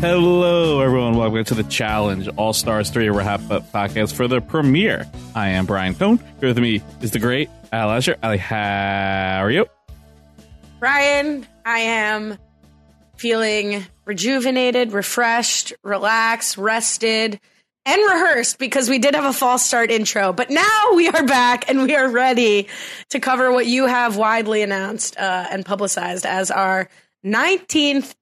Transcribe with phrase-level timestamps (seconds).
[0.00, 1.14] Hello, everyone.
[1.14, 5.06] Welcome to the Challenge All Stars 3 Wrap Up Podcast for the premiere.
[5.34, 6.16] I am Brian Cohen.
[6.40, 8.16] Here with me is the great Ali Lasher.
[8.22, 9.66] Ali, how are you?
[10.78, 12.38] Brian, I am
[13.16, 17.38] feeling rejuvenated, refreshed, relaxed, rested,
[17.84, 20.32] and rehearsed because we did have a false start intro.
[20.32, 22.68] But now we are back and we are ready
[23.10, 26.88] to cover what you have widely announced uh, and publicized as our
[27.22, 28.14] 19th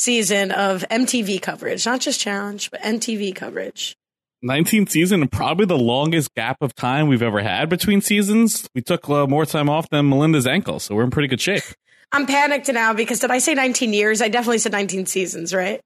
[0.00, 1.86] season of MTV coverage.
[1.86, 3.96] Not just challenge, but MTV coverage.
[4.44, 8.68] 19th season and probably the longest gap of time we've ever had between seasons.
[8.74, 11.62] We took uh, more time off than Melinda's ankle, so we're in pretty good shape.
[12.12, 14.20] I'm panicked now because did I say 19 years?
[14.22, 15.80] I definitely said 19 seasons, right?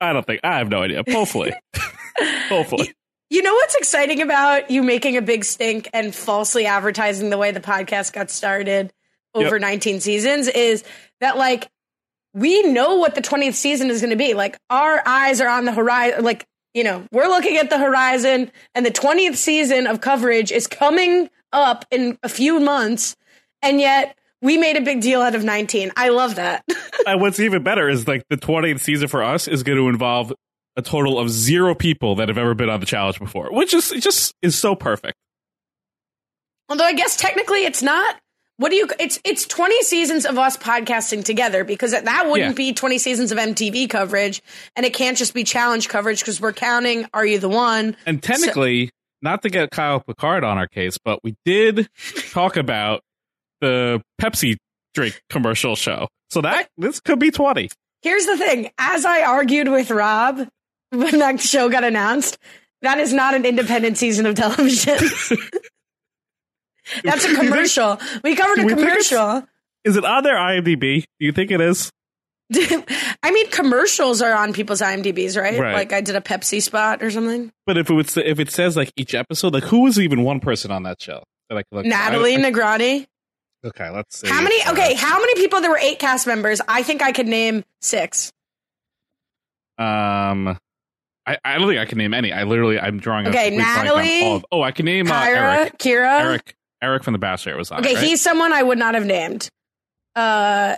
[0.00, 1.02] I don't think, I have no idea.
[1.08, 1.52] Hopefully.
[2.48, 2.92] Hopefully.
[3.30, 7.52] You know what's exciting about you making a big stink and falsely advertising the way
[7.52, 8.92] the podcast got started
[9.34, 9.60] over Yep.
[9.62, 10.84] 19 seasons is
[11.20, 11.68] that like
[12.34, 14.34] we know what the 20th season is going to be.
[14.34, 16.24] Like our eyes are on the horizon.
[16.24, 20.66] Like, you know, we're looking at the horizon and the 20th season of coverage is
[20.66, 23.16] coming up in a few months.
[23.60, 25.92] And yet we made a big deal out of 19.
[25.96, 26.64] I love that.
[27.06, 30.32] and what's even better is like the 20th season for us is going to involve
[30.76, 33.90] a total of zero people that have ever been on the challenge before, which is
[33.90, 35.16] just is so perfect.
[36.68, 38.16] Although I guess technically it's not.
[38.62, 38.86] What do you?
[39.00, 42.54] It's it's twenty seasons of us podcasting together because that wouldn't Yeah.
[42.54, 44.40] be twenty seasons of MTV coverage,
[44.76, 47.08] and it can't just be challenge coverage because we're counting.
[47.12, 47.96] Are you the one?
[48.06, 48.90] And technically,
[49.20, 51.88] not to get Kyle Picard on our case, but we did
[52.30, 53.02] talk about
[53.60, 54.58] the Pepsi
[54.94, 56.06] drink commercial show.
[56.30, 57.68] So that this could be 20.
[58.02, 60.46] Here's the thing: as I argued with Rob
[60.90, 62.38] when that show got announced,
[62.82, 64.98] that is not an independent season of television.
[67.04, 67.98] That's a commercial.
[68.22, 69.44] We covered a commercial.
[69.84, 71.00] Is it on their IMDb?
[71.20, 71.90] Do you think it is?
[72.54, 75.58] I mean, commercials are on people's IMDb's, right?
[75.58, 75.74] Right.
[75.74, 77.50] Like I did a Pepsi spot or something.
[77.66, 80.38] But if it would if it says like each episode, like who was even one
[80.40, 81.86] person on that show that I could look?
[81.86, 83.06] Natalie I- I- Negrotti.
[83.64, 84.28] okay, let's see.
[84.28, 84.62] How many?
[84.64, 85.60] Uh, Okay, how many people?
[85.62, 86.60] There were eight cast members.
[86.68, 88.32] I think I could name six.
[89.78, 90.58] Um,
[91.26, 92.32] I, I don't think I can name any.
[92.32, 93.26] I literally I'm drawing.
[93.26, 95.78] a Okay, Natalie, all of- oh, I can name uh, Kyra, Eric.
[95.78, 96.20] Kira.
[96.20, 96.54] Eric.
[96.82, 97.80] Eric from The Bachelor was on.
[97.80, 98.04] Okay, it, right?
[98.04, 99.48] he's someone I would not have named.
[100.16, 100.76] Uh,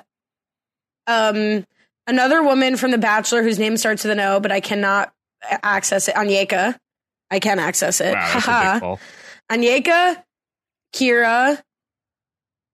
[1.06, 1.65] um,
[2.06, 5.12] another woman from The Bachelor whose name starts with an O, but I cannot
[5.62, 6.14] access it.
[6.14, 6.76] Onyeka.
[7.31, 8.14] I can access it.
[8.14, 8.97] Wow, that's a big Haha.
[9.50, 10.22] Onyeka,
[10.94, 11.62] Kira,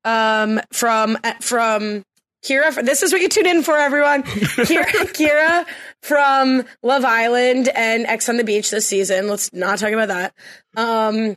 [0.05, 2.03] um, from from
[2.45, 2.85] Kira.
[2.85, 4.23] This is what you tune in for, everyone.
[4.25, 5.67] Kira, Kira
[6.03, 9.29] from Love Island and Ex on the Beach this season.
[9.29, 10.35] Let's not talk about that.
[10.77, 11.37] Um,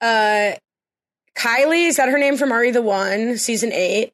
[0.00, 0.52] uh,
[1.36, 4.12] Kylie is that her name from You the One, season eight.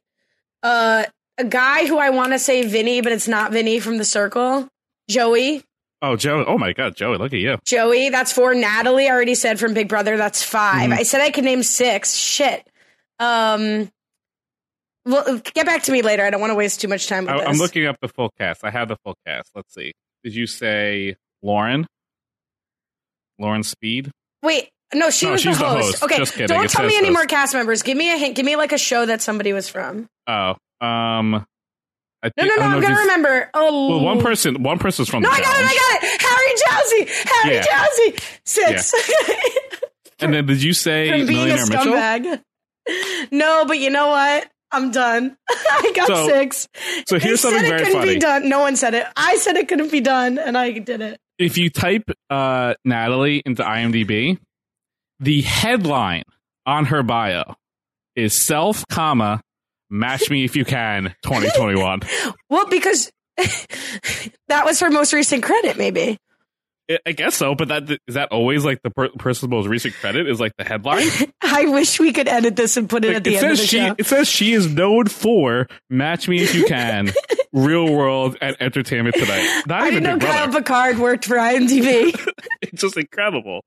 [0.63, 1.05] Uh,
[1.37, 4.69] a guy who I want to say Vinny, but it's not Vinny from The Circle.
[5.09, 5.63] Joey.
[6.03, 6.45] Oh, Joey.
[6.47, 7.57] Oh my God, Joey, look at you.
[7.65, 8.55] Joey, that's four.
[8.55, 10.93] Natalie, I already said from Big Brother, that's 5 Mhm.
[10.99, 12.15] I said I could name six.
[12.15, 12.65] Shit.
[13.19, 13.91] Um,
[15.05, 16.25] well, get back to me later.
[16.25, 17.49] I don't want to waste too much time with I, this.
[17.49, 18.65] I'm looking up the full cast.
[18.65, 19.51] I have the full cast.
[19.57, 19.93] Let's see.
[20.23, 21.87] Did you say Lauren?
[23.39, 24.11] Lauren Speed?
[24.43, 25.99] Wait, no, she No, was the she's the host.
[26.01, 26.03] host.
[26.05, 27.15] Okay, don't It tell me any host.
[27.19, 27.83] more cast members.
[27.83, 28.37] Give me a hint.
[28.37, 30.07] Give me like a show that somebody was from.
[30.27, 30.51] Oh,
[30.81, 31.35] um,
[32.21, 32.63] I No, think, no, no.
[32.63, 33.51] I'm gonna remember.
[33.55, 35.67] Oh, Well, one person, one person's from No, the I got it.
[35.67, 36.21] I got it.
[36.23, 37.31] Harry Jowsey.
[37.43, 37.65] Harry Yeah.
[37.65, 38.39] Jowsey.
[38.45, 38.95] Six.
[40.21, 41.93] And then did you say from being a Mitchell?
[41.93, 42.43] scumbag.
[43.31, 44.49] No, but you know what?
[44.73, 45.37] I'm done.
[45.49, 46.69] I got So- six.
[47.07, 48.15] So here's They something said it very couldn't funny.
[48.15, 48.49] be done.
[48.49, 49.07] No one said it.
[49.17, 51.21] I said it couldn't be done, and I did it.
[51.39, 54.39] If you type uh, Natalie into IMDb,
[55.21, 56.25] the headline
[56.67, 57.55] on her bio
[58.17, 59.41] is self, comma,
[59.91, 62.01] match me if you can, 2021.
[62.51, 63.11] Well, because
[64.49, 66.19] that was her most recent credit, maybe.
[67.07, 70.27] I- guess so, but that is that always like the per- person's most recent credit
[70.27, 71.07] is like the headline.
[71.43, 73.59] I wish we could edit this and put it Like, at the it end of
[73.59, 73.95] the she show.
[73.99, 77.11] it says she is known for match me if you can,
[77.53, 79.63] real world and entertainment tonight.
[79.67, 82.19] Not I even didn't know Kyle Picard worked for IMDb.
[82.63, 83.61] It's just incredible.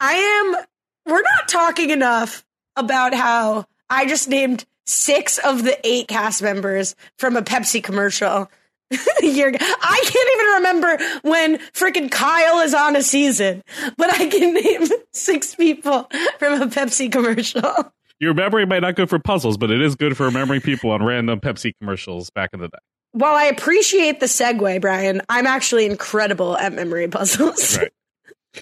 [0.00, 0.64] I am.
[1.06, 2.44] We're not talking enough
[2.76, 8.50] about how I just named six of the eight cast members from a Pepsi commercial.
[9.22, 13.62] You're, I can't even remember when freaking Kyle is on a season,
[13.96, 17.92] but I can name six people from a Pepsi commercial.
[18.18, 21.02] Your memory might not good for puzzles, but it is good for remembering people on
[21.02, 22.78] random Pepsi commercials back in the day.
[23.12, 27.78] While I appreciate the segue, Brian, I'm actually incredible at memory puzzles.
[27.78, 27.92] Right.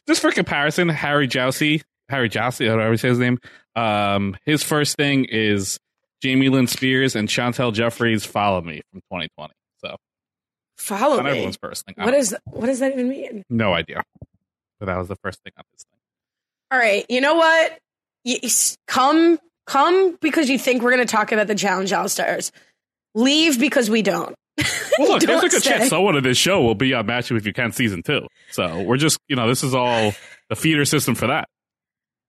[0.06, 3.38] Just for comparison, Harry Jowsey, Harry Jowsey, however you say his name,
[3.76, 5.78] um, his first thing is
[6.22, 9.52] Jamie Lynn Spears and Chantel Jeffries Follow Me from 2020.
[9.84, 9.96] So
[10.76, 11.30] Follow me.
[11.30, 11.94] everyone's first thing.
[11.98, 13.42] What is what does that even mean?
[13.48, 14.02] no idea.
[14.80, 15.98] But that was the first thing on his thing.
[16.70, 17.78] All right, you know what?
[18.24, 18.38] You,
[18.86, 22.52] come, come because you think we're going to talk about the challenge all stars.
[23.14, 24.34] Leave because we don't.
[24.98, 25.70] Well, look, there's a good stay.
[25.78, 28.26] chance someone in this show will be on Match 'Em If You Can season two.
[28.50, 30.12] So we're just, you know, this is all
[30.48, 31.48] the feeder system for that.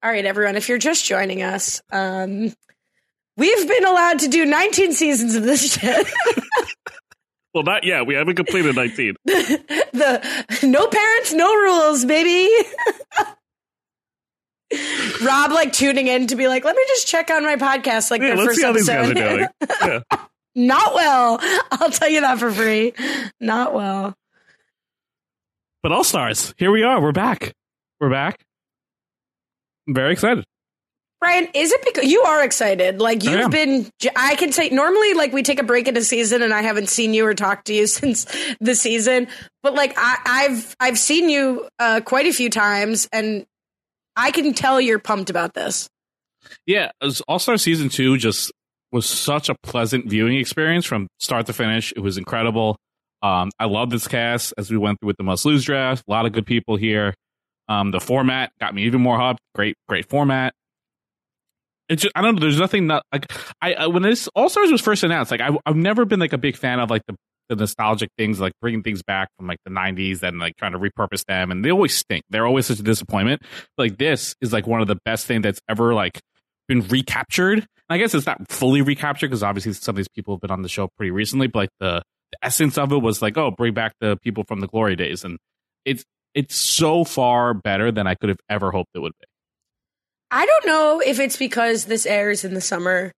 [0.03, 2.53] All right, everyone, if you're just joining us, um,
[3.37, 6.07] we've been allowed to do 19 seasons of this shit.
[7.51, 8.05] Well, not yet.
[8.05, 9.15] We haven't completed 19.
[9.25, 12.47] the no parents, no rules, baby.
[15.23, 18.21] Rob like tuning in to be like, let me just check on my podcast, like
[18.21, 20.03] Yeah, let's first see how these episode.
[20.55, 20.69] Guys are doing.
[20.69, 20.75] Yeah.
[20.75, 21.39] Not well.
[21.71, 22.93] I'll tell you that for free.
[23.39, 24.15] Not well.
[25.81, 27.01] But All Stars, here we are.
[27.01, 27.53] We're back.
[27.99, 28.43] We're back.
[29.87, 30.45] I'm very excited.
[31.21, 33.01] Brian, is it because you are excited?
[33.01, 36.41] Like you've been, I can say normally, like we take a break in a season,
[36.41, 38.25] and I haven't seen you or talked to you since
[38.61, 39.27] the season.
[39.61, 43.45] But like I, I've, I've seen you uh, quite a few times, and
[44.15, 45.89] I can tell you're pumped about this.
[46.65, 46.91] Yeah,
[47.27, 48.51] All Star season two just
[48.91, 51.93] was such a pleasant viewing experience from start to finish.
[51.95, 52.77] It was incredible.
[53.21, 56.03] Um, I love this cast as we went through with the must lose draft.
[56.07, 57.13] A lot of good people here.
[57.67, 59.37] Um, the format got me even more hyped.
[59.53, 60.53] Great, great format.
[61.89, 62.41] It's just, I don't know.
[62.41, 63.31] There's nothing not like
[63.61, 65.31] I, I when this All Stars was first announced.
[65.31, 67.15] Like I, I've never been like a big fan of like the,
[67.49, 70.79] the nostalgic things, like bringing things back from like the '90s and like trying to
[70.79, 72.23] repurpose them, and they always stink.
[72.29, 73.41] They're always such a disappointment.
[73.77, 76.19] Like this is like one of the best things that's ever like
[76.69, 77.57] been recaptured.
[77.59, 80.51] And I guess it's not fully recaptured because obviously some of these people have been
[80.51, 82.01] on the show pretty recently, but like the,
[82.31, 85.25] the essence of it was like, oh, bring back the people from the glory days,
[85.25, 85.37] and
[85.83, 89.25] it's it's so far better than I could have ever hoped it would be.
[90.31, 93.11] I don't know if it's because this airs in the summer.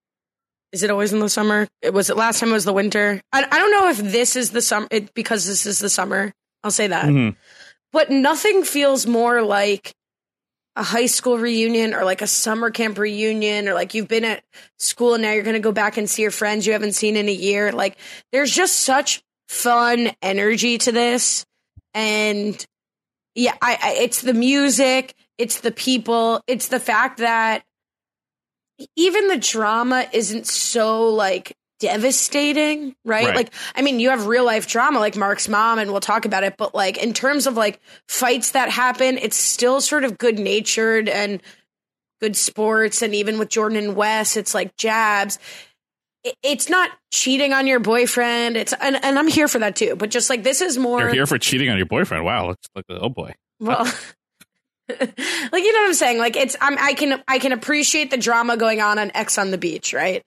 [0.72, 1.68] Is it always in the summer?
[1.82, 3.20] It was it last time it was the winter.
[3.34, 6.32] I, I don't know if this is the summer it, because this is the summer.
[6.64, 7.06] I'll say that.
[7.06, 7.36] Mhm.
[7.92, 9.92] But nothing feels more like
[10.76, 14.44] a high school reunion or like a summer camp reunion or like you've been at
[14.80, 17.18] school and now you're going to go back and see your friends you haven't seen
[17.18, 17.72] in a year.
[17.72, 17.98] Like
[18.32, 21.46] there's just such fun energy to this.
[21.94, 22.66] And
[23.36, 27.64] yeah, I, I it's the music, it's the people, it's the fact that
[28.96, 33.26] even the drama isn't so like devastating, right?
[33.26, 33.36] Right.
[33.36, 36.44] Like, I mean, you have real life drama like Mark's mom, and we'll talk about
[36.44, 40.40] it, but like in terms of like fights that happen, it's still sort of good
[40.40, 41.42] natured and
[42.22, 43.02] good sports.
[43.02, 45.40] And even with Jordan and Wes, it's like jabs.
[46.44, 48.56] It's not cheating on your boyfriend.
[48.56, 49.96] It's and, and I'm here for that too.
[49.96, 52.24] But just like this is more You're here for cheating on your boyfriend.
[52.24, 53.34] Wow, it's like oh boy.
[53.60, 53.84] well,
[55.00, 56.20] like you know what I'm saying?
[56.20, 59.50] Like it's I'm, I can I can appreciate the drama going on on Ex on
[59.50, 60.24] the beach, right?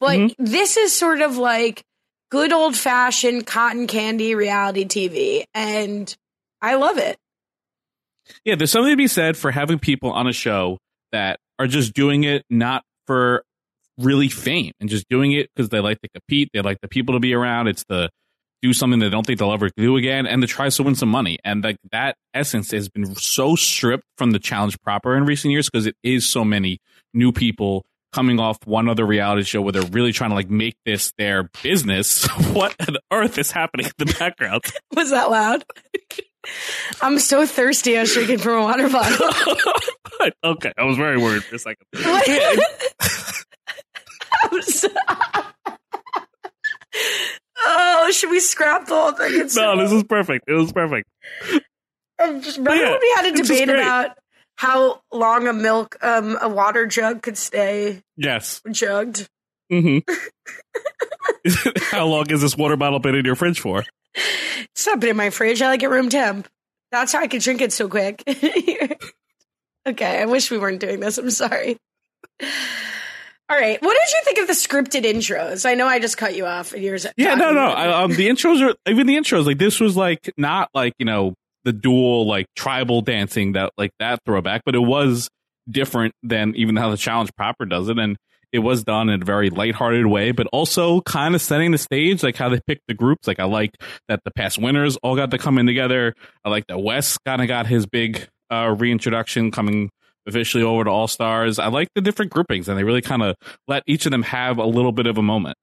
[0.00, 0.34] But Mhm.
[0.38, 1.82] this is sort of like
[2.30, 6.14] good old fashioned cotton candy reality TV, and
[6.62, 7.16] I love it.
[8.44, 10.78] Yeah, there's something to be said for having people on a show
[11.12, 13.42] that are just doing it not for
[13.98, 16.48] really fame and just doing it because they like to compete.
[16.54, 17.66] They like the people to be around.
[17.68, 18.08] It's the
[18.62, 21.08] do something they don't think they'll ever do again and to try to win some
[21.08, 21.38] money.
[21.44, 25.68] And like that essence has been so stripped from the challenge proper in recent years
[25.70, 26.78] because it is so many
[27.14, 30.76] new people coming off one other reality show where they're really trying to like make
[30.84, 32.26] this their business.
[32.52, 34.62] what on earth is happening in the background?
[34.94, 35.64] Was that loud?
[37.02, 37.98] I'm so thirsty.
[37.98, 39.28] I was drinking from a water bottle.
[40.44, 41.86] okay, I was very worried for a second.
[44.62, 44.94] stops.
[47.58, 49.32] oh, should we scrap the whole thing?
[49.34, 50.46] It's No, this is perfect.
[50.48, 51.08] It was perfect.
[52.18, 54.16] Um, just remember Yeah, when we had a debate about
[54.60, 58.60] how long a milk, um, a water jug could stay Yes.
[58.70, 59.26] jugged?
[59.70, 59.98] hmm
[61.90, 63.84] How long has this water bottle been in your fridge for?
[64.14, 65.62] It's not been in my fridge.
[65.62, 66.46] I like it room temp.
[66.92, 68.22] That's how I could drink it so quick.
[69.88, 71.16] okay, I wish we weren't doing this.
[71.16, 71.78] I'm sorry.
[72.42, 75.64] All right, what did you think of the scripted intros?
[75.64, 76.74] I know I just cut you off.
[76.74, 77.06] And yours.
[77.16, 77.62] Yeah, no, no.
[77.64, 79.46] I, um, the intros are even the intros.
[79.46, 83.92] Like this was like not like you know the dual like tribal dancing that like
[83.98, 85.28] that throwback, but it was
[85.70, 88.16] different than even how the challenge proper does it, and
[88.52, 92.22] it was done in a very lighthearted way, but also kind of setting the stage,
[92.22, 93.26] like how they picked the groups.
[93.26, 93.70] Like I like
[94.08, 96.14] that the past winners all got to come in together.
[96.44, 99.90] I like that Wes kind of got his big uh, reintroduction coming
[100.26, 101.58] officially over to All Stars.
[101.58, 103.36] I like the different groupings, and they really kind of
[103.68, 105.56] let each of them have a little bit of a moment.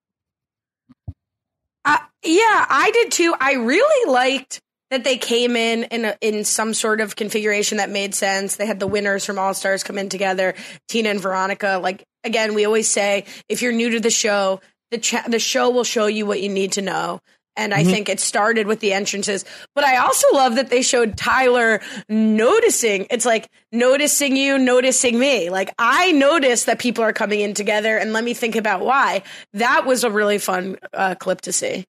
[1.83, 3.35] Uh, yeah, I did too.
[3.39, 7.89] I really liked that they came in in a, in some sort of configuration that
[7.89, 8.55] made sense.
[8.55, 10.55] They had the winners from All Stars come in together,
[10.87, 11.79] Tina and Veronica.
[11.81, 15.69] Like again, we always say, if you're new to the show, the cha- the show
[15.69, 17.19] will show you what you need to know.
[17.57, 21.17] And I think it started with the entrances, but I also love that they showed
[21.17, 23.07] Tyler noticing.
[23.09, 25.49] It's like noticing you, noticing me.
[25.49, 29.23] Like I notice that people are coming in together, and let me think about why.
[29.53, 31.83] That was a really fun uh, clip to see.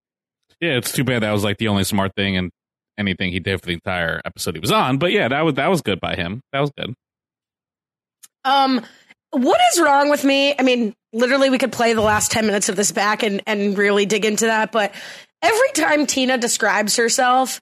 [0.58, 2.50] Yeah, it's too bad that was like the only smart thing and
[2.98, 4.98] anything he did for the entire episode he was on.
[4.98, 6.42] But yeah, that was that was good by him.
[6.52, 6.94] That was good.
[8.44, 8.84] Um,
[9.30, 10.54] what is wrong with me?
[10.58, 13.76] I mean, literally, we could play the last 10 minutes of this back and, and
[13.76, 14.72] really dig into that.
[14.72, 14.94] But
[15.42, 17.60] every time Tina describes herself,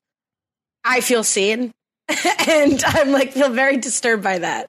[0.84, 1.72] I feel seen.
[2.48, 4.68] and I'm like, feel very disturbed by that.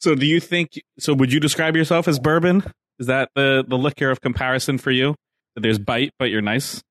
[0.00, 2.64] So do you think so would you describe yourself as bourbon?
[2.98, 5.14] Is that the the liquor of comparison for you?
[5.54, 6.82] That there's bite but you're nice?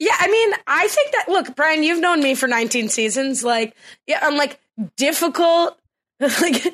[0.00, 3.44] Yeah, I mean, I think that, look, Brian, you've known me for 19 seasons.
[3.44, 3.76] Like,
[4.06, 4.58] yeah, I'm like
[4.96, 5.78] difficult,
[6.20, 6.64] like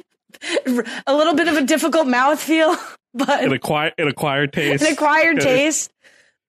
[1.06, 2.78] a little bit of a difficult mouthfeel,
[3.14, 4.84] but An acquired an acquired taste.
[4.84, 5.90] an acquired taste.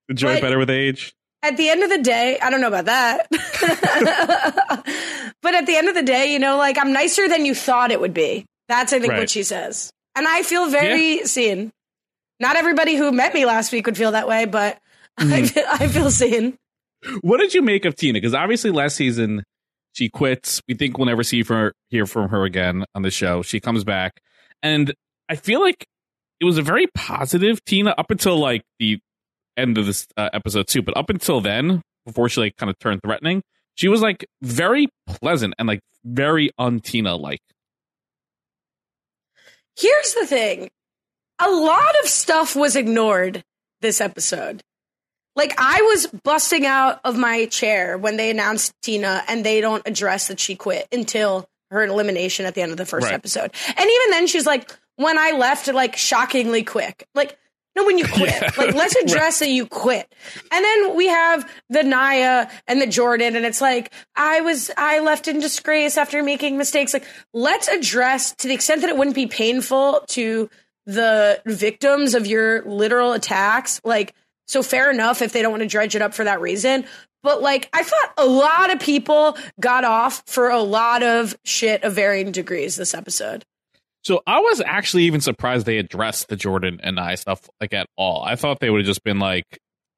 [0.07, 1.13] Enjoy but- better with age.
[1.43, 3.27] at the end of the day, I don't know about that.
[5.41, 7.91] but at the end of the day, you know, like I'm nicer than you thought
[7.91, 8.45] it would be.
[8.67, 9.19] That's I think Right.
[9.19, 9.91] what she says.
[10.15, 11.71] And I feel very seen.
[12.39, 14.77] Not everybody who met me last week would feel that way, but
[15.19, 15.45] Mm-hmm.
[15.45, 16.57] feel, I feel seen.
[17.21, 18.17] What did you make of Tina?
[18.17, 19.43] Because obviously last season
[19.93, 20.61] she quits.
[20.67, 23.41] We think we'll never see her hear from her again on the show.
[23.41, 24.21] She comes back,
[24.61, 24.93] and
[25.29, 25.85] I feel like
[26.39, 28.99] it was a very positive Tina up until like the
[29.57, 30.81] end of this uh, episode too.
[30.81, 33.41] But up until then, before she like kind of turned threatening,
[33.75, 37.41] she was like very pleasant and like very un Tina like.
[39.77, 40.69] Here's the thing.
[41.39, 43.43] A lot of stuff was ignored
[43.81, 44.61] this episode.
[45.37, 49.83] Like I was busting out of my chair when they announced Tina and they don't
[49.87, 53.13] address that she quit until her elimination at the end of the first Right.
[53.13, 53.51] episode.
[53.67, 57.07] And even then she's like, when I left, like shockingly quick.
[57.13, 57.37] Like,
[57.75, 58.29] no, when you quit.
[58.31, 58.51] Yeah.
[58.57, 60.11] Like, let's address that you quit.
[60.51, 65.01] And then we have the Nia and the Jordan, and it's like, I was, I
[65.01, 66.91] left in disgrace after making mistakes.
[66.95, 70.49] Like, let's address to the extent that it wouldn't be painful to
[70.87, 73.79] the victims of your literal attacks.
[73.83, 74.15] Like,
[74.47, 76.85] so fair enough if they don't want to dredge it up for that reason.
[77.23, 81.83] But like, I thought a lot of people got off for a lot of shit
[81.83, 83.43] of varying degrees this episode.
[84.03, 87.87] So I was actually even surprised they addressed the Jordan and I stuff like at
[87.97, 88.23] all.
[88.23, 89.43] I thought they would have just been like,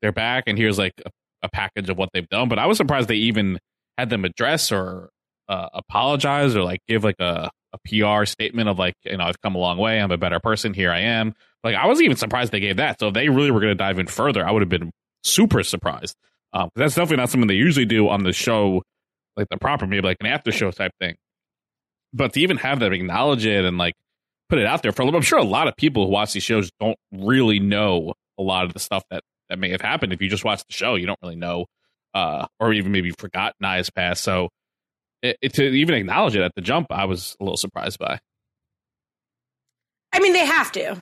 [0.01, 1.12] they're back and here's like a,
[1.44, 2.50] a package of what they've done.
[2.50, 3.60] But I was surprised they even
[3.98, 5.10] had them address or
[5.48, 9.39] uh, apologize or like give like a, a PR statement of like, you know, I've
[9.41, 10.01] come a long way.
[10.01, 10.74] I'm a better person.
[10.74, 11.36] Here I am.
[11.63, 13.00] Like I was even surprised they gave that.
[13.00, 14.92] So if they really were going to dive in further, I would have been
[15.24, 16.16] super surprised.
[16.54, 18.82] Um, that's definitely not something they usually do on the show,
[19.36, 21.16] like the proper, maybe like an after show type thing
[22.13, 23.96] but to even have them acknowledge it and like
[24.50, 26.72] put it out there for I'm sure a lot of people who watch these shows
[26.80, 30.13] don't really know a lot of the stuff that that may have happened.
[30.13, 31.66] If you just watch the show, you don't really know,
[32.13, 34.24] uh, or even maybe forgot Nia's past.
[34.24, 34.50] So
[35.22, 38.20] it, it, to even acknowledge it at the jump, I was a little surprised by.
[40.13, 41.00] I mean, they have to.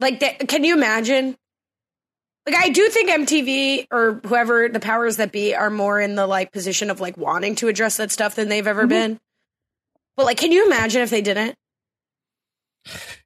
[0.00, 1.36] Like, they, can you imagine?
[2.46, 6.26] Like, I do think MTV or whoever the powers that be are more in the
[6.26, 9.20] like position of like wanting to address that stuff than they've ever been.
[10.16, 11.54] But like, can you imagine if they didn't?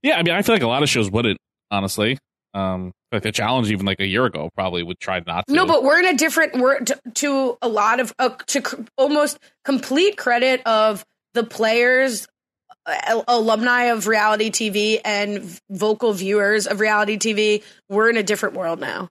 [0.03, 1.39] Yeah, I mean, I feel like a lot of shows wouldn't
[1.71, 2.19] honestly.
[2.55, 5.55] Um, like the challenge, even like a year ago, probably would try not to.
[5.55, 6.55] No, but we're in a different.
[6.57, 11.05] We're to, to a lot of uh, to c- almost complete credit of
[11.35, 12.29] the players
[12.87, 18.81] alumni of reality TV and vocal viewers of reality TV, we're in a different world
[18.81, 19.09] now.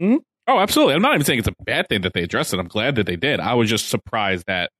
[0.00, 0.94] Oh, absolutely.
[0.94, 2.58] I'm not even saying it's a bad thing that they addressed it.
[2.58, 3.38] I'm glad that they did.
[3.40, 4.70] I was just surprised that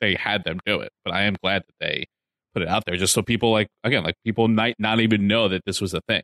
[0.00, 2.06] they had them do it, but I am glad that they
[2.54, 5.48] put it out there just so people like again, like people might not even know
[5.48, 6.22] that this was a thing.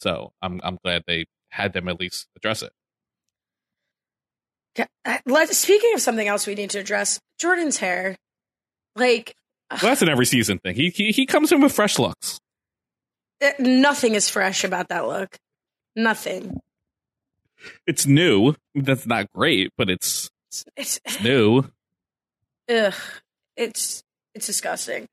[0.00, 2.72] So I'm I'm glad they had them at least address it.
[5.04, 8.16] Uh, Let, speaking of something else we need to address, Jordan's hair.
[8.94, 9.34] Like,
[9.70, 10.74] Well, that's an every season thing.
[10.76, 12.38] He he, he comes in with fresh looks.
[13.42, 15.36] uh, nothing is fresh about that look.
[15.96, 16.60] Nothing.
[17.86, 18.54] It's new.
[18.74, 20.30] That's not great, but it's
[20.76, 21.64] It's, it's new.
[22.70, 22.94] ugh,
[23.56, 24.02] it's
[24.34, 25.06] it's disgusting.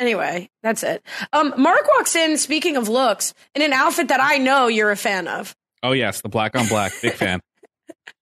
[0.00, 1.04] Anyway, that's it.
[1.32, 2.36] Um, Mark walks in.
[2.38, 5.54] Speaking of looks, in an outfit that I know you're a fan of.
[5.82, 7.40] Oh yes, the black on black, big fan.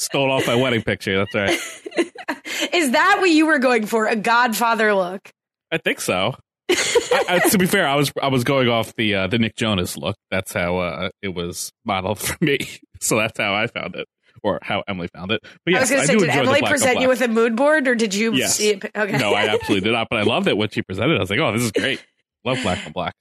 [0.00, 1.18] Stole off my wedding picture.
[1.18, 1.60] That's right.
[2.74, 4.06] Is that what you were going for?
[4.06, 5.30] A Godfather look?
[5.70, 6.34] I think so.
[6.70, 9.56] I, I, to be fair, I was I was going off the uh, the Nick
[9.56, 10.16] Jonas look.
[10.30, 12.58] That's how uh, it was modeled for me.
[13.00, 14.06] So that's how I found it,
[14.42, 15.40] or how Emily found it.
[15.64, 17.94] But I was going to say, did Emily present you with a mood board, or
[17.94, 18.56] did you Yes.
[18.56, 18.84] see it?
[18.96, 19.18] Okay.
[19.18, 20.06] No, I absolutely did not.
[20.10, 21.16] But I loved it when she presented.
[21.16, 22.02] I was like, oh, this is great.
[22.44, 23.14] Love black on black.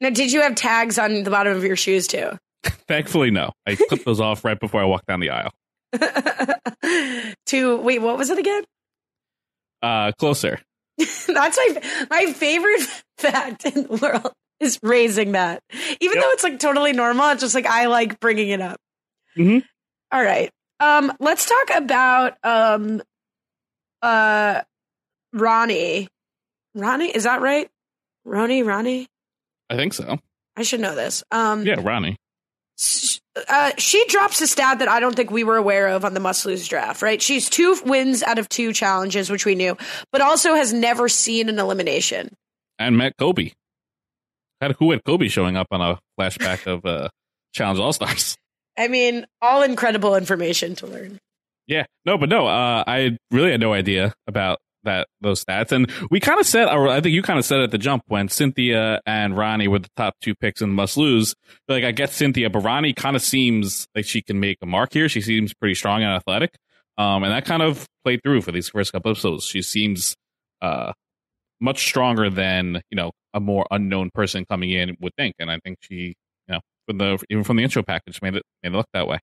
[0.00, 2.32] now, did you have tags on the bottom of your shoes too?
[2.88, 3.52] Thankfully, no.
[3.66, 5.52] I clipped those off right before I walked down the aisle.
[7.46, 8.64] to wait, what was it again?
[9.82, 10.60] Uh, closer.
[10.98, 12.80] That's my my favorite
[13.18, 15.62] fact in the world is raising that.
[16.00, 16.24] Even Yep.
[16.24, 18.78] though it's like totally normal, it's just like I like bringing it up.
[19.36, 19.62] Mhm.
[20.12, 20.50] All right.
[20.80, 23.02] Um let's talk about um
[24.02, 24.62] uh
[25.32, 26.08] Ronnie.
[26.74, 27.68] Ronnie, is that right?
[28.24, 29.06] Ronnie, Ronnie?
[29.70, 30.18] I think so.
[30.56, 31.22] I should know this.
[31.30, 32.16] Um Yeah, Ronnie.
[32.78, 36.14] s- uh, she drops a stat that I don't think we were aware of on
[36.14, 37.20] the must lose draft, right?
[37.20, 39.76] She's two wins out of two challenges, which we knew,
[40.12, 42.34] but also has never seen an elimination.
[42.78, 43.52] And met Kobe.
[44.60, 47.08] Had who had Kobe showing up on a flashback of uh,
[47.52, 48.36] Challenge All Stars.
[48.78, 51.18] I mean, all incredible information to learn.
[51.66, 55.92] Yeah, no, but no, uh, I really had no idea about that those stats, and
[56.10, 58.28] we kind of said, or I think you kind of said at the jump when
[58.28, 61.34] Cynthia and Ronnie were the top two picks and must lose.
[61.68, 64.92] Like, I get Cynthia, but Ronnie kind of seems like she can make a mark
[64.92, 65.08] here.
[65.08, 66.56] She seems pretty strong and athletic,
[66.96, 69.44] um, and that kind of played through for these first couple episodes.
[69.44, 70.16] She seems
[70.62, 70.92] uh,
[71.60, 75.58] much stronger than you know a more unknown person coming in would think, and I
[75.62, 76.14] think she,
[76.48, 79.06] you know, from the even from the intro package made it made it look that
[79.06, 79.18] way.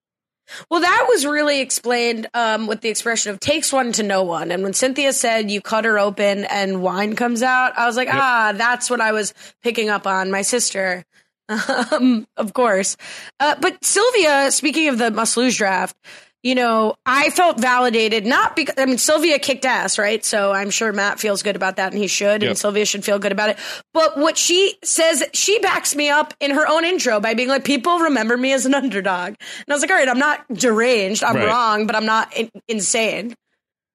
[0.70, 4.52] Well, that was really explained um, with the expression of takes one to know one.
[4.52, 8.08] And when Cynthia said you cut her open and wine comes out, I was like,
[8.08, 8.16] Yep.
[8.18, 10.32] ah, that's what I was picking up on.
[10.32, 11.04] My sister,
[11.92, 12.98] um, of course.
[13.40, 15.96] Uh, but Sylvia, speaking of the must lose draft,
[16.44, 20.24] you know, I felt validated, not because, I mean, Sylvia kicked ass, right?
[20.26, 22.50] So I'm sure Matt feels good about that and he should, Yep.
[22.50, 23.58] and Sylvia should feel good about it.
[23.94, 27.64] But what she says, she backs me up in her own intro by being like,
[27.64, 29.30] people remember me as an underdog.
[29.30, 29.38] And
[29.70, 31.24] I was like, all right, I'm not deranged.
[31.24, 31.48] I'm Right.
[31.48, 33.34] wrong, but I'm not in- insane.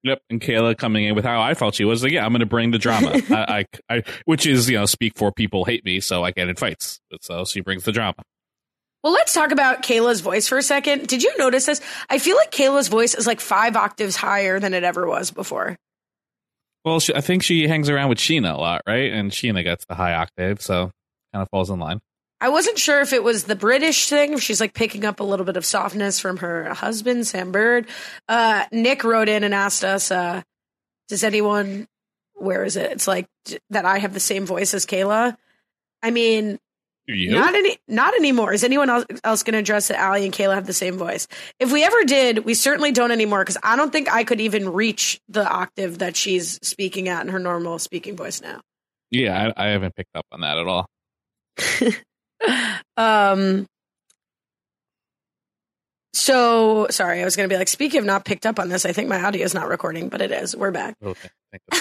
[0.03, 2.39] Yep, and Kailah coming in with how I felt she was like, yeah, I'm going
[2.39, 5.83] to bring the drama, I, I, I, which is you know speak for people hate
[5.83, 6.99] me, so I get in fights.
[7.21, 8.15] So she brings the drama.
[9.03, 11.07] Well, let's talk about Kailah's voice for a second.
[11.07, 11.81] Did you notice this?
[12.09, 15.77] I feel like Kailah's voice is like five octaves higher than it ever was before.
[16.83, 19.11] Well, she, I think she hangs around with Sheena a lot, right?
[19.11, 20.91] And Sheena gets the high octave, so
[21.33, 22.01] kind of falls in line.
[22.41, 25.25] I wasn't sure if it was the British thing, if she's like picking up a
[25.25, 27.87] little bit of softness from her husband, Sam Bird.
[28.29, 30.41] Uh, Nick wrote in and asked us, uh,
[31.09, 31.87] does anyone,
[32.35, 32.91] where is it?
[32.91, 33.27] It's like
[33.69, 35.35] that I have the same voice as Kayla.
[36.01, 36.59] I mean,
[37.15, 37.31] You?
[37.31, 38.53] not any, not anymore.
[38.53, 41.27] Is anyone else, else going to address that Ali and Kailah have the same voice?
[41.59, 44.69] If we ever did, we certainly don't anymore because I don't think I could even
[44.71, 48.61] reach the octave that she's speaking at in her normal speaking voice now.
[49.11, 50.85] yeah, I, I haven't picked up on that at all.
[52.97, 53.67] um
[56.13, 58.85] so sorry i was going to be like speaking of not picked up on this
[58.85, 61.29] i think my audio is not recording but it is we're back Okay,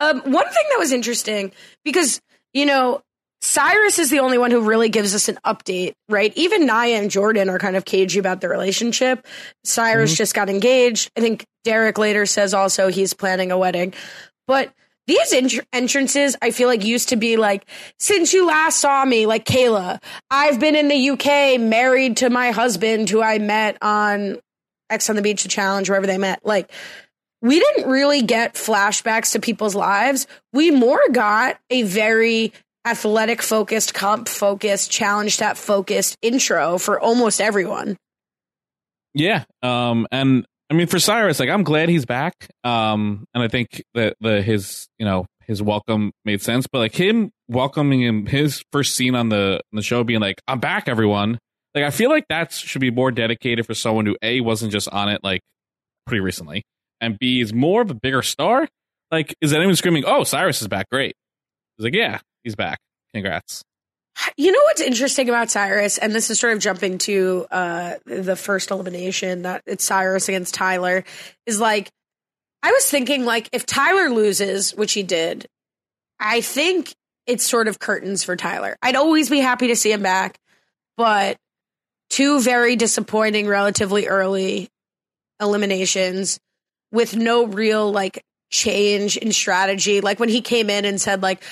[0.00, 1.52] um, one thing that was interesting
[1.84, 2.20] because
[2.52, 3.00] you know
[3.42, 6.32] cyrus is the only one who really gives us an update right?
[6.36, 9.26] Even nia and jordan are kind of cagey about their relationship.
[9.64, 10.16] Cyrus Mhm.
[10.16, 11.10] just got engaged.
[11.16, 13.94] I think derek later says also he's planning a wedding.
[14.46, 14.72] But
[15.06, 17.64] these entr- entrances i feel like used to be like
[17.98, 20.00] since you last saw me like kailah
[20.30, 24.38] i've been in the uk married to my husband who i met on
[24.88, 26.40] ex on the beach the challenge wherever they met.
[26.44, 26.70] Like
[27.42, 30.26] we didn't really get flashbacks to people's lives.
[30.52, 32.52] We more got a very
[32.84, 37.96] athletic focused, comp focused, challenge that focused intro for almost everyone.
[39.14, 42.34] Yeah, um, and I mean for Cyrus, like I'm glad he's back.
[42.64, 46.94] Um, and I think that the his you know his welcome made sense, but like
[46.94, 50.88] him welcoming him his first scene on the on the show being like, "I'm back,
[50.88, 51.38] everyone."
[51.74, 54.88] Like I feel like that should be more dedicated for someone who a wasn't just
[54.88, 55.40] on it like
[56.06, 56.62] pretty recently,
[57.00, 58.68] and b is more of a bigger star.
[59.10, 60.88] Like, is anyone screaming, "Oh, Cyrus is back"?
[60.88, 61.16] Great.
[61.76, 62.78] He's like, "Yeah, he's back.
[63.12, 63.62] Congrats."
[64.36, 68.36] You know what's interesting about Cyrus, and this is sort of jumping to uh, the
[68.36, 71.04] first elimination that it's Cyrus against Tyler,
[71.46, 71.90] is like
[72.62, 75.46] I was thinking like if Tyler loses, which he did,
[76.18, 76.94] I think
[77.26, 78.76] it's sort of curtains for Tyler.
[78.82, 80.38] I'd always be happy to see him back,
[80.96, 81.36] but
[82.10, 84.68] two very disappointing, relatively early
[85.40, 86.38] eliminations
[86.92, 90.00] with no real like change in strategy.
[90.00, 91.42] Like when he came in and said like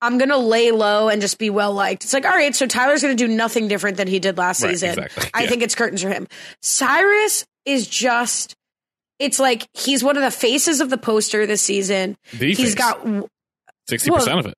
[0.00, 2.04] I'm gonna lay low and just be well liked.
[2.04, 4.70] It's like, all right, so Tyler's gonna do nothing different than he did last Right,
[4.70, 4.90] season.
[4.90, 5.30] exactly.
[5.34, 5.48] I Yeah.
[5.48, 6.28] think it's curtains for him.
[6.62, 8.54] Cyrus is just
[9.18, 12.16] it's like he's one of the faces of the poster this season.
[12.32, 12.74] The He's face.
[12.76, 13.04] got
[13.88, 14.54] sixty percent of it.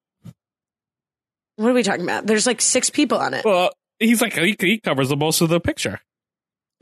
[1.56, 2.26] what are we talking about?
[2.26, 3.44] There's like six people on it.
[3.44, 6.00] Well, he's like he, he covers the most of the picture.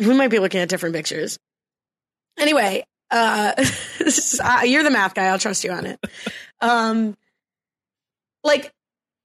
[0.00, 1.38] We might be looking at different pictures.
[2.38, 3.52] Anyway, uh,
[4.64, 5.26] you're the math guy.
[5.26, 6.00] I'll trust you on it.
[6.60, 7.16] Um,
[8.44, 8.72] like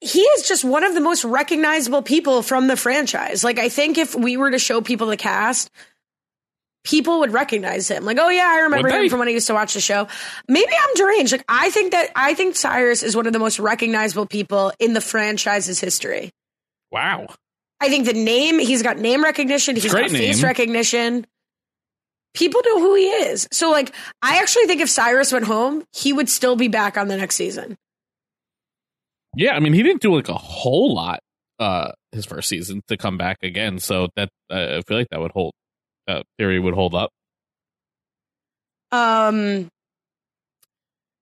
[0.02, 3.44] he is just one of the most recognizable people from the franchise.
[3.44, 5.70] Like I think if we were to show people the cast,
[6.84, 8.04] people would recognize him.
[8.04, 10.08] Like, oh yeah, I remember him from when I used to watch the show.
[10.48, 11.32] Maybe I'm deranged.
[11.32, 14.94] Like I think that I think Cyrus is one of the most recognizable people in
[14.94, 16.32] the franchise's history.
[16.92, 17.28] Wow.
[17.84, 21.28] I think the name, he's got name recognition, he's Great got face recognition.
[22.34, 23.48] People know who he is.
[23.52, 27.10] So, like, I actually think if Cyrus went home, he would still be back on
[27.10, 27.78] the next season.
[29.36, 31.20] Yeah, I mean, he didn't do like a whole lot
[31.60, 35.20] uh his first season to come back again, so that uh, I feel like that
[35.20, 35.54] would hold.
[36.08, 37.12] That theory would hold up.
[38.92, 39.70] Um,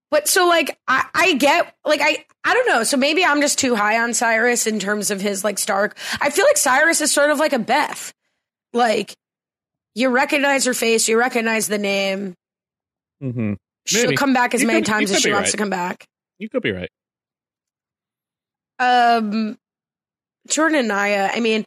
[0.10, 2.84] but so, like, I, I get, like, I, I don't know.
[2.84, 5.98] So maybe I'm just too high on Cyrus in terms of his, like, Stark.
[6.20, 8.12] I feel like Cyrus is sort of like a Beth.
[8.74, 9.14] Like,
[9.96, 12.34] you recognize her face, you recognize the name.
[13.24, 13.54] Mm-hmm.
[13.86, 15.52] She'll come back as You many could- times as she wants right.
[15.52, 16.06] to come back.
[16.40, 16.90] You could be right.
[18.82, 19.58] Um
[20.48, 21.66] Jordan and Nia, I mean,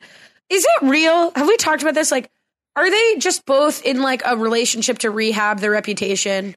[0.51, 1.31] is it real?
[1.37, 2.11] Have we talked about this?
[2.11, 2.29] Like,
[2.77, 6.55] are they just both in like a relationship to rehab their reputation?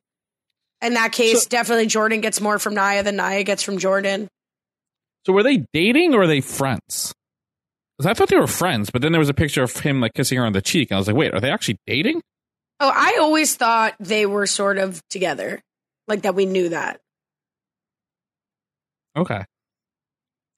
[0.81, 4.27] In that case, So- definitely Jordan gets more from Nia than Nia gets from Jordan.
[5.25, 7.13] So were they dating or are they friends?
[7.99, 10.13] 'Cause I thought they were friends, but then there was a picture of him like
[10.13, 12.21] kissing her on the cheek, and I was like, wait, are they actually dating?
[12.79, 15.61] Oh, I always thought they were sort of together.
[16.07, 17.01] Like that we knew that.
[19.15, 19.43] Okay.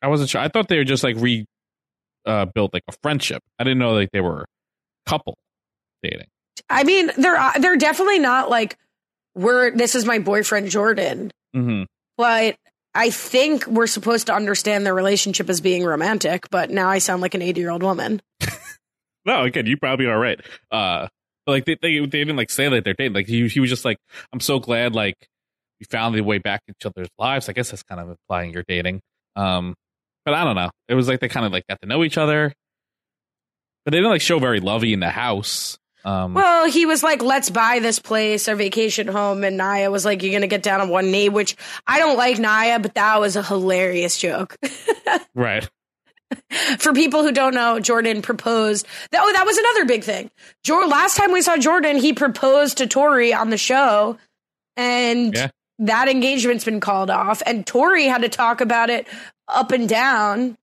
[0.02, 0.42] I wasn't sure.
[0.42, 1.46] I thought they were just like re
[2.26, 3.42] uh, built like a friendship.
[3.58, 4.46] I didn't know like they were
[5.06, 5.38] couple
[6.04, 6.28] dating.
[6.70, 8.78] I mean, they're uh, they're definitely not like
[9.36, 11.84] we're this is my boyfriend Jordan, Mm-hmm.
[12.18, 12.56] but
[12.94, 17.22] I think we're supposed to understand their relationship as being romantic, but now I sound
[17.22, 18.22] like an 80-year-old woman.
[19.26, 20.40] No, again, you probably are right.
[20.72, 21.08] Uh,
[21.46, 23.14] like they, they they didn't like say that they're dating.
[23.14, 23.98] Like he he was just like,
[24.32, 25.16] I'm so glad like
[25.80, 27.50] we found the way back in each other's lives.
[27.50, 29.02] I guess that's kind of implying you're dating.
[29.36, 29.76] Um,
[30.30, 30.70] but I don't know.
[30.88, 32.54] It was like they kind of like got to know each other,
[33.86, 35.80] but they didn't like show very lovey in the house.
[36.06, 39.44] Um, Well, he was like, let's buy this place, our vacation home.
[39.44, 41.56] And Nia was like, you're going to get down on one knee, which
[41.88, 44.56] I don't like Nia, but that was a hilarious joke.
[45.36, 45.68] right.
[46.78, 48.86] For people who don't know, Jordan proposed.
[49.14, 50.30] Oh, that was another big thing.
[50.64, 54.18] Jor- last time we saw Jordan, he proposed to Tori on the show.
[54.78, 55.50] And Yeah.
[55.80, 57.42] That engagement's been called off.
[57.46, 59.08] And Tori had to talk about it
[59.48, 60.58] up and down.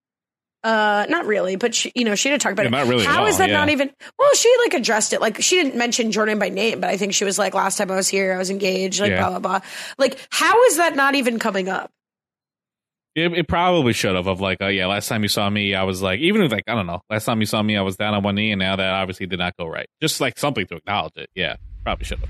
[0.63, 2.71] Uh, not really, but she, you know, she had to talk about Yeah, it.
[2.71, 3.57] not really How is all, that yeah.
[3.57, 3.89] not even?
[4.19, 5.21] Well, she like addressed it.
[5.21, 7.89] Like she didn't mention Jordan by name, but I think she was like, last time
[7.91, 8.99] I was here, I was engaged.
[8.99, 9.19] Like Yeah.
[9.29, 9.67] blah blah blah.
[9.97, 11.89] Like, how is that not even coming up?
[13.15, 14.27] It, it probably should have.
[14.27, 16.63] Of like, oh yeah, last time you saw me, I was like, even if like
[16.67, 18.59] I don't know, last time you saw me, I was down on one knee, and
[18.59, 19.87] now that obviously did not go right.
[20.01, 21.29] Just like something to acknowledge it.
[21.33, 22.29] Yeah, probably should have.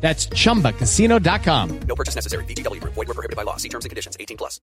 [0.00, 1.80] That's chumbacasino.com.
[1.80, 2.44] No purchase necessary.
[2.44, 2.94] VGW Group.
[2.94, 3.56] Void were prohibited by law.
[3.56, 4.16] See terms and conditions.
[4.18, 4.60] 18 plus.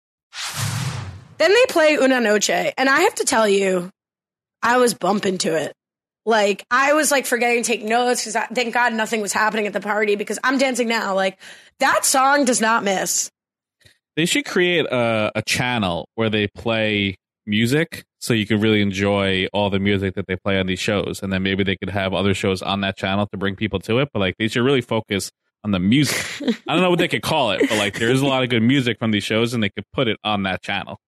[1.39, 3.91] Then they play Una Noche, and I have to tell you,
[4.63, 5.73] I was bumping to it.
[6.27, 9.73] Like I was like forgetting to take notes because thank God nothing was happening at
[9.73, 11.15] the party because I'm dancing now.
[11.15, 11.39] Like
[11.79, 13.31] that song does not miss.
[14.17, 19.47] They should create a, a channel where they play music so you could really enjoy
[19.53, 21.23] all the music that they play on these shows.
[21.23, 23.99] And then maybe they could have other shows on that channel to bring people to
[23.99, 24.11] it.
[24.13, 25.31] But like they should really focus
[25.65, 26.25] on the music.
[26.69, 28.63] I don't know what they could call it, but like there's a lot of good
[28.63, 30.99] music from these shows and they could put it on that channel.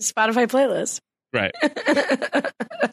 [0.00, 1.00] Spotify playlist.
[1.32, 1.52] Right.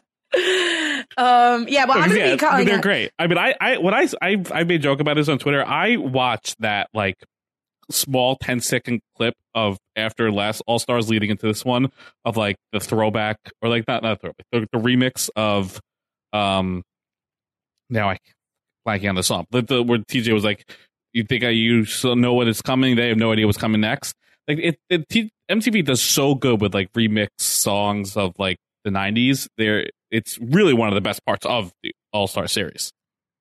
[1.16, 3.12] Um, yeah, well, I'm gonna yeah, be calling they're it- great.
[3.20, 5.64] I mean, I, I, what I, I, I made a joke about this on Twitter.
[5.64, 7.14] I watched that like
[7.90, 11.90] small 10 second clip of after last All Stars leading into this one
[12.24, 15.80] of like the throwback or like not not throwback the, the remix of
[16.32, 16.82] um
[17.90, 18.18] now I
[18.86, 20.68] blanking on the song the, the where TJ was like
[21.12, 24.14] you think I you know what is coming they have no idea what's coming next.
[24.46, 28.90] Like it, it T, MTV does so good with like remix songs of like the
[28.90, 32.92] 90s there it's really one of the best parts of the All Star series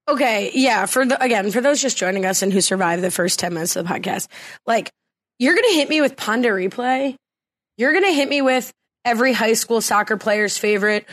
[0.08, 0.86] Okay, yeah.
[0.86, 3.76] For the again, for those just joining us and who survived the first ten minutes
[3.76, 4.28] of the podcast,
[4.66, 4.92] like
[5.40, 7.16] you're gonna hit me with Panda replay.
[7.78, 8.74] You're gonna hit me with
[9.06, 11.08] every high school soccer player's favorite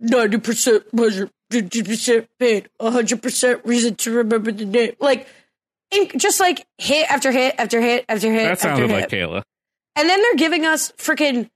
[0.00, 4.94] ninety percent pleasure, fifty percent pain, hundred percent reason to remember the name.
[4.98, 5.28] Like,
[6.16, 8.44] just like hit after hit after hit after hit.
[8.44, 9.00] that sounded hit.
[9.00, 9.42] like Kayla
[9.94, 11.48] And then they're giving us freaking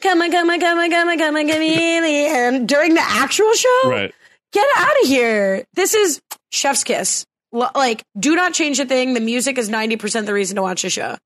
[0.00, 3.52] come on, come on, come on, come on, come on, come on, during the actual
[3.52, 3.90] show.
[3.90, 4.14] right
[4.52, 5.64] Get out of here.
[5.74, 7.24] This is chef's kiss.
[7.54, 9.14] L- Like, do not change a thing.
[9.14, 11.16] The music is 90% the reason to watch the show.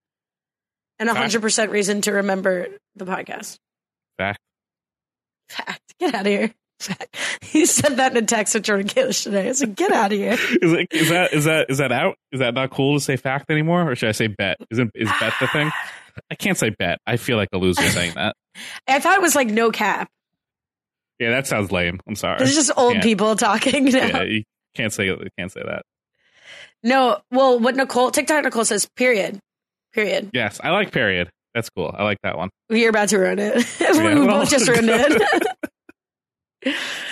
[0.99, 3.59] And 100% reason to remember the podcast.
[4.19, 4.41] fact
[5.49, 5.81] Fact.
[6.01, 6.53] Get out of here.
[6.81, 7.17] Fact.
[7.43, 9.49] He said that in a text to Jordan Kalish today.
[9.49, 10.33] I said, get out of here.
[10.63, 12.17] is, it, is that is that is that out?
[12.33, 14.57] Is that not cool to say fact anymore, or should I say bet?
[14.71, 15.71] Isn't is bet the thing?
[16.31, 16.99] I can't say bet.
[17.07, 18.35] I feel like a loser saying that.
[18.89, 20.09] I thought it was like no cap.
[21.19, 22.01] Yeah, that sounds lame.
[22.07, 22.43] I'm sorry.
[22.43, 24.07] It's just old people talking now.
[24.07, 24.43] Yeah, you
[24.75, 25.83] can't say you can't say that.
[26.83, 29.41] No, well, what Nicole, TikTok Nicole says, period.
[29.93, 30.31] Period.
[30.35, 31.31] Yes, I like period.
[31.55, 31.95] That's cool.
[31.97, 32.51] I like that one.
[32.69, 33.57] You're about to ruin it.
[33.81, 35.47] we well- both just ruined it.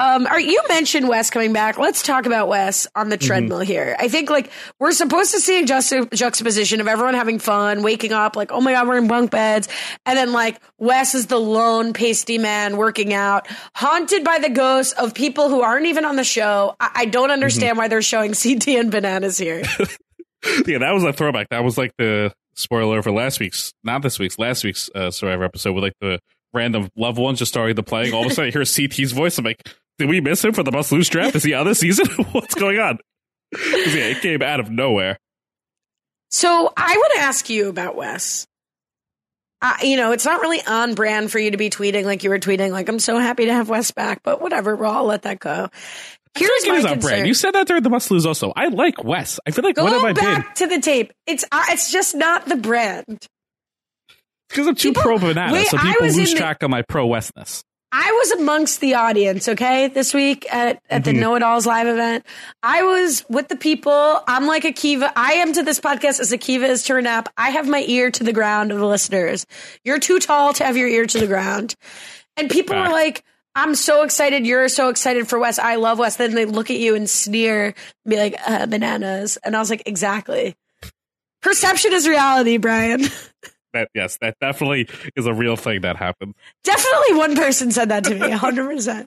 [0.00, 1.76] um, all right, you mentioned Wes coming back.
[1.76, 3.94] Let's talk about Wes on the treadmill here.
[3.98, 8.14] I think like we're supposed to see a juxta- juxtaposition of everyone having fun, waking
[8.14, 9.68] up like, oh my god, we're in bunk beds,
[10.06, 14.94] and then like Wes is the lone pasty man working out, haunted by the ghosts
[14.94, 16.74] of people who aren't even on the show.
[16.80, 19.62] I, I don't understand why they're showing CT and bananas here.
[20.66, 21.50] yeah, that was a throwback.
[21.50, 25.44] That was like the spoiler for last week's, not this week's, last week's uh, Survivor
[25.44, 26.20] episode with like the
[26.52, 28.10] random loved ones just starting to play.
[28.12, 29.38] All of a sudden, I hear CT's voice.
[29.38, 29.62] I'm like,
[30.00, 31.36] did we miss him for the must lose draft?
[31.36, 32.06] Is he on this season?
[32.32, 32.98] What's going on?
[33.52, 35.18] yeah, it came out of nowhere.
[36.30, 38.46] So I want to ask you about Wes.
[39.62, 42.30] Uh, you know, it's not really on brand for you to be tweeting like you
[42.30, 45.22] were tweeting, like, I'm so happy to have Wes back, but whatever, we'll all let
[45.22, 45.68] that go.
[46.34, 47.26] Here's I feel my like it is on brand.
[47.26, 48.24] You said that during the must lose.
[48.24, 49.38] Also, I like Wes.
[49.46, 50.24] I feel like Go what have I been?
[50.24, 51.12] back to the tape.
[51.26, 53.26] It's uh, it's just not the brand.
[54.48, 57.06] Because I'm too People- pro banana, Wait, so people lose the- track of my pro
[57.06, 57.62] Westness.
[57.92, 61.18] I was amongst the audience, okay, this week at, at the Mhm.
[61.18, 62.24] Know It Alls live event.
[62.62, 64.22] I was with the people.
[64.28, 65.10] I'm like Akiva.
[65.16, 67.26] I am to this podcast as Akiva is to Renap.
[67.36, 69.44] I have my ear to the ground of the listeners.
[69.84, 71.74] You're too tall to have your ear to the ground.
[72.36, 73.24] And people were like,
[73.56, 74.46] I'm so excited.
[74.46, 75.58] You're so excited for Wes.
[75.58, 76.14] I love Wes.
[76.14, 77.74] Then they look at you and sneer and
[78.06, 79.36] be like, uh, bananas.
[79.42, 80.54] And I was like, exactly.
[81.42, 83.02] Perception is reality, Brian.
[83.72, 86.34] That yes, that definitely is a real thing that happened.
[86.64, 89.06] Definitely one person said that to me, 100%.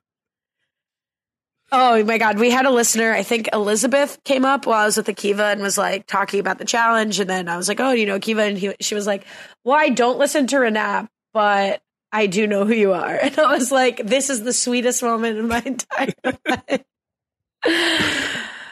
[1.71, 2.37] Oh my God.
[2.37, 5.61] We had a listener, I think Elizabeth came up while I was with Akiva and
[5.61, 7.19] was like talking about the challenge.
[7.19, 8.47] And then I was like, oh, you know, Akiva.
[8.47, 9.25] And he, she was like,
[9.63, 13.19] well, I don't listen to Renap, but I do know who you are.
[13.23, 16.13] And I was like, this is the sweetest moment in my entire
[16.47, 16.83] life.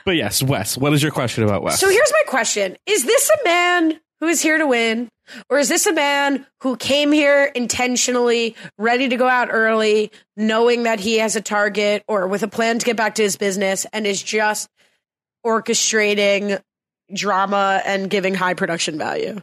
[0.05, 1.79] But yes, Wes, what is your question about Wes?
[1.79, 5.09] So here's my question Is this a man who is here to win?
[5.49, 10.83] Or is this a man who came here intentionally, ready to go out early, knowing
[10.83, 13.85] that he has a target or with a plan to get back to his business
[13.91, 14.69] and is just
[15.45, 16.61] orchestrating
[17.13, 19.39] drama and giving high production value?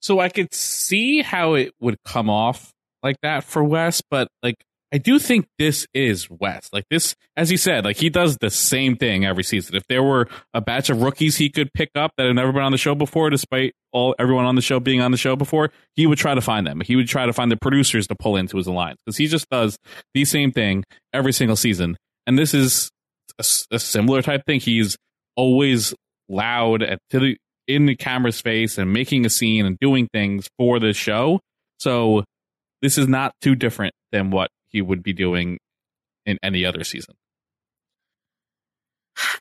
[0.00, 4.56] So I could see how it would come off like that for Wes, but like
[4.92, 6.68] I do think this is Wes.
[6.72, 9.76] Like this, as he said, like he does the same thing every season.
[9.76, 12.62] If there were a batch of rookies he could pick up that had never been
[12.62, 15.70] on the show before, despite all everyone on the show being on the show before,
[15.94, 16.80] he would try to find them.
[16.80, 19.48] He would try to find the producers to pull into his alliance because he just
[19.48, 19.78] does
[20.14, 21.96] the same thing every single season.
[22.26, 22.90] And this is
[23.38, 24.60] a similar type thing.
[24.60, 24.96] He's
[25.36, 25.94] always
[26.28, 30.48] loud at to the in the camera's face and making a scene and doing things
[30.58, 31.38] for the show.
[31.78, 32.24] So
[32.82, 35.58] this is not too different than what he would be doing
[36.26, 37.14] in any other season.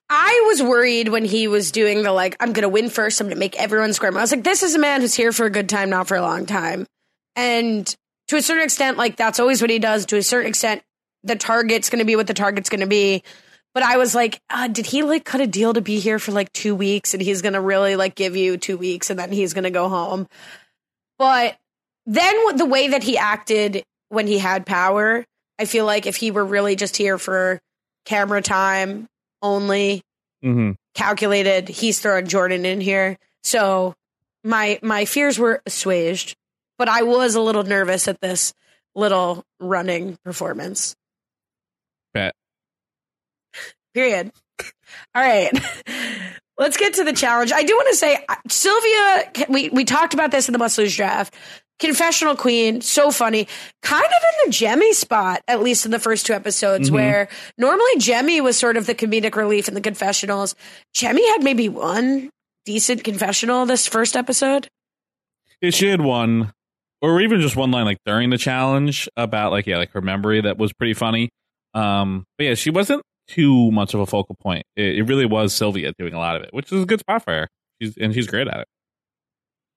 [0.09, 3.21] I was worried when he was doing the like, I'm going to win first.
[3.21, 4.17] I'm going to make everyone squirm.
[4.17, 6.17] I was like, this is a man who's here for a good time, not for
[6.17, 6.87] a long time.
[7.35, 7.95] And
[8.27, 10.07] to a certain extent, like that's always what he does.
[10.07, 10.81] To a certain extent,
[11.23, 13.23] the target's going to be what the target's going to be.
[13.73, 16.31] But I was like, uh, did he like cut a deal to be here for
[16.31, 19.31] like two weeks and he's going to really like give you two weeks and then
[19.31, 20.27] he's going to go home?
[21.19, 21.55] But
[22.05, 25.25] then the way that he acted when he had power,
[25.57, 27.59] I feel like if he were really just here for
[28.05, 29.07] camera time
[29.41, 30.01] only,
[30.43, 30.71] Mm-hmm.
[30.95, 33.17] calculated, he's throwing Jordan in here.
[33.43, 33.93] So
[34.43, 36.37] my my fears were assuaged,
[36.77, 38.53] but I was a little nervous at this
[38.95, 40.95] little running performance.
[42.13, 42.33] Bet.
[43.93, 44.31] Period.
[45.13, 45.51] All right.
[46.57, 47.51] Let's get to the challenge.
[47.51, 50.77] I do want to say, uh, Sylvia, we, we talked about this in the must
[50.77, 51.33] lose draft.
[51.79, 53.47] Confessional Queen, so funny.
[53.81, 56.93] Kind of in the Jemmye spot, at least in the first two episodes, Mhm.
[56.93, 60.55] where normally Jemmye was sort of the comedic relief in the confessionals.
[60.95, 62.29] Jemmye had maybe one
[62.65, 64.67] decent confessional this first episode.
[65.61, 66.51] Yeah, she had one,
[67.01, 70.41] or even just one line like during the challenge about like yeah, like her memory
[70.41, 71.29] that was pretty funny.
[71.73, 74.63] Um, but yeah, she wasn't too much of a focal point.
[74.75, 77.23] It, it really was Sylvia doing a lot of it, which is a good spot
[77.23, 77.47] for her.
[77.81, 78.67] She's and she's great at it.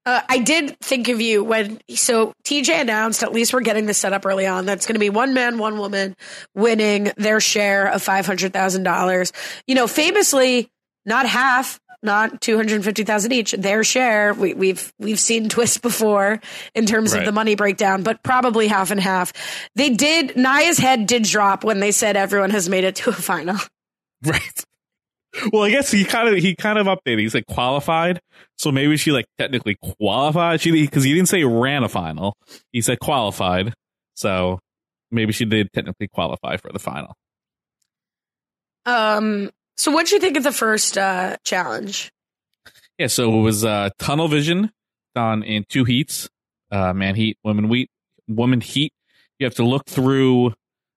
[0.05, 3.99] Uh, I did think of you when so TJ announced at least we're getting this
[3.99, 4.67] set up early on.
[4.67, 6.17] That's going to be one man, one woman
[6.55, 9.33] winning their share of five hundred thousand dollars.
[9.69, 10.69] You know, famously,
[11.07, 13.53] not half, not two hundred fifty thousand each.
[13.53, 14.35] Their share.
[14.35, 16.41] We, we've we've seen twists before
[16.75, 19.33] in terms of the money breakdown, but probably half and half.
[19.77, 20.37] They did.
[20.37, 23.57] Nia's head did drop when they said everyone has made it to a final.
[24.25, 24.65] Right.
[25.53, 27.21] Well, I guess he kind of he kind of updated.
[27.21, 28.21] He's like qualified,
[28.59, 30.61] so maybe she like technically qualified.
[30.61, 32.37] She because he didn't say ran a final.
[32.71, 33.73] He said qualified,
[34.15, 34.59] so
[35.11, 37.15] maybe she did technically qualify for the final.
[38.85, 39.51] Um.
[39.79, 42.13] So, what would you think of the first uh, challenge?
[42.99, 44.71] Yeah, so it was uh, tunnel vision
[45.15, 46.29] done in two heats,
[46.71, 47.91] uh, man heat, woman wheat,
[48.29, 48.93] woman heat.
[49.39, 50.53] You have to look through.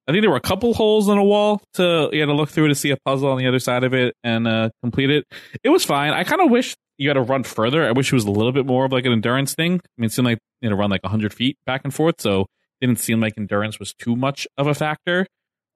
[0.07, 2.49] I think there were a couple holes in a wall to you had to look
[2.49, 5.25] through to see a puzzle on the other side of it and uh, complete it.
[5.63, 6.13] It was fine.
[6.13, 7.85] I kind of wish you had to run further.
[7.85, 9.73] I wish it was a little bit more of like an endurance thing.
[9.73, 12.41] I mean, it seemed like you know run like hundred feet back and forth, so
[12.41, 15.25] it didn't seem like endurance was too much of a factor.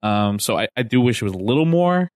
[0.03, 2.09] Um, so I, I do wish it was a little more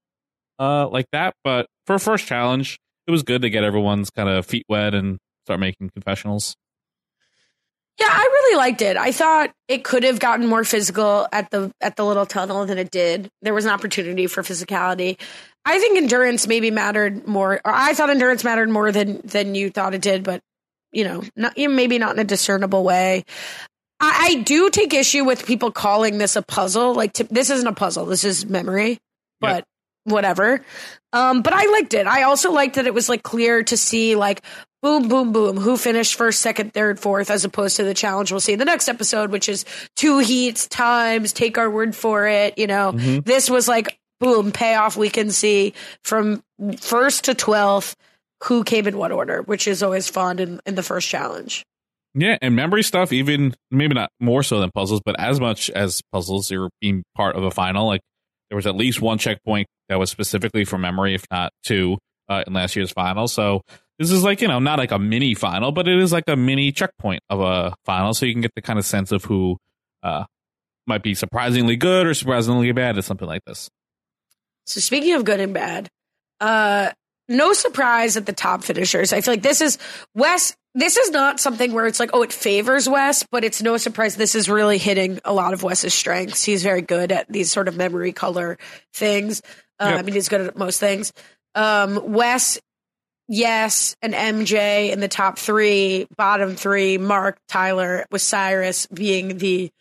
[0.60, 1.34] uh, like that.
[1.44, 4.94] But for a first challenge, it was good to get everyone's kind of feet wet
[4.94, 6.56] and start making confessionals.
[8.00, 8.98] Yeah, I really liked it.
[8.98, 12.78] I thought it could have gotten more physical at the at the little tunnel than
[12.78, 13.30] it did.
[13.42, 15.20] There was an opportunity for physicality.
[15.66, 19.70] I think endurance maybe mattered more, or I thought endurance mattered more than than you
[19.70, 20.24] thought it did.
[20.24, 20.42] But
[20.92, 23.26] you know, not you maybe not in a discernible way.
[24.00, 26.96] I, I do take issue with people calling this a puzzle.
[26.96, 28.06] Like to, this isn't a puzzle.
[28.06, 28.98] This is memory.
[29.40, 29.66] But
[30.06, 30.64] whatever.
[31.12, 32.08] Um, but I liked it.
[32.08, 34.42] I also liked that it was like clear to see like
[34.84, 38.40] boom, boom, boom, who finished first, second, third, fourth, as opposed to the challenge we'll
[38.42, 39.66] see in the next episode, which is
[39.96, 42.58] two heats, times, take our word for it.
[42.58, 43.26] You know, Mhm.
[43.26, 46.44] this was like boom, payoff we can see from
[46.80, 47.96] first to twelfth
[48.44, 51.64] who came in what order, which is always fun in, in the first challenge.
[52.14, 56.02] Yeah, and memory stuff, even maybe not more so than puzzles, but as much as
[56.12, 57.88] puzzles, you're being part of a final.
[57.88, 58.02] Like
[58.50, 61.98] there was at least one checkpoint that was specifically for memory, if not two,
[62.30, 63.28] uh, in last year's final.
[63.28, 63.62] So
[64.00, 66.36] this is like you know not like a mini final, but it is like a
[66.36, 69.58] mini checkpoint of a final, so you can get the kind of sense of who
[70.02, 70.26] uh,
[70.88, 73.70] might be surprisingly good or surprisingly bad at something like this.
[74.66, 75.90] So speaking of good and bad,
[76.40, 76.92] uh,
[77.30, 79.14] no surprise at the top finishers.
[79.14, 79.78] I feel like this is
[80.16, 80.56] Wes.
[80.76, 84.16] this is not something where it's like, oh, it favors Wes, but it's no surprise
[84.16, 86.44] this is really hitting a lot of Wes's strengths.
[86.44, 88.58] He's very good at these sort of memory color
[88.94, 89.42] things.
[89.80, 90.00] Uh, Yep.
[90.00, 91.12] I mean, he's good at most things.
[91.56, 92.60] Um, Wes,
[93.28, 99.72] yes, and MJ in the top three, bottom three, Mark, Tyler, with Cyrus being the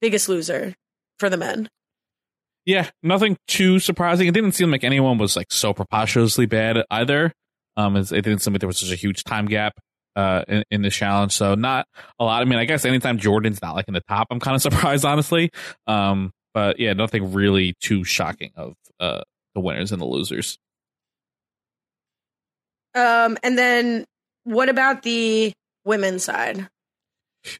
[0.00, 0.74] biggest loser
[1.18, 1.68] for the men.
[2.64, 4.26] Yeah, nothing too surprising.
[4.26, 7.32] It didn't seem like anyone was like so preposterously bad either.
[7.76, 9.74] Um, it didn't seem like there was such a huge time gap
[10.16, 11.32] uh in, in the challenge.
[11.32, 11.86] So not
[12.18, 12.42] a lot.
[12.42, 15.04] I mean, I guess anytime Jordan's not like in the top, I'm kind of surprised,
[15.04, 15.50] honestly.
[15.86, 19.20] Um, but yeah, nothing really too shocking of uh
[19.54, 20.58] the winners and the losers.
[22.96, 24.04] Um, and then
[24.44, 25.52] what about the
[25.84, 26.68] women's side?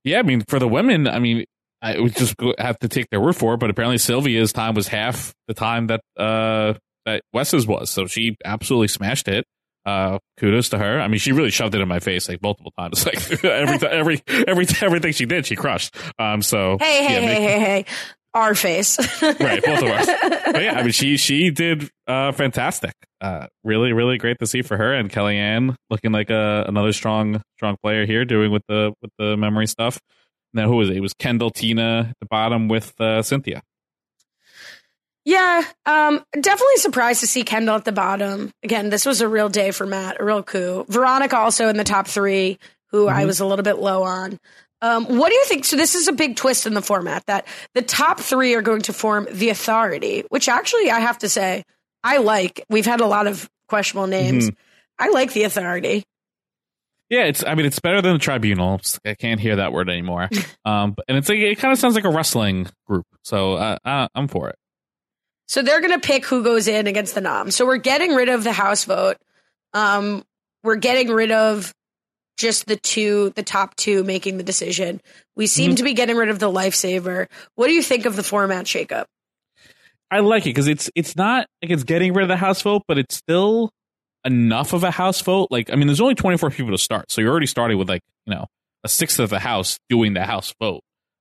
[0.02, 1.44] Yeah, I mean, for the women, I mean,
[1.82, 3.58] I would just have to take their word for it.
[3.60, 6.74] But apparently, Sylvia's time was half the time that uh
[7.04, 9.44] that Wes's was, so she absolutely smashed it.
[9.84, 11.00] Uh, kudos to her.
[11.00, 13.04] I mean, she really shoved it in my face like multiple times.
[13.06, 15.94] Like every every every everything she did, she crushed.
[16.18, 17.84] Um, so Hey, hey, yeah, hey, make- hey, hey.
[18.36, 18.98] Our face.
[19.22, 20.06] right, both of us.
[20.06, 22.92] But yeah, I mean, she she did uh fantastic.
[23.20, 27.40] Uh, really, really great to see for her and Kellyanne looking like a another strong
[27.56, 29.98] strong player here, doing with the with the memory stuff.
[30.52, 30.96] Now, who was it?
[30.96, 33.62] It was Kendall, Tina at the bottom with uh, Cynthia.
[35.24, 38.52] Yeah, um, definitely surprised to see Kendall at the bottom.
[38.62, 40.84] Again, this was a real day for Matt, a real coup.
[40.88, 42.58] Veronica also in the top three,
[42.92, 43.26] who I Mhm.
[43.26, 44.38] was a little bit low on.
[44.82, 45.64] Um, what do you think?
[45.64, 48.82] So this is a big twist in the format that the top three are going
[48.82, 51.62] to form the authority, which actually I have to say
[52.04, 52.64] I like.
[52.68, 54.50] We've had a lot of questionable names.
[54.50, 54.56] Mhm.
[54.98, 56.04] I like the authority.
[57.08, 57.44] Yeah, it's.
[57.44, 58.80] I mean, it's better than the tribunal.
[59.04, 60.28] I can't hear that word anymore.
[60.64, 63.06] um, but- and it's like it kind of sounds like a wrestling group.
[63.22, 64.56] So uh, uh, I'm for it.
[65.48, 67.50] So they're going to pick who goes in against the nom.
[67.52, 69.16] So we're getting rid of the House vote.
[69.72, 70.24] Um,
[70.64, 71.72] we're getting rid of
[72.36, 75.00] just the two, the top two making the decision.
[75.36, 75.76] We seem Mhm.
[75.78, 77.26] to be getting rid of the lifesaver.
[77.54, 79.06] What do you think of the format shakeup?
[80.10, 82.82] I like it because it's it's not like it's getting rid of the House vote,
[82.86, 83.70] but it's still
[84.24, 85.48] enough of a House vote.
[85.50, 88.02] Like, I mean, there's only 24 people to start, so you're already starting with like
[88.26, 88.46] you know
[88.84, 90.80] a sixth of the House doing the House vote.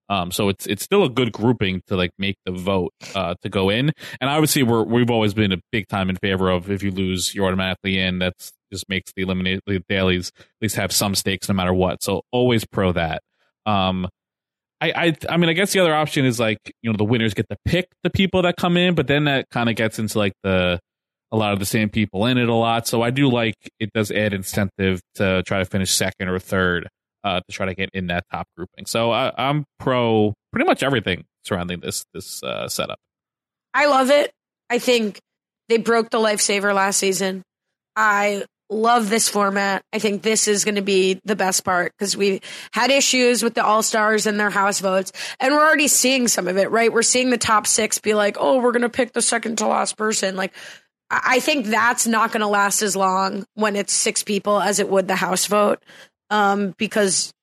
[0.10, 3.49] Um, so it's it's still a good grouping to like make the vote uh to
[3.49, 3.91] go in.
[4.22, 7.34] And obviously, we're we've always been a big time in favor of if you lose,
[7.34, 8.20] you're automatically in.
[8.20, 12.03] That's just makes the eliminate the dailies at least have some stakes no matter what.
[12.03, 13.22] So always pro that.
[13.66, 14.08] Um,
[14.82, 17.34] I, I I mean I guess the other option is like you know the winners
[17.34, 20.18] get to pick the people that come in, but then that kind of gets into
[20.18, 20.80] like the
[21.32, 22.88] a lot of the same people in it a lot.
[22.88, 26.88] So I do like it does add incentive to try to finish second or third
[27.26, 28.86] uh, to try to get in that top grouping.
[28.86, 32.99] So I, I'm pro pretty much everything surrounding this this uh, setup.
[33.73, 34.32] I love it.
[34.69, 35.19] I think
[35.67, 37.41] they broke the lifesaver last season.
[37.95, 39.82] I love this format.
[39.91, 43.55] I think this is going to be the best part because we had issues with
[43.55, 46.93] the All Stars and their house votes, and we're already seeing some of it, right?
[46.93, 49.67] We're seeing the top six be like, oh, we're going to pick the second to
[49.67, 50.36] last person.
[50.36, 50.53] Like,
[51.09, 54.80] I I think that's not going to last as long when it's six people as
[54.80, 55.84] it would the house vote,
[56.30, 57.34] um, because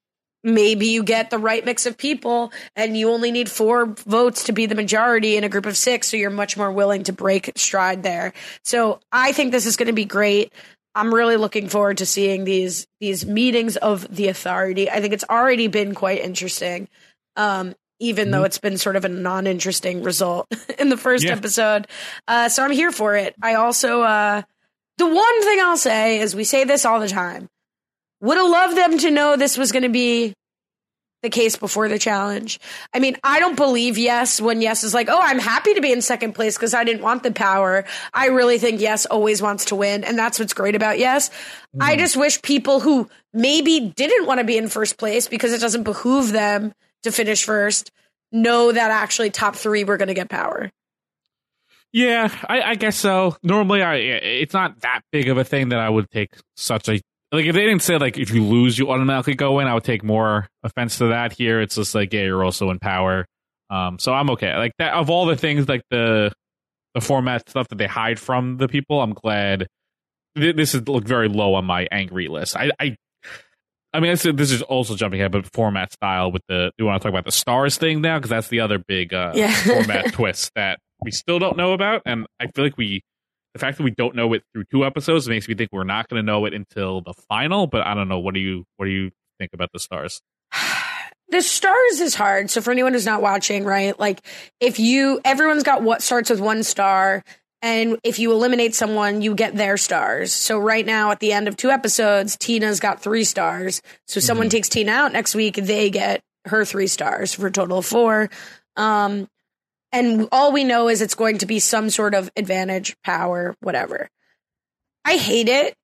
[0.45, 4.53] maybe you get the right mix of people and you only need four votes to
[4.53, 7.53] be the majority in a group of six so you're much more willing to break
[7.57, 8.33] stride there.
[8.65, 10.53] So i think this is going to be great.
[10.95, 14.91] I'm really looking forward to seeing these these meetings of the authority.
[14.91, 16.89] I think it's already been quite interesting
[17.37, 20.49] um even though it's been sort of a non-interesting result
[20.81, 21.35] in the first Yeah.
[21.35, 21.87] episode.
[22.27, 23.37] Uh so i'm here for it.
[23.41, 24.43] I also uh
[24.99, 27.49] the one thing i'll say is we say this all the time
[28.23, 30.33] would have loved them to know this was going to be
[31.23, 32.59] the case before the challenge.
[32.93, 35.93] I mean, I don't believe yes when yes is like, oh, I'm happy to be
[35.93, 37.85] in second place because I didn't want the power.
[38.13, 40.03] I really think yes always wants to win.
[40.03, 41.31] And that's what's great about yes.
[41.81, 41.99] I mm.
[41.99, 45.85] just wish people who maybe didn't want to be in first place because it doesn't
[45.85, 46.73] behoove them
[47.05, 47.93] to finish first
[48.33, 50.71] know that actually top three were going to get power.
[51.93, 53.37] Yeah, I, I guess so.
[53.43, 57.01] Normally, I it's not that big of a thing that I would take such a
[57.33, 59.85] like if they didn't say like if you lose you automatically go in, I would
[59.85, 61.33] take more offense to that.
[61.33, 63.27] Here, it's just like yeah, you're also in power.
[63.71, 64.55] Um, so I'm okay.
[64.57, 66.33] Like that of all the things like the
[66.95, 69.67] the format stuff that they hide from the people, I'm glad
[70.37, 72.57] th- this is look very low on my angry list.
[72.57, 72.97] I I.
[73.95, 76.73] I mean, this is, this is also jumping ahead, but format style with the.
[76.79, 78.17] Do you want to talk about the stars thing now?
[78.19, 79.53] Because that's the other big uh, Yeah.
[79.53, 83.03] format twist that we still don't know about, and I feel like we,
[83.53, 86.09] the fact that we don't know it through two episodes makes me think we're not
[86.09, 87.67] going to know it until the final.
[87.67, 88.19] But I don't know.
[88.19, 90.23] What do you What do you think about the stars?
[91.29, 92.51] the stars is hard.
[92.51, 93.99] So for anyone who's not watching, right?
[93.99, 94.25] Like
[94.61, 97.23] if you everyone's got what starts with one star
[97.65, 100.33] And if you eliminate someone, you get their stars.
[100.33, 103.81] So right now, at the end of two episodes, Tina's got three stars.
[104.09, 107.53] So if someone takes Tina out next week, they get her three stars for a
[107.53, 108.31] total of four.
[108.77, 109.29] Um,
[109.93, 114.09] and all we know is it's going to be some sort of advantage, power, whatever.
[115.05, 115.75] I hate it.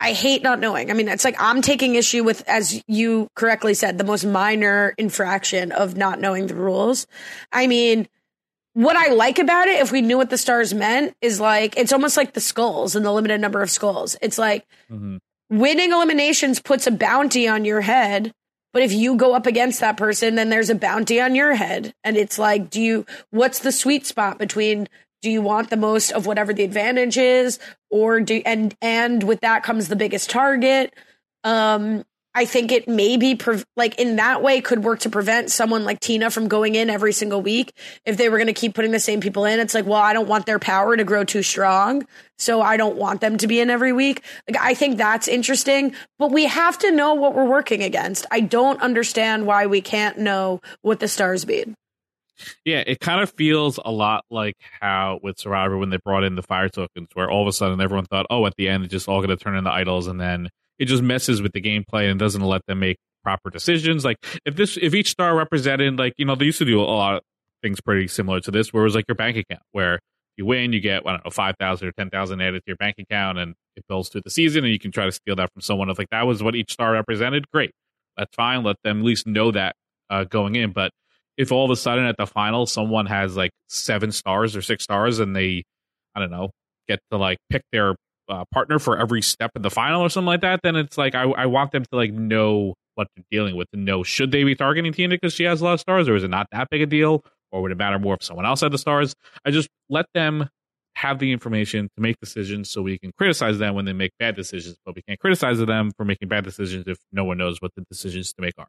[0.00, 0.90] I hate not knowing.
[0.90, 4.94] I mean, it's like I'm taking issue with, as you correctly said, the most minor
[4.98, 7.06] infraction of not knowing the rules.
[7.52, 8.08] I mean,
[8.74, 11.92] what I like about it, if we knew what the stars meant, is like it's
[11.92, 14.16] almost like the skulls and the limited number of skulls.
[14.20, 15.18] It's like mm-hmm.
[15.50, 18.32] winning eliminations puts a bounty on your head.
[18.72, 21.94] But if you go up against that person, then there's a bounty on your head.
[22.04, 24.88] And it's like, do you, what's the sweet spot between,
[25.20, 27.58] do you want the most of whatever the advantage is?
[27.90, 30.94] Or do, and, and with that comes the biggest target.
[31.44, 32.04] Um,
[32.34, 36.00] I think it maybe pre- like in that way could work to prevent someone like
[36.00, 37.72] Tina from going in every single week.
[38.06, 40.12] If they were going to keep putting the same people in, it's like, well, I
[40.12, 42.06] don't want their power to grow too strong.
[42.38, 44.24] So I don't want them to be in every week.
[44.48, 48.26] Like, I think that's interesting, but we have to know what we're working against.
[48.30, 51.74] I don't understand why we can't know what the stars mean.
[52.64, 56.34] Yeah, it kind of feels a lot like how with Survivor when they brought in
[56.34, 58.92] the fire tokens, where all of a sudden everyone thought, oh, at the end it's
[58.92, 62.10] just all going to turn into idols, and then it just messes with the gameplay
[62.10, 64.04] and doesn't let them make proper decisions.
[64.04, 66.82] Like if this, if each star represented, like you know, they used to do a
[66.82, 67.22] lot of
[67.62, 70.00] things pretty similar to this, where it was like your bank account, where
[70.36, 72.76] you win, you get I don't know five thousand or ten thousand added to your
[72.76, 75.52] bank account, and it builds through the season, and you can try to steal that
[75.52, 75.90] from someone.
[75.90, 77.72] If like that was what each star represented, great,
[78.16, 78.62] that's fine.
[78.62, 79.76] Let them at least know that
[80.10, 80.90] uh, going in, but
[81.36, 84.84] if all of a sudden at the final someone has like seven stars or six
[84.84, 85.64] stars and they
[86.14, 86.50] i don't know
[86.88, 87.94] get to like pick their
[88.28, 91.14] uh, partner for every step in the final or something like that then it's like
[91.14, 94.44] I, I want them to like know what they're dealing with and know should they
[94.44, 96.68] be targeting tina because she has a lot of stars or is it not that
[96.70, 99.14] big a deal or would it matter more if someone else had the stars
[99.44, 100.48] i just let them
[100.94, 104.36] have the information to make decisions so we can criticize them when they make bad
[104.36, 107.70] decisions but we can't criticize them for making bad decisions if no one knows what
[107.76, 108.68] the decisions to make are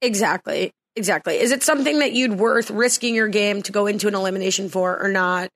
[0.00, 0.72] Exactly.
[0.96, 1.36] Exactly.
[1.36, 5.00] Is it something that you'd worth risking your game to go into an elimination for
[5.00, 5.48] or not?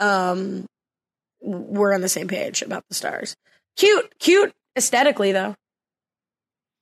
[0.00, 0.66] Um,
[1.42, 3.34] we're on the same page about the stars.
[3.76, 5.54] Cute, cute aesthetically though.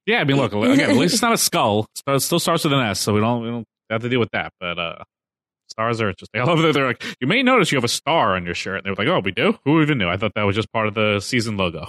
[0.06, 0.90] Yeah, I mean, look again.
[0.90, 1.86] At least it's not a skull.
[2.06, 4.30] It still starts with an S, so we don't we don't have to deal with
[4.32, 4.52] that.
[4.60, 5.04] But uh
[5.70, 6.40] stars are interesting.
[6.40, 8.78] I love that they're like, you may notice you have a star on your shirt.
[8.78, 9.58] And they were like, oh, we do.
[9.64, 10.08] Who even knew?
[10.08, 11.88] I thought that was just part of the season logo.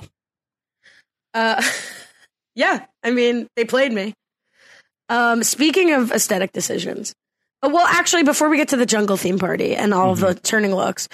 [1.34, 1.62] Uh,
[2.56, 4.14] yeah, I mean, they played me.
[5.10, 7.14] Um, speaking of aesthetic decisions,
[7.64, 10.74] uh, well, actually, before we get to the jungle theme party and all the turning
[10.74, 11.10] looks,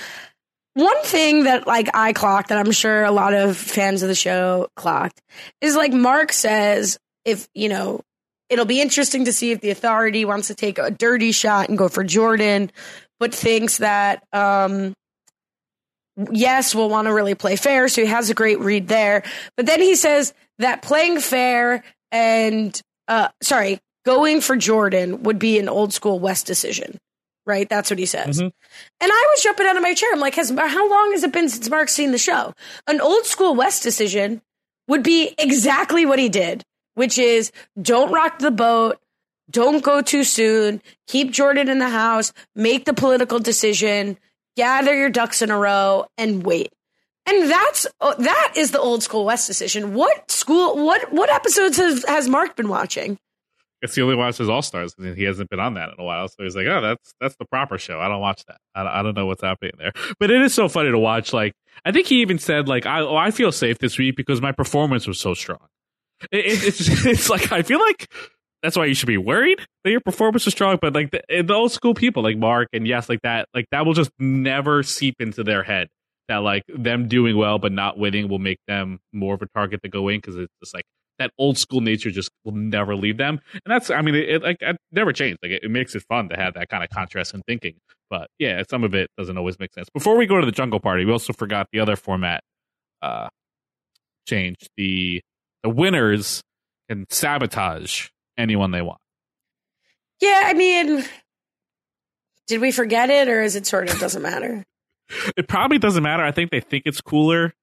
[0.78, 4.16] one thing that like I clocked that I'm sure a lot of fans of the
[4.16, 5.20] show clocked
[5.60, 8.02] is like Mark says, if you know,
[8.48, 11.80] it'll be interesting to see if the authority wants to take a dirty shot and
[11.80, 12.72] go for Jordan,
[13.20, 14.94] but thinks that um
[16.32, 17.88] yes, we'll want to really play fair.
[17.88, 19.24] So he has a great read there.
[19.56, 25.60] But then he says that playing fair and, uh, sorry, going for Jordan would be
[25.60, 26.98] an old school Wes decision.
[27.48, 27.68] Right?
[27.68, 28.40] That's what he says.
[28.40, 28.52] And
[29.02, 30.12] I was jumping out of my chair.
[30.12, 32.54] I'm like, has, how long has it been since Mark's seen the show?
[32.88, 34.42] An old school Wes decision
[34.90, 36.64] would be exactly what he did,
[36.96, 39.00] which is don't rock the boat.
[39.50, 40.82] Don't go too soon.
[41.08, 42.34] Keep Jordan in the house.
[42.54, 44.18] Make the political decision.
[44.58, 46.74] Gather your ducks in a row and wait.
[47.26, 49.94] And that's uh, that is the old school Wes decision.
[49.94, 50.86] What school?
[50.86, 53.18] What what episodes has, has Mark been watching?
[53.82, 56.28] It's the only watches All Stars because he hasn't been on that in a while.
[56.28, 58.00] So he's like, oh, that's that's the proper show.
[58.00, 58.58] I don't watch that.
[58.74, 59.92] I, I don't know what's happening there.
[60.20, 61.34] But it is so funny to watch.
[61.34, 61.54] Like
[61.86, 64.52] I think he even said like, I oh, I feel safe this week because my
[64.52, 65.68] performance was so strong.
[66.32, 68.12] It, it, it's it's like I feel like
[68.64, 70.80] that's why you should be worried that your performance was strong.
[70.82, 73.66] But like the, eh, the old school people like Mark and yes, like that, like
[73.72, 75.88] that will just never seep into their head
[76.28, 79.82] that like them doing well but not winning will make them more of a target
[79.84, 80.84] to go in because it's just like
[81.20, 83.40] that old school nature just will never leave them.
[83.54, 85.40] And that's, I mean, it, it like it never changed.
[85.42, 87.76] Like it, it makes it fun to have that kind of contrast in thinking.
[88.10, 89.90] But yeah, some of it doesn't always make sense.
[89.94, 92.42] Before we go to the jungle party, we also forgot the other format
[93.02, 93.30] uh
[94.28, 94.70] changed.
[94.78, 95.22] The
[95.64, 96.44] the winners
[96.90, 99.00] can sabotage anyone they want.
[100.22, 101.04] Yeah, I mean,
[102.48, 104.64] did we forget it, or is it sort of doesn't matter?
[105.38, 106.22] It probably doesn't matter.
[106.22, 107.54] I think they think it's cooler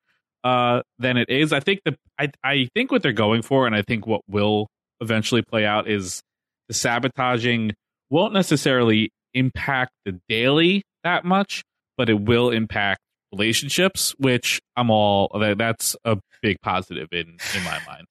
[0.44, 1.52] uh, than it is.
[1.52, 4.68] I think the I I think what they're going for, and I think what will
[5.00, 6.20] eventually play out is
[6.68, 7.72] the sabotaging
[8.10, 11.62] won't necessarily impact the daily that much,
[11.96, 13.00] but it will impact
[13.32, 18.06] relationships, which I'm all that- that's a big positive in in my mind.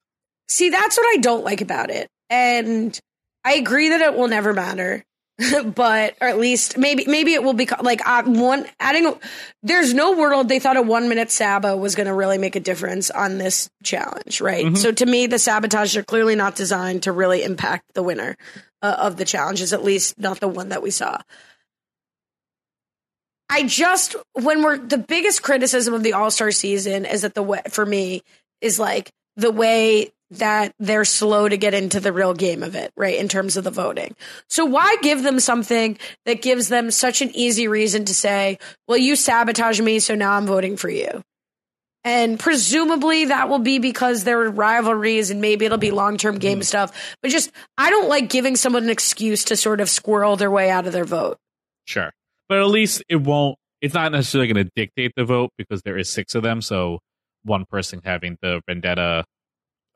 [0.49, 2.99] See, that's what I don't like about it, and
[3.45, 5.03] I agree that it will never matter.
[5.75, 9.13] but or at least maybe maybe it will be like uh, one adding.
[9.61, 12.59] There's no world they thought a one minute Saba was going to really make a
[12.59, 14.65] difference on this challenge, right?
[14.65, 14.77] Mhm.
[14.77, 18.37] So to me, the sabotage are clearly not designed to really impact the winner
[18.81, 21.17] uh, of the challenges, at least not the one that we saw.
[23.49, 27.43] I just when we're the biggest criticism of the All Star season is that the
[27.43, 28.23] way for me
[28.61, 32.91] is like the way that they're slow to get into the real game of it,
[32.97, 33.17] right?
[33.17, 34.15] In terms of the voting.
[34.49, 38.57] So why give them something that gives them such an easy reason to say,
[38.87, 41.21] well, you sabotage me, so now I'm voting for you.
[42.03, 46.37] And presumably that will be because there are rivalries and maybe it'll be long term
[46.37, 46.63] game mm-hmm.
[46.63, 47.15] stuff.
[47.21, 50.69] But just, I don't like giving someone an excuse to sort of squirrel their way
[50.69, 51.37] out of their vote.
[51.85, 52.11] Sure.
[52.49, 55.97] But at least it won't, it's not necessarily going to dictate the vote because there
[55.97, 56.61] is six of them.
[56.61, 56.99] So
[57.43, 59.25] one person having the vendetta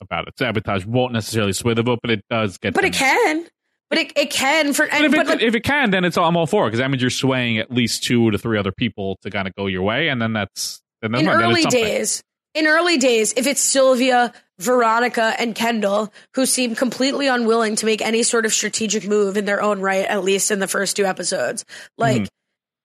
[0.02, 3.48] about it, sabotage won't necessarily sway the vote, but it does get But it can.
[3.90, 6.18] But it, it can for But and, if, it, like, if it can, then it's
[6.18, 8.58] all, I'm all for it because that means you're swaying at least two to three
[8.58, 11.30] other people to kind of go your way, and then that's then that's in.
[11.30, 12.22] Early days,
[12.54, 18.02] in early days, if it's Sylvia, Veronica, and Kendall who seem completely unwilling to make
[18.02, 21.06] any sort of strategic move in their own right, at least in the first two
[21.06, 21.64] episodes,
[21.98, 22.24] like.
[22.24, 22.28] Mhm.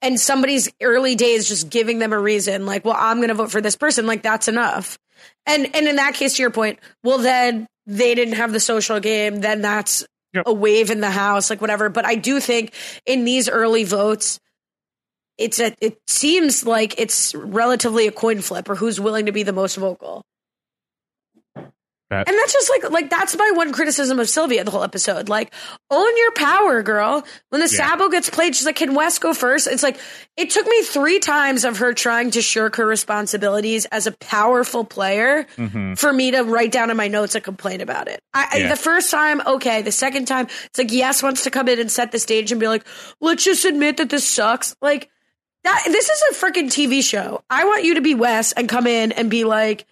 [0.02, 3.52] And somebody's early days just giving them a reason, like, well, I'm going to vote
[3.52, 4.98] for this person, like that's enough.
[5.46, 9.00] And and in that case, to your point, well, then they didn't have the social
[9.00, 9.40] game.
[9.40, 10.04] Then that's
[10.46, 11.88] a wave in the house, like whatever.
[11.88, 12.74] But I do think
[13.06, 14.40] in these early votes,
[15.38, 19.42] it's a it seems like it's relatively a coin flip or who's willing to be
[19.42, 20.22] the most vocal.
[22.12, 25.30] That- And that's just like like that's my one criticism of Sylvia the whole episode.
[25.30, 25.50] Like,
[25.90, 27.24] own your power, girl.
[27.48, 27.88] When the Yeah.
[27.88, 29.66] Sabo gets played, she's like, "Can Wes go first?
[29.66, 29.96] It's like
[30.36, 34.84] it took me three times of her trying to shirk her responsibilities as a powerful
[34.84, 35.98] player Mhm.
[35.98, 38.20] for me to write down in my notes a complaint about it.
[38.34, 39.80] I, I- the first time, okay.
[39.80, 42.60] The second time, it's like Yes wants to come in and set the stage and
[42.60, 42.84] be like,
[43.22, 45.08] "Let's just admit that this sucks." Like
[45.64, 45.82] that.
[45.86, 47.42] This is a freaking TV show.
[47.48, 49.86] I want you to be Wes and come in and be like,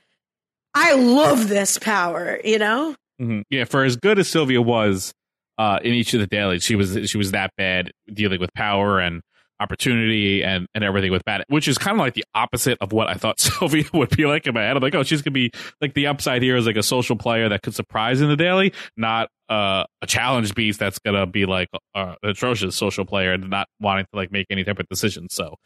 [0.75, 2.95] "I love this power," you know.
[3.21, 3.43] Mhm.
[3.51, 5.13] Yeah, for as good as Sylvia was
[5.59, 8.99] uh, in each of the dailies, she was she was that bad dealing with power
[8.99, 9.21] and
[9.61, 13.09] opportunity and, and everything with bad, which is kind of like the opposite of what
[13.09, 14.75] I thought Sylvia would be like in my head.
[14.75, 15.51] I'm like, oh, she's gonna be
[15.83, 18.73] like the upside here is like a social player that could surprise in the daily,
[18.97, 23.51] not uh, a challenge beast that's gonna be like uh, an atrocious social player and
[23.51, 25.35] not wanting to like make any type of decisions.
[25.35, 25.57] So,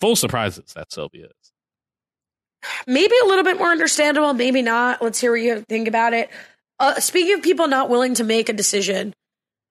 [0.00, 1.28] full surprises that Sylvia.
[2.86, 5.02] Maybe a little bit more understandable, maybe not.
[5.02, 6.30] Let's hear what you think about it.
[6.78, 9.14] Uh, speaking of people not willing to make a decision,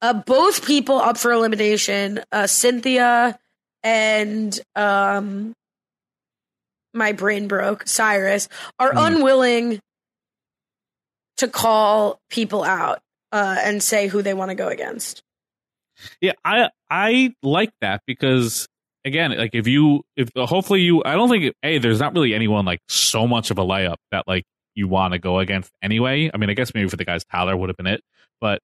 [0.01, 3.37] uh, both people up for elimination, uh, Cynthia
[3.83, 5.53] and um,
[6.93, 9.79] my brain broke, Cyrus, are unwilling
[11.37, 15.21] to call people out uh, and say who they want to go against.
[16.19, 18.67] Yeah, I I like that because
[19.05, 22.65] again, like if you if hopefully you I don't think hey, there's not really anyone
[22.65, 24.43] like so much of a layup that like
[24.73, 26.29] you want to go against anyway.
[26.33, 28.01] I mean, I guess maybe for the guys Tyler would have been it,
[28.41, 28.59] but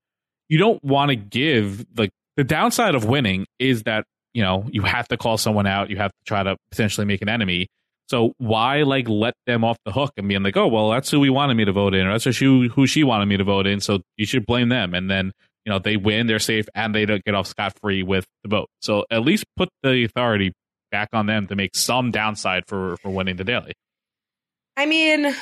[0.50, 4.82] you don't want to give like the downside of winning is that you know you
[4.82, 7.68] have to call someone out, you have to try to potentially make an enemy.
[8.10, 11.20] So why like let them off the hook and being like, oh well, that's who
[11.22, 13.68] we wanted me to vote in, or that's who who she wanted me to vote
[13.68, 14.94] in, so you should blame them.
[14.94, 15.32] And then
[15.66, 18.50] you know they win, they're safe, and they don't get off scot free with the
[18.50, 18.68] vote.
[18.82, 20.54] So at least put the authority
[20.92, 23.74] back on them to make some downside for for winning the daily.
[24.78, 25.36] I mean,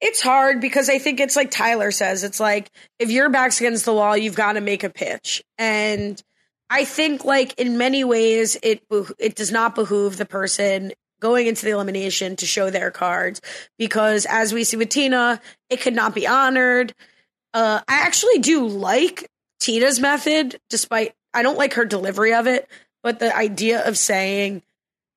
[0.00, 2.24] it's hard because I think it's like Tyler says.
[2.24, 5.42] It's like if your back's against the wall, you've got to make a pitch.
[5.58, 6.22] And
[6.68, 8.82] I think like in many ways, it
[9.18, 13.40] it does not behoove the person going into the elimination to show their cards
[13.78, 15.40] because as we see with Tina,
[15.70, 16.92] it could not be honored.
[17.54, 19.30] Uh, I actually do like
[19.60, 22.68] Tina's method, despite I don't like her delivery of it,
[23.02, 24.62] but the idea of saying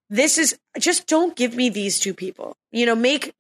[0.10, 2.56] this is just don't give me these two people.
[2.72, 3.34] You know, make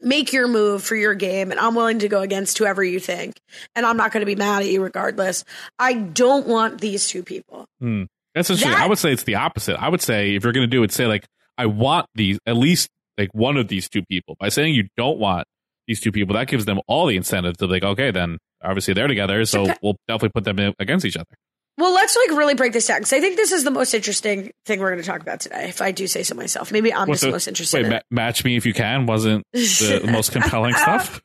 [0.00, 3.40] make your move for your game and I'm willing to go against whoever you think
[3.74, 5.44] and I'm not going to be mad at you regardless.
[5.78, 7.66] I don't want these two people.
[7.80, 8.04] Hmm.
[8.34, 8.80] That's interesting.
[8.80, 9.76] I would say it's the opposite.
[9.82, 12.56] I would say if you're going to do it, say like I want these at
[12.56, 14.36] least like one of these two people.
[14.38, 15.46] By saying you don't want
[15.88, 19.08] these two people, that gives them all the incentive to like okay, then obviously they're
[19.08, 21.34] together, so we'll definitely put them in- against each other.
[21.78, 24.50] Well, let's like really break this down because I think this is the most interesting
[24.66, 25.68] thing we're going to talk about today.
[25.68, 27.76] If I do say so myself, maybe I'm What's just the most interested.
[27.78, 31.20] Wait, in ma- match me if you can wasn't the most compelling stuff.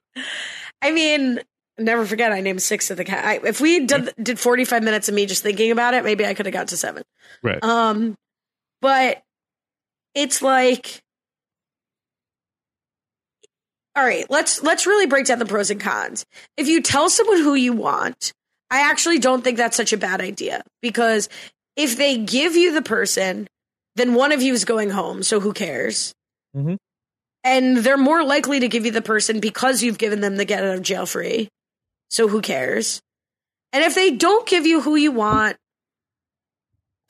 [0.82, 1.40] I mean,
[1.80, 3.26] never forget I named six of the cat.
[3.26, 6.36] I, if we did, did 45 minutes of me just thinking about it, maybe I
[6.36, 7.04] could have got to seven.
[7.42, 7.64] Right.
[7.64, 8.16] Um,
[8.80, 9.24] but
[10.14, 11.02] it's like,
[13.96, 16.26] all right, let's let's really break down the pros and cons.
[16.58, 18.34] If you tell someone who you want,
[18.72, 21.30] I actually don't think that's such a bad idea because
[21.76, 23.48] if they give you the person,
[23.96, 25.22] then one of you is going home.
[25.22, 26.14] So who cares?
[26.56, 26.78] Mhm.
[27.44, 30.64] And they're more likely to give you the person because you've given them the get
[30.64, 31.50] out of jail free.
[32.10, 33.02] So who cares?
[33.74, 35.58] And if they don't give you who you want,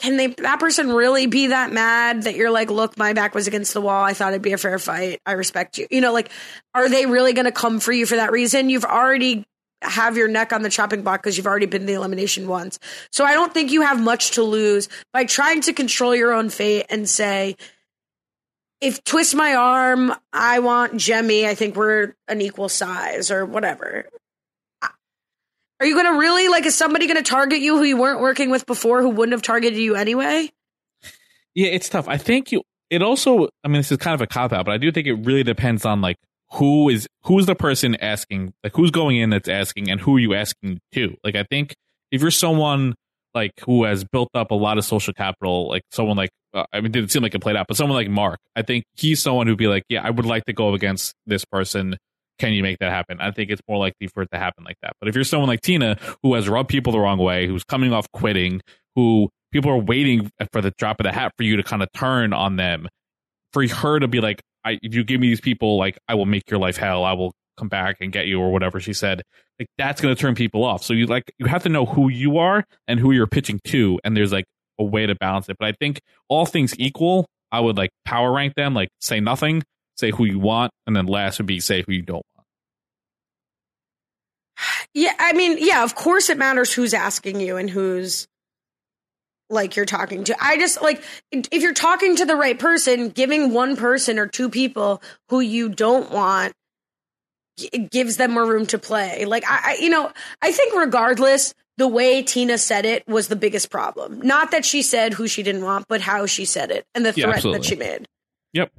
[0.03, 3.47] can they that person really be that mad that you're like, look, my back was
[3.47, 4.03] against the wall.
[4.03, 5.21] I thought it'd be a fair fight.
[5.25, 5.87] I respect you.
[5.89, 6.29] You know, like,
[6.75, 8.69] are they really gonna come for you for that reason?
[8.69, 9.45] You've already
[9.81, 12.79] have your neck on the chopping block because you've already been the elimination once.
[13.13, 16.49] So I don't think you have much to lose by trying to control your own
[16.49, 17.55] fate and say,
[18.81, 21.45] if twist my arm, I want Jemmye.
[21.45, 24.09] I think we're an equal size or whatever.
[25.83, 26.65] Are you going to really like?
[26.65, 29.41] Is somebody going to target you who you weren't working with before, who wouldn't have
[29.41, 30.49] targeted you anyway?
[31.55, 32.07] Yeah, it's tough.
[32.07, 32.61] I think you.
[32.89, 33.49] It also.
[33.65, 35.43] I mean, this is kind of a cop out, but I do think it really
[35.43, 36.15] depends on like
[36.53, 40.19] who is who's the person asking, like who's going in that's asking, and who are
[40.19, 41.17] you asking to.
[41.21, 41.75] Like, I think
[42.11, 42.95] if you're someone
[43.33, 46.77] like who has built up a lot of social capital, like someone like uh, I
[46.77, 49.21] mean, it didn't seem like it played out, but someone like Mark, I think he's
[49.21, 51.97] someone who'd be like, yeah, I would like to go against this person.
[52.39, 53.19] Can you make that happen?
[53.21, 54.93] I think it's more likely for it to happen like that.
[54.99, 57.93] But if you're someone like Tina, who has rubbed people the wrong way, who's coming
[57.93, 58.61] off quitting,
[58.95, 61.89] who people are waiting for the drop of the hat for you to kind of
[61.95, 62.87] turn on them,
[63.53, 66.25] for her to be like, I, if you give me these people, like I will
[66.25, 67.03] make your life hell.
[67.03, 69.21] I will come back and get you, or whatever she said.
[69.59, 70.83] Like that's going to turn people off.
[70.83, 73.99] So you like you have to know who you are and who you're pitching to,
[74.03, 74.45] and there's like
[74.79, 75.57] a way to balance it.
[75.59, 78.73] But I think all things equal, I would like power rank them.
[78.73, 79.63] Like say nothing,
[79.97, 82.47] say who you want, and then last would be say who you don't want.
[84.93, 88.27] Yeah, I mean, yeah, of course it matters who's asking you and who's
[89.49, 90.35] like you're talking to.
[90.43, 94.49] I just like if you're talking to the right person, giving one person or two
[94.49, 96.53] people who you don't want
[97.57, 99.25] it gives them more room to play.
[99.25, 103.35] Like I, I you know, I think regardless, the way Tina said it was the
[103.35, 104.21] biggest problem.
[104.21, 107.13] Not that she said who she didn't want, but how she said it and the
[107.15, 107.59] Yeah, threat absolutely.
[107.59, 108.07] that she made.
[108.53, 108.71] Yep.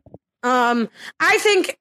[0.45, 1.77] Um, I think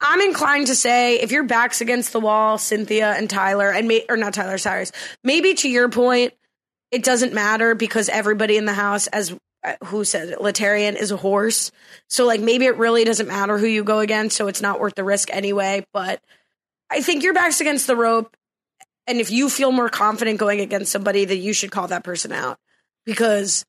[0.00, 4.04] I'm inclined to say if your back's against the wall, Cynthia and Tyler, and may,
[4.08, 4.92] or not Tyler Cyrus,
[5.24, 6.32] maybe to your point,
[6.92, 11.10] it doesn't matter because everybody in the house, as uh, who said it, Laterrian is
[11.10, 11.72] a horse.
[12.08, 14.94] So like maybe it really doesn't matter who you go against, so it's not worth
[14.94, 15.84] the risk anyway.
[15.92, 16.20] But
[16.90, 18.36] I think your back's against the rope,
[19.08, 22.30] and if you feel more confident going against somebody, that you should call that person
[22.30, 22.58] out
[23.04, 23.64] because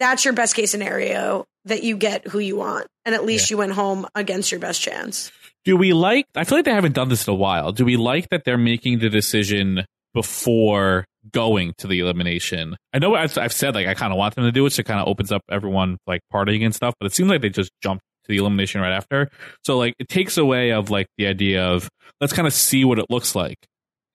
[0.00, 3.58] that's your best case scenario that you get who you want, and at least you
[3.58, 5.30] went home against your best chance.
[5.64, 6.26] Do we like?
[6.34, 7.72] I feel like they haven't done this in a while.
[7.72, 12.76] Do we like that they're making the decision before going to the elimination?
[12.94, 14.80] I know I've, I've said like I kind of want them to do it, so
[14.80, 16.94] it kind of opens up everyone like partying and stuff.
[17.00, 19.28] But it seems like they just jumped to the elimination right after.
[19.64, 21.88] So like it takes away of like the idea of
[22.20, 23.58] let's kind of see what it looks like,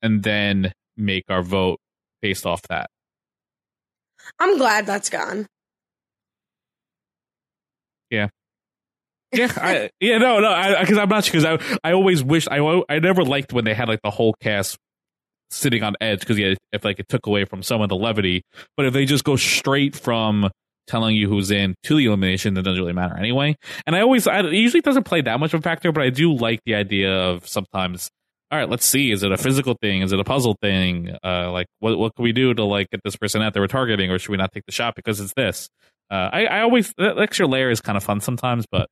[0.00, 1.78] and then make our vote
[2.22, 2.88] based off that.
[4.38, 5.46] I'm glad that's gone.
[8.12, 8.28] Yeah.
[9.34, 12.98] Yeah, I, yeah, no, no, because I'm not because I, I always wish I, I
[12.98, 14.76] never liked when they had like the whole cast
[15.50, 18.42] sitting on edge because yeah, if like it took away from some of the levity,
[18.76, 20.50] but if they just go straight from
[20.86, 23.56] telling you who's in to the elimination, that doesn't really matter anyway.
[23.86, 26.10] And I always, I, it usually doesn't play that much of a factor, but I
[26.10, 28.10] do like the idea of sometimes.
[28.50, 29.10] All right, let's see.
[29.10, 30.02] Is it a physical thing?
[30.02, 31.16] Is it a puzzle thing?
[31.24, 33.66] Uh, like, what what can we do to like get this person out that we're
[33.66, 35.70] targeting, or should we not take the shot because it's this?
[36.10, 38.88] Uh, I, I always that extra layer is kind of fun sometimes, but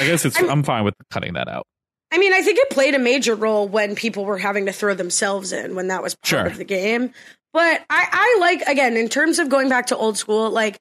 [0.00, 1.66] I guess it's I'm fine with cutting that out.
[2.10, 4.94] I mean, I think it played a major role when people were having to throw
[4.94, 6.46] themselves in when that was part Sure.
[6.46, 7.12] of the game.
[7.52, 10.78] But I, I like again in terms of going back to old school, like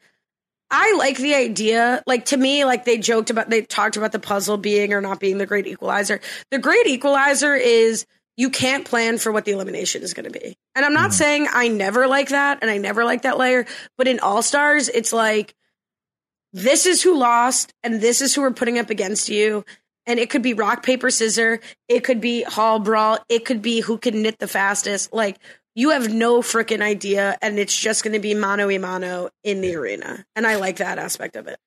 [0.69, 2.03] I like the idea.
[2.07, 5.19] Like to me, like they joked about, they talked about the puzzle being or not
[5.19, 6.19] being the great equalizer.
[6.51, 8.05] The great equalizer is
[8.37, 10.55] you can't plan for what the elimination is going to be.
[10.75, 11.17] And I'm not mm-hmm.
[11.17, 13.65] saying I never like that and I never like that layer,
[13.97, 15.55] but in All Stars, it's like
[16.53, 19.65] this is who lost and this is who we're putting up against you.
[20.05, 21.59] And it could be rock, paper, scissor.
[21.89, 23.19] It could be hall brawl.
[23.27, 25.11] It could be who can knit the fastest.
[25.11, 25.37] Like
[25.75, 27.37] you have no freaking idea.
[27.41, 30.25] And it's just going to be mano a mano in the arena.
[30.35, 31.59] And I like that aspect of it.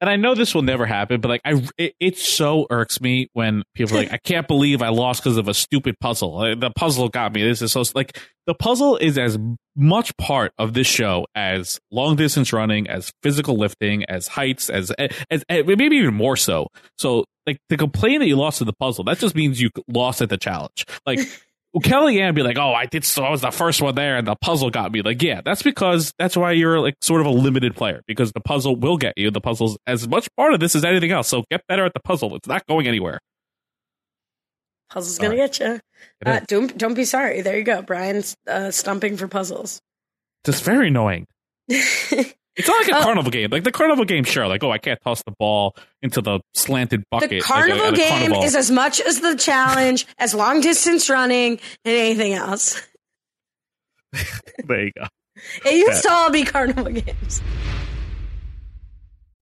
[0.00, 3.28] And I know this will never happen, but like I, it, it so irks me
[3.32, 6.36] when people are like, I can't believe I lost because of a stupid puzzle.
[6.36, 7.42] Like, The puzzle got me.
[7.42, 9.38] This is so like the puzzle is as
[9.76, 14.90] much part of this show as long distance running, as physical lifting, as heights, as,
[14.92, 16.68] as, as maybe even more so.
[16.96, 20.22] So like to complain that you lost to the puzzle, that just means you lost
[20.22, 20.86] at the challenge.
[21.06, 21.20] Like.
[21.76, 23.22] Kellyanne be like, "Oh, I did so.
[23.24, 26.12] I was the first one there, and the puzzle got me." Like, yeah, that's because
[26.18, 29.30] that's why you're like sort of a limited player because the puzzle will get you.
[29.30, 31.28] The puzzle's as much part of this as anything else.
[31.28, 32.34] So get better at the puzzle.
[32.36, 33.20] It's not going anywhere.
[34.90, 35.80] Puzzle's going to get you.
[36.24, 37.42] Uh, don't don't be sorry.
[37.42, 37.82] There you go.
[37.82, 39.80] Brian's uh, stumping for puzzles.
[40.44, 41.26] Just very annoying.
[42.58, 43.02] It's not like a Oh.
[43.04, 43.50] carnival game.
[43.50, 44.46] Like the carnival game, sure.
[44.48, 47.30] Like, oh, I can't toss the ball into the slanted bucket.
[47.30, 48.42] The like carnival at a game carnival.
[48.42, 51.52] is as much as the challenge, as long distance running,
[51.84, 52.82] and anything else.
[54.64, 55.06] there you go.
[55.64, 57.40] It used to all be carnival games.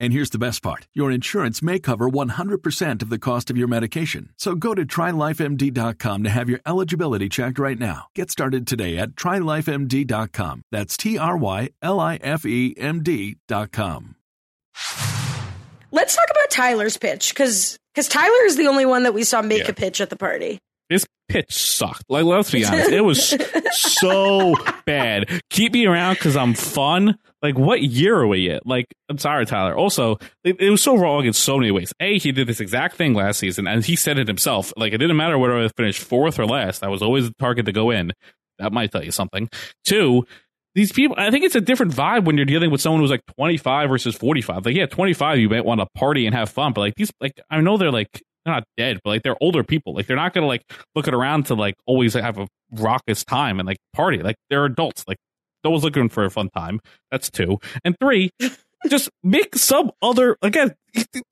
[0.00, 3.68] And here's the best part your insurance may cover 100% of the cost of your
[3.68, 4.30] medication.
[4.38, 8.06] So go to trylifemd.com to have your eligibility checked right now.
[8.14, 10.62] Get started today at trylifemd.com.
[10.72, 14.16] That's T R Y L I F E M D.com.
[15.92, 19.42] Let's talk about Tyler's pitch because because Tyler is the only one that we saw
[19.42, 19.70] make Yeah.
[19.70, 20.58] a pitch at the party.
[20.88, 22.04] This pitch sucked.
[22.08, 23.36] Like, let's be honest, it was
[23.72, 24.54] so
[24.84, 25.42] bad.
[25.50, 27.16] Keep me around because I'm fun.
[27.42, 28.66] Like, what year are we at?
[28.66, 29.74] Like, I'm sorry, Tyler.
[29.74, 31.92] Also, it, it was so wrong in so many ways.
[32.00, 34.72] A, he did this exact thing last season, and he said it himself.
[34.76, 36.82] Like, it didn't matter whether I finished fourth or last.
[36.82, 38.12] I was always the target to go in.
[38.58, 39.48] That might tell you something.
[39.84, 40.26] Two,
[40.74, 43.24] these people, I think it's a different vibe when you're dealing with someone who's like
[43.36, 44.66] 25 versus 45.
[44.66, 47.40] Like, yeah, 25, you might want to party and have fun, but like these, like,
[47.50, 49.94] I know they're like, they're not dead, but like they're older people.
[49.94, 50.62] Like, they're not going to like
[50.94, 54.18] look it around to like always have a raucous time and like party.
[54.22, 55.04] Like, they're adults.
[55.06, 55.18] Like,
[55.64, 56.80] always looking for a fun time.
[57.10, 57.58] That's two.
[57.84, 58.30] And three,
[58.88, 60.74] just make some other, again,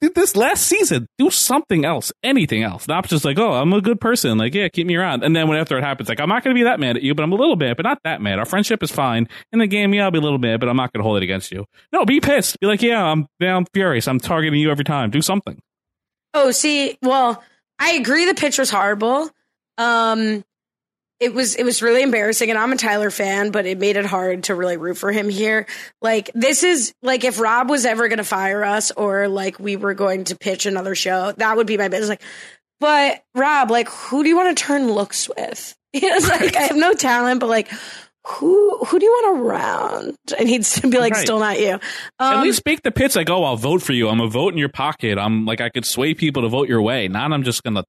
[0.00, 2.86] this last season, do something else, anything else.
[2.86, 4.38] Not just like, oh, I'm a good person.
[4.38, 5.24] Like, yeah, keep me around.
[5.24, 7.02] And then when after it happens, like, I'm not going to be that mad at
[7.02, 8.38] you, but I'm a little bit, but not that mad.
[8.38, 9.28] Our friendship is fine.
[9.52, 11.16] In the game, yeah, I'll be a little bit, but I'm not going to hold
[11.16, 11.64] it against you.
[11.92, 12.60] No, be pissed.
[12.60, 14.06] Be like, yeah, I'm, yeah, I'm furious.
[14.06, 15.10] I'm targeting you every time.
[15.10, 15.58] Do something.
[16.34, 17.42] Oh, see, well,
[17.78, 19.30] I agree the pitch was horrible.
[19.76, 20.44] Um
[21.20, 24.06] it was it was really embarrassing and I'm a Tyler fan, but it made it
[24.06, 25.66] hard to really root for him here.
[26.00, 29.76] Like this is like if Rob was ever going to fire us or like we
[29.76, 32.22] were going to pitch another show, that would be my business like
[32.80, 35.74] but Rob, like who do you want to turn looks with?
[35.94, 37.70] It's like I have no talent, but like
[38.28, 40.16] who who do you want around?
[40.38, 41.22] And he'd be like, Right.
[41.22, 41.72] still not you.
[41.74, 41.80] At
[42.20, 44.08] Um, least make the pitch like, oh, I'll vote for you.
[44.08, 45.18] I'm a vote in your pocket.
[45.18, 47.08] I'm like, I could sway people to vote your way.
[47.08, 47.84] Not I'm just going to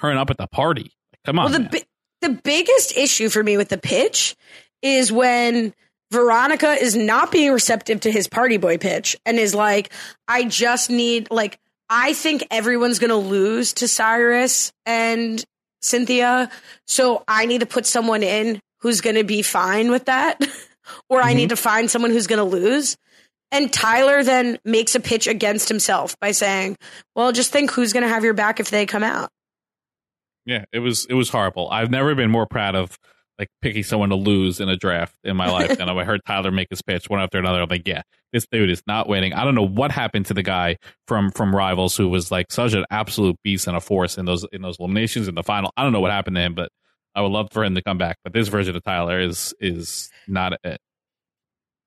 [0.00, 0.92] turn up at the party.
[1.24, 1.50] Come on.
[1.50, 1.84] Well, the bi-
[2.28, 4.34] the biggest issue for me with the pitch
[4.82, 5.74] is when
[6.10, 9.92] Veronica is not being receptive to his party boy pitch and is like,
[10.28, 11.58] I just need like
[11.90, 15.44] I think everyone's gonna lose to Cyrus and
[15.82, 16.50] Cynthia,
[16.86, 20.40] so I need to put someone in who's gonna be fine with that,
[21.08, 21.48] or I need mm-hmm.
[21.50, 22.96] to find someone who's gonna lose.
[23.52, 26.76] And Tyler then makes a pitch against himself by saying,
[27.14, 29.30] "Well, just think who's gonna have your back if they come out."
[30.44, 31.68] Yeah, it was it was horrible.
[31.70, 32.98] I've never been more proud of
[33.38, 35.78] like picking someone to lose in a draft in my life.
[35.78, 37.60] and I heard Tyler make his pitch one after another.
[37.60, 38.02] I'm like, yeah,
[38.32, 39.34] this dude is not winning.
[39.34, 42.72] I don't know what happened to the guy from from Rivals who was like such
[42.72, 45.72] an absolute beast and a force in those in those eliminations in the final.
[45.76, 46.70] I don't know what happened to him, but
[47.16, 48.18] I would love for him to come back.
[48.22, 50.78] But this version of Tyler is is not it.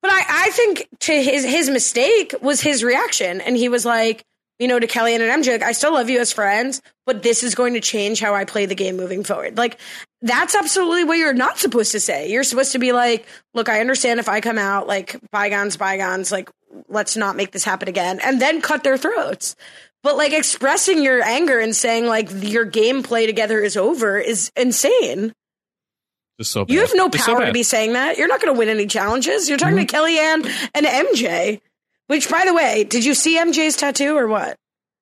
[0.02, 4.24] But I, I think to his his mistake was his reaction, and he was like,
[4.58, 7.42] you know, to Kellyanne and MJ, like, I still love you as friends, but this
[7.42, 9.56] is going to change how I play the game moving forward.
[9.56, 9.78] Like
[10.20, 12.30] that's absolutely what you're not supposed to say.
[12.30, 16.30] You're supposed to be like, look, I understand if I come out, like bygones, bygones,
[16.30, 16.50] like
[16.88, 19.56] let's not make this happen again, and then cut their throats.
[20.02, 25.34] But like expressing your anger and saying like your gameplay together is over is insane.
[26.38, 26.72] Just so bad.
[26.72, 28.16] You have no Just so power to be saying that.
[28.16, 29.48] You're not going to win any challenges.
[29.48, 31.60] You're talking to Kellyanne and MJ.
[32.06, 34.56] Which, by the way, did you see MJ's tattoo or what?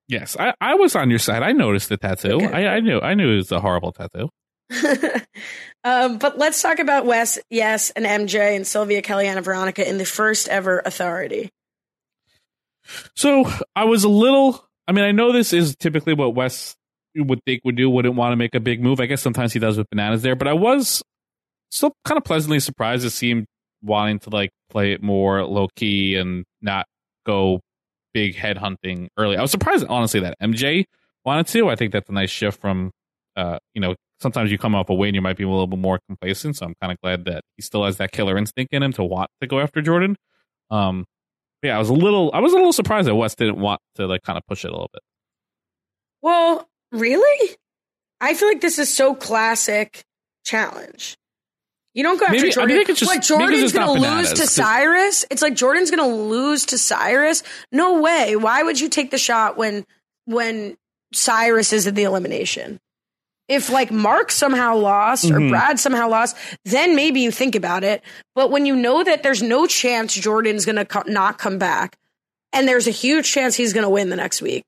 [0.09, 1.43] Yes, I, I was on your side.
[1.43, 2.41] I noticed the tattoo.
[2.41, 4.29] I, I knew I knew it was a horrible tattoo.
[5.83, 9.97] um, but let's talk about Wes, yes, and MJ and Sylvia, Kellyanne, and Veronica in
[9.97, 11.49] the first ever Authority.
[13.15, 14.65] So I was a little.
[14.87, 16.75] I mean, I know this is typically what Wes
[17.15, 17.89] would think would do.
[17.89, 18.99] Wouldn't want to make a big move.
[18.99, 21.03] I guess sometimes he does with bananas there, but I was
[21.71, 23.45] still kind of pleasantly surprised to see him
[23.83, 26.85] wanting to like play it more low key and not
[27.25, 27.59] go
[28.13, 29.37] big head hunting early.
[29.37, 30.85] I was surprised, honestly, that MJ
[31.23, 31.69] wanted to.
[31.69, 32.91] I think that's a nice shift from
[33.39, 35.79] uh, you know, sometimes you come off a win, you might be a little bit
[35.79, 36.57] more complacent.
[36.57, 39.03] So I'm kind of glad that he still has that killer instinct in him to
[39.03, 40.17] want to go after Jordan.
[40.69, 41.05] Um,
[41.63, 44.07] yeah, I was a little, I was a little surprised that Wes didn't want to
[44.07, 45.01] like kind of push it a little bit.
[46.21, 47.55] Well, really?
[48.21, 50.03] I feel like this is so classic
[50.45, 51.15] challenge.
[51.93, 52.77] You don't go after Maybe- I Jordan.
[52.77, 55.25] think it's just- what Jordan's to not lose bananas, to Cyrus?
[55.31, 57.43] It's like Jordan's going to lose to Cyrus.
[57.71, 58.35] No way.
[58.35, 59.85] Why would you take the shot when
[60.25, 60.77] when
[61.13, 62.79] Cyrus is in the elimination?
[63.49, 65.49] If like Mark somehow lost or Mhm.
[65.49, 68.01] Brad somehow lost, then maybe you think about it.
[68.35, 71.97] But when you know that there's no chance Jordan's going to co- not come back,
[72.53, 74.63] and there's a huge chance he's going to win the next week,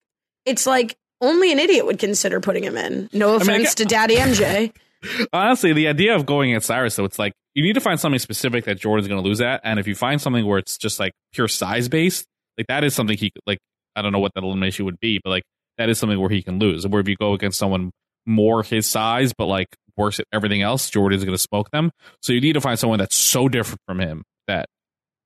[0.46, 3.08] it's like only an idiot would consider putting him in.
[3.14, 4.74] No I mean, I offense to Daddy MJ.
[5.34, 8.20] Honestly, the idea of going at Cyrus, though, it's like you need to find something
[8.20, 11.00] specific that Jordan's going to lose at, and if you find something where it's just
[11.00, 12.26] like pure size based,
[12.58, 13.60] like that is something he could like.
[13.96, 15.44] I don't know what that elimination would be, but like
[15.78, 16.88] that is something where he can lose.
[16.88, 17.92] Where if you go against someone
[18.26, 19.68] more his size, but like
[19.98, 21.92] worse at everything else, Jordan's going to smoke them.
[22.22, 24.68] So you need to find someone that's so different from him that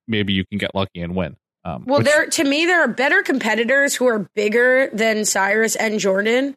[0.08, 1.36] maybe you can get lucky and win.
[1.64, 5.76] Um, Well, which- there to me there are better competitors who are bigger than Cyrus
[5.76, 6.56] and Jordan,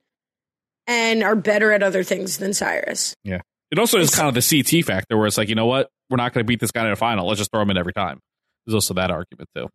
[0.87, 3.15] and are better at other things than Cyrus.
[3.25, 3.41] Yeah.
[3.71, 5.91] It also is kind of the CT factor where it's like, you know what?
[6.09, 7.27] We're not going to beat this guy in a final.
[7.29, 8.21] Let's just throw him in every time.
[8.65, 9.69] There's also that argument, too.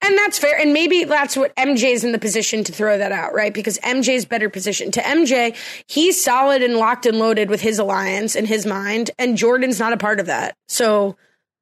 [0.00, 0.58] And that's fair.
[0.58, 3.52] And maybe that's what MJ's in the position to throw that out, right?
[3.52, 4.92] Because MJ's better position.
[4.92, 9.36] To MJ, he's solid and locked and loaded with his alliance and his mind, and
[9.36, 10.56] Jordan's not a part of that.
[10.68, 11.16] So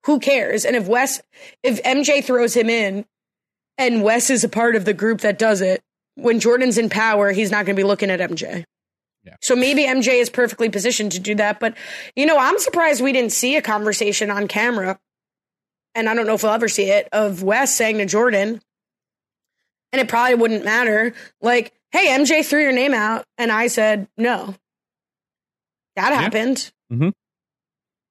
[0.05, 0.65] who cares?
[0.65, 1.23] And if Wes,
[1.63, 3.07] if MJ throws him in
[3.79, 5.83] and Wes is a part of the group that does it,
[6.15, 8.65] when Jordan's in power, he's not going to be looking at MJ.
[9.25, 9.37] Yeah.
[9.43, 11.59] So maybe MJ is perfectly positioned to do that.
[11.59, 11.75] But,
[12.15, 14.99] you know, I'm surprised we didn't see a conversation on camera
[15.97, 18.61] and I don't know if we'll ever see it, of Wes saying to Jordan,
[19.93, 24.07] and it probably wouldn't matter, like, hey, MJ threw your name out, and I said
[24.17, 24.55] no.
[25.97, 26.21] That Yeah.
[26.21, 26.71] happened.
[26.93, 27.09] Mm-hmm.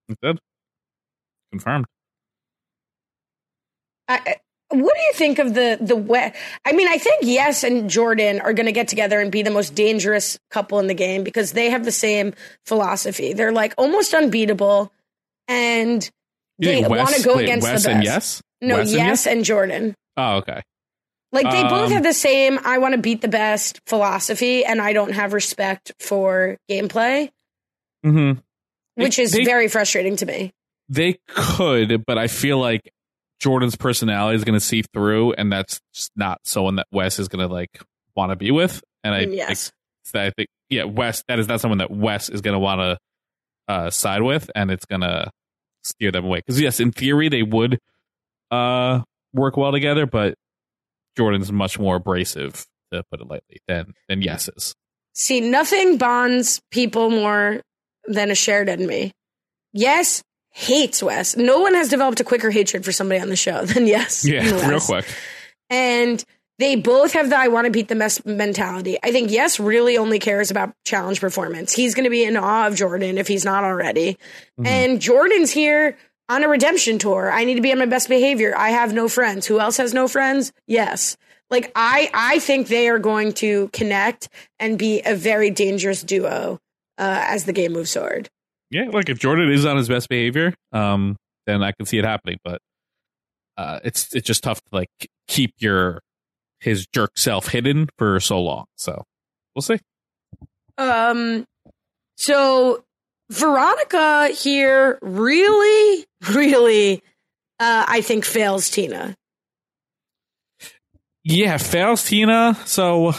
[0.10, 0.40] It did.
[1.52, 1.86] Confirmed.
[4.08, 4.36] I,
[4.70, 6.36] what do you think of the the West?
[6.66, 9.52] I mean, I think Yes and Jordan are going to get together and be the
[9.52, 12.34] most dangerous couple in the game because they have the same
[12.66, 13.34] philosophy.
[13.34, 14.92] They're like almost unbeatable,
[15.48, 16.10] and
[16.60, 18.06] they want to go wait, against Wes the and best.
[18.06, 18.42] Yes?
[18.62, 19.28] No, Wes and Yes Yes?
[19.28, 19.96] and Jordan.
[20.18, 20.62] Oh, okay.
[21.32, 24.82] Like they both Um, have the same I want to beat the best philosophy and
[24.82, 27.30] I don't have respect for gameplay,
[28.06, 28.40] Mm-hmm.
[28.96, 30.54] which is They- very frustrating to me.
[30.88, 32.92] They could, but I feel like
[33.42, 37.28] Jordan's personality is going to see through, and that's just not someone that Wes is
[37.28, 37.82] going to like
[38.16, 38.82] want to be with.
[39.04, 39.72] And I, Mm, yes.
[40.14, 42.80] I, I think, yeah, Wes, that is not someone that Wes is going to want
[42.82, 42.98] to
[43.68, 45.32] uh, side with, and it's going to
[45.86, 46.40] steer them away.
[46.40, 47.80] Because yes, in theory, they would
[48.52, 49.02] uh,
[49.34, 50.36] work well together, but
[51.18, 54.76] Jordan's much more abrasive, to put it lightly, than than Yes is.
[55.14, 57.62] See, nothing bonds people more
[58.06, 59.14] than a shared enemy.
[59.72, 60.24] Yes
[60.56, 61.36] hates Wes.
[61.36, 64.26] No one has developed a quicker hatred for somebody on the show than Yes.
[64.26, 65.06] Yeah, real quick.
[65.70, 66.24] And
[66.58, 68.98] they both have the I want to beat the mess mentality.
[69.04, 71.74] I think Yes really only cares about challenge performance.
[71.74, 74.14] He's going to be in awe of Jordan if he's not already.
[74.14, 74.66] Mm-hmm.
[74.66, 75.98] And Jordan's here
[76.30, 77.32] on a redemption tour.
[77.32, 78.56] I need to be on my best behavior.
[78.58, 79.46] I have no friends.
[79.46, 80.52] Who else has no friends?
[80.68, 81.18] Yes.
[81.50, 84.30] Like I, I think they are going to connect
[84.60, 86.60] and be a very dangerous duo
[86.98, 88.30] uh, as the game moves forward.
[88.72, 92.06] Yeah, like if Jordan is on his best behavior, um, then I can see it
[92.06, 92.40] happening.
[92.44, 92.62] But
[93.58, 94.90] uh, it's it's just tough to like
[95.28, 96.02] keep your
[96.66, 98.66] his jerk self hidden for so long.
[98.76, 99.06] So
[99.56, 99.78] we'll see.
[100.78, 101.46] Um,
[102.18, 102.84] so
[103.30, 107.04] Veronica here really, really,
[107.60, 109.16] uh, I think fails Tina.
[111.24, 112.58] Yeah, fails Tina.
[112.66, 113.14] So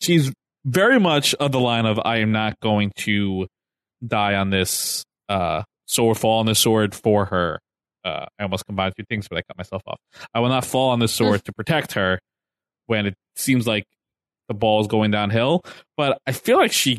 [0.00, 0.32] she's
[0.64, 3.46] very much of the line of I am not going to
[4.06, 7.60] die on this uh sword, fall on the sword for her.
[8.04, 9.98] Uh, I almost combined two things, but I cut myself off.
[10.34, 12.20] I will not fall on the sword to protect her
[12.86, 13.84] when it seems like
[14.48, 15.62] the ball is going downhill.
[15.96, 16.98] But I feel like she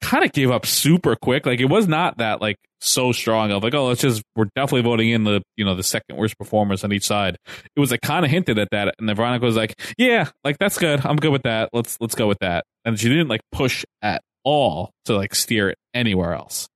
[0.00, 1.46] kind of gave up super quick.
[1.46, 4.82] Like it was not that like so strong of like, oh, let's just we're definitely
[4.82, 7.36] voting in the you know the second worst performers on each side.
[7.74, 10.58] It was like kind of hinted at that, and then Veronica was like, yeah, like
[10.58, 11.04] that's good.
[11.04, 11.70] I'm good with that.
[11.72, 12.64] Let's let's go with that.
[12.84, 16.68] And she didn't like push at all to like steer it anywhere else.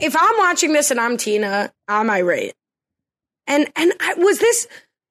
[0.00, 2.54] If I'm watching this and I'm Tina, I'm irate.
[3.46, 4.66] And and I, was this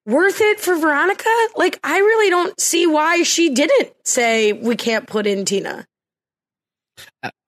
[0.05, 1.29] worth it for Veronica?
[1.55, 5.85] Like I really don't see why she didn't say we can't put in Tina.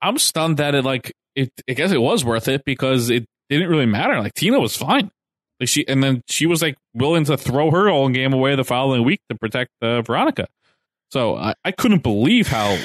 [0.02, 1.50] I'm stunned that it like it.
[1.70, 4.20] I guess it was worth it because it didn't really matter.
[4.20, 5.10] Like Tina was fine.
[5.60, 8.64] Like she and then she was like willing to throw her own game away the
[8.64, 10.48] following week to protect uh, Veronica.
[11.12, 12.78] So I, I couldn't believe how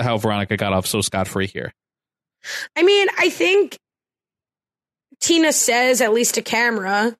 [0.00, 1.72] how Veronica got off so scot free here.
[2.76, 3.78] I mean, I think
[5.20, 7.16] Tina says, at least to camera,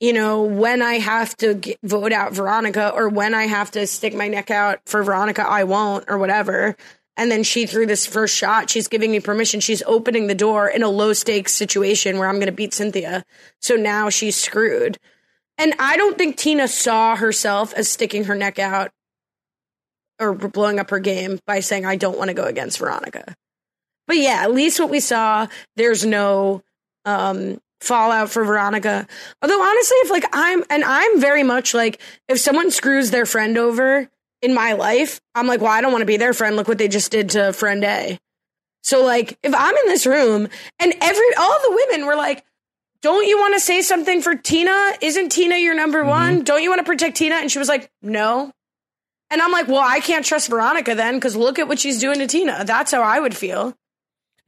[0.00, 3.86] you know, when I have to get, vote out Veronica or when I have to
[3.86, 6.76] stick my neck out for Veronica, I won't or whatever.
[7.16, 8.70] And then she threw this first shot.
[8.70, 9.58] She's giving me permission.
[9.58, 13.24] She's opening the door in a low stakes situation where I'm going to beat Cynthia.
[13.60, 14.98] So now she's screwed.
[15.56, 18.92] And I don't think Tina saw herself as sticking her neck out
[20.20, 23.34] or blowing up her game by saying, I don't want to go against Veronica.
[24.06, 26.62] But yeah, at least what we saw, there's no
[27.04, 29.06] um, fallout for Veronica.
[29.42, 33.56] Although honestly, if like I'm, and I'm very much like, if someone screws their friend
[33.56, 34.08] over
[34.42, 36.56] in my life, I'm like, well, I don't want to be their friend.
[36.56, 38.18] Look what they just did to friend A.
[38.82, 40.48] So like, if I'm in this room
[40.78, 42.44] and every, all the women were like,
[43.00, 44.92] don't you want to say something for Tina?
[45.00, 46.08] Isn't Tina your number mm-hmm.
[46.08, 46.44] one?
[46.44, 47.36] Don't you want to protect Tina?
[47.36, 48.50] And she was like, no.
[49.30, 52.18] And I'm like, well, I can't trust Veronica then because look at what she's doing
[52.18, 52.64] to Tina.
[52.64, 53.74] That's how I would feel.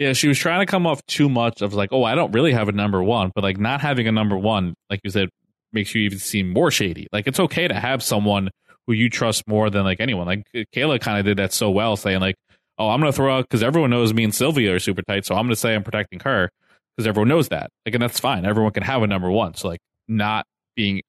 [0.01, 2.55] Yeah, she was trying to come off too much of like, oh, I don't really
[2.55, 5.29] have a number one, but like not having a number one, like you said,
[5.75, 7.07] makes you even seem more shady.
[7.13, 8.49] Like it's okay to have someone
[8.87, 10.27] who you trust more than like anyone.
[10.27, 12.35] Like Kailah kind of did that so well, saying like,
[12.79, 15.35] oh, I'm gonna throw out because everyone knows me and Sylvia are super tight, so
[15.35, 16.49] I'm gonna say I'm protecting her
[16.97, 17.69] because everyone knows that.
[17.85, 18.47] Like, and that's fine.
[18.47, 19.53] Everyone can have a number one.
[19.53, 20.47] So like, not
[20.77, 21.03] being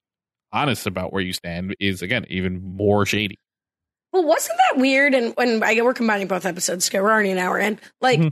[0.51, 3.39] honest about where you stand is again even more shady.
[4.11, 5.13] Well, wasn't that weird?
[5.13, 7.79] And when I we're combining both episodes, okay, we're already an hour in.
[8.01, 8.27] Like, Mm-hmm.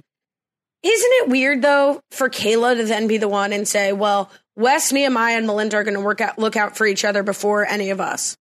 [0.82, 4.92] Isn't it weird though for Kailah to then be the one and say, "Well, Wes,
[4.92, 7.90] Nehemiah, and Melinda are going to work out, look out for each other before any
[7.90, 8.38] of us,"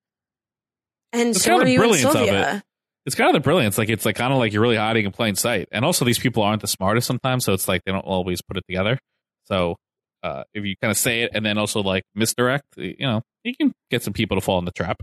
[1.12, 2.56] and It's so kind are of the you and Sylvia.
[2.56, 2.62] it.
[3.06, 3.78] It's kind of the brilliance.
[3.78, 5.68] Like it's like kind of like you're really hiding in plain sight.
[5.72, 8.56] And also these people aren't the smartest sometimes, so it's like they don't always put
[8.58, 8.98] it together.
[9.44, 9.76] So
[10.22, 13.54] uh, if you kind of say it and then also like misdirect, you know, you
[13.58, 15.02] can get some people to fall in the trap.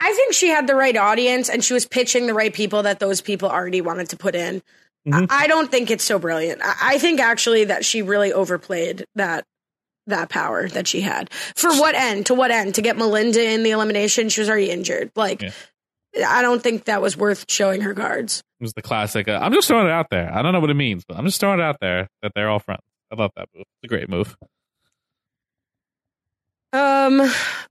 [0.00, 2.98] I think she had the right audience and she was pitching the right people that
[2.98, 4.60] those people already wanted to put in.
[5.06, 5.26] Mm-hmm.
[5.30, 6.62] I, I don't think it's so brilliant.
[6.62, 9.44] I, I think actually that she really overplayed that
[10.06, 11.30] that power that she had.
[11.56, 12.26] For what end?
[12.26, 12.74] To what end?
[12.74, 14.28] To get Melinda in the elimination?
[14.28, 15.10] She was already injured.
[15.16, 15.50] Like, Yeah.
[16.28, 18.42] I don't think that was worth showing her cards.
[18.60, 19.28] It was the classic.
[19.28, 20.30] Uh, I'm just throwing it out there.
[20.32, 22.48] I don't know what it means, but I'm just throwing it out there that they're
[22.48, 22.82] all friends.
[23.10, 23.64] I love that move.
[23.82, 24.36] It's a great move.
[26.72, 27.20] Um.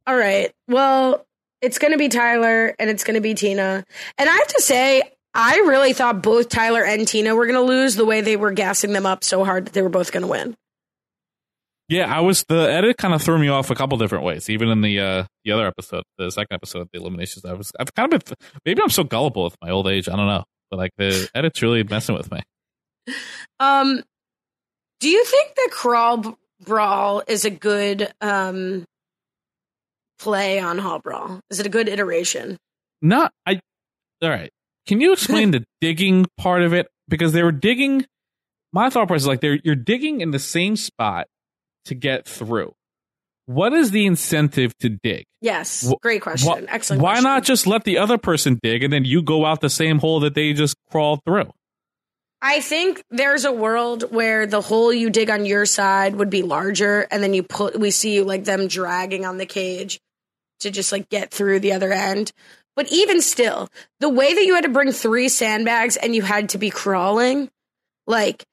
[0.07, 0.51] All right.
[0.67, 1.25] Well,
[1.61, 3.85] it's going to be Tyler and it's going to be Tina.
[4.17, 5.03] And I have to say,
[5.33, 8.51] I really thought both Tyler and Tina were going to lose the way they were
[8.51, 10.55] gassing them up so hard that they were both going to win.
[11.89, 14.49] Yeah, I was the edit kind of threw me off a couple different ways.
[14.49, 17.71] Even in the uh the other episode, the second episode, of the eliminations, I was
[17.79, 20.07] I've kind of been maybe I'm so gullible with my old age.
[20.07, 22.41] I don't know, but like the edit's really messing with me.
[23.59, 24.01] Um,
[25.01, 28.85] do you think that crawl brawl is a good um
[30.19, 31.41] play on hall brawl?
[31.49, 32.57] Is it a good iteration?
[33.01, 33.59] Not I.
[34.21, 34.51] All right,
[34.85, 36.87] can you explain the digging part of it?
[37.07, 38.05] Because they were digging.
[38.71, 41.27] My thought process is like they're you're digging in the same spot
[41.85, 42.73] to get through.
[43.45, 45.25] What is the incentive to dig?
[45.41, 46.65] Yes, great question.
[46.65, 47.01] Wh- Excellent.
[47.01, 47.23] Why question.
[47.25, 50.21] not just let the other person dig and then you go out the same hole
[50.21, 51.51] that they just crawled through?
[52.41, 56.41] I think there's a world where the hole you dig on your side would be
[56.41, 59.99] larger, and then you put we see like them dragging on the cage
[60.61, 62.31] to just like get through the other end.
[62.75, 63.69] But even still,
[63.99, 67.49] the way that you had to bring three sandbags and you had to be crawling,
[68.07, 68.45] like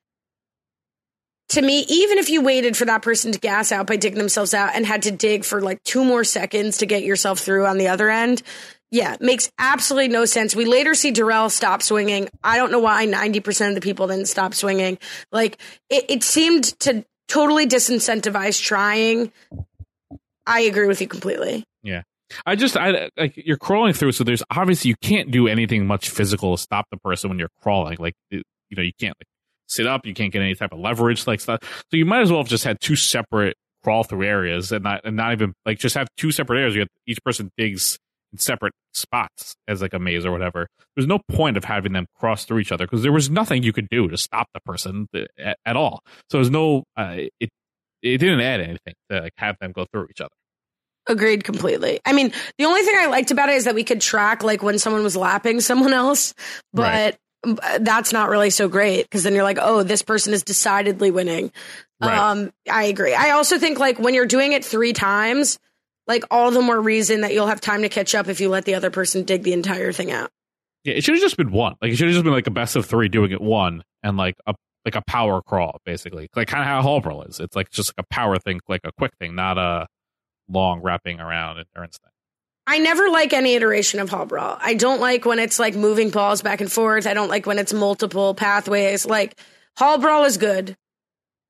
[1.50, 4.54] to me, even if you waited for that person to gas out by digging themselves
[4.54, 7.76] out and had to dig for like two more seconds to get yourself through on
[7.76, 8.42] the other end,
[8.92, 10.54] yeah, makes absolutely no sense.
[10.54, 12.28] We later see Darrell stop swinging.
[12.42, 14.98] I don't know why 90% of the people didn't stop swinging.
[15.32, 15.58] Like,
[15.88, 19.32] it, it seemed to totally disincentivize trying.
[20.46, 21.64] I agree with you completely.
[21.82, 22.02] Yeah.
[22.46, 26.10] I just I like you're crawling through, so there's obviously you can't do anything much
[26.10, 27.96] physical to stop the person when you're crawling.
[27.98, 28.42] Like you
[28.76, 29.26] know, you can't like
[29.66, 31.60] sit up, you can't get any type of leverage like stuff.
[31.62, 35.00] So you might as well have just had two separate crawl through areas and not
[35.04, 36.74] and not even like just have two separate areas.
[36.74, 37.98] You have, each person digs
[38.32, 40.66] in separate spots as like a maze or whatever.
[40.96, 43.72] There's no point of having them cross through each other because there was nothing you
[43.72, 46.00] could do to stop the person th- at, at all.
[46.30, 47.50] So there's no uh, it
[48.02, 50.30] it didn't add anything to like, have them go through each other.
[51.06, 52.00] Agreed completely.
[52.04, 54.62] I mean, the only thing I liked about it is that we could track like
[54.62, 56.34] when someone was lapping someone else,
[56.72, 57.80] but Right.
[57.80, 61.52] that's not really so great because then you're like, oh, this person is decidedly winning.
[62.00, 62.16] Right.
[62.16, 63.14] Um, I agree.
[63.14, 65.58] I also think like when you're doing it three times,
[66.06, 68.64] like all the more reason that you'll have time to catch up if you let
[68.66, 70.30] the other person dig the entire thing out.
[70.84, 71.76] Yeah, it should have just been one.
[71.80, 74.16] Like it should have just been like a best of three doing it one and
[74.16, 74.54] like a
[74.84, 76.28] like a power crawl, basically.
[76.34, 77.38] Like kind of how Hall Brawl is.
[77.38, 79.86] It's like just like a power thing, like a quick thing, not a
[80.50, 82.10] long wrapping around endurance thing.
[82.66, 84.56] I never like any iteration of hall brawl.
[84.60, 87.06] I don't like when it's like moving balls back and forth.
[87.06, 89.06] I don't like when it's multiple pathways.
[89.06, 89.38] Like
[89.76, 90.76] hall brawl is good.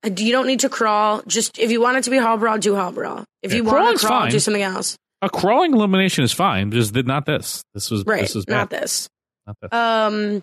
[0.03, 1.21] Uh, You don't need to crawl.
[1.27, 3.23] Just if you want it to be hall brawl, do hall brawl.
[3.43, 4.31] If Yeah, you want to crawl, fine.
[4.31, 4.97] do something else.
[5.21, 7.61] A crawling elimination is fine, just did not this.
[7.75, 9.07] This was Right, This was not this.
[9.45, 9.71] Not this.
[9.71, 10.41] Um,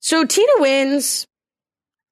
[0.00, 1.26] so Tina wins.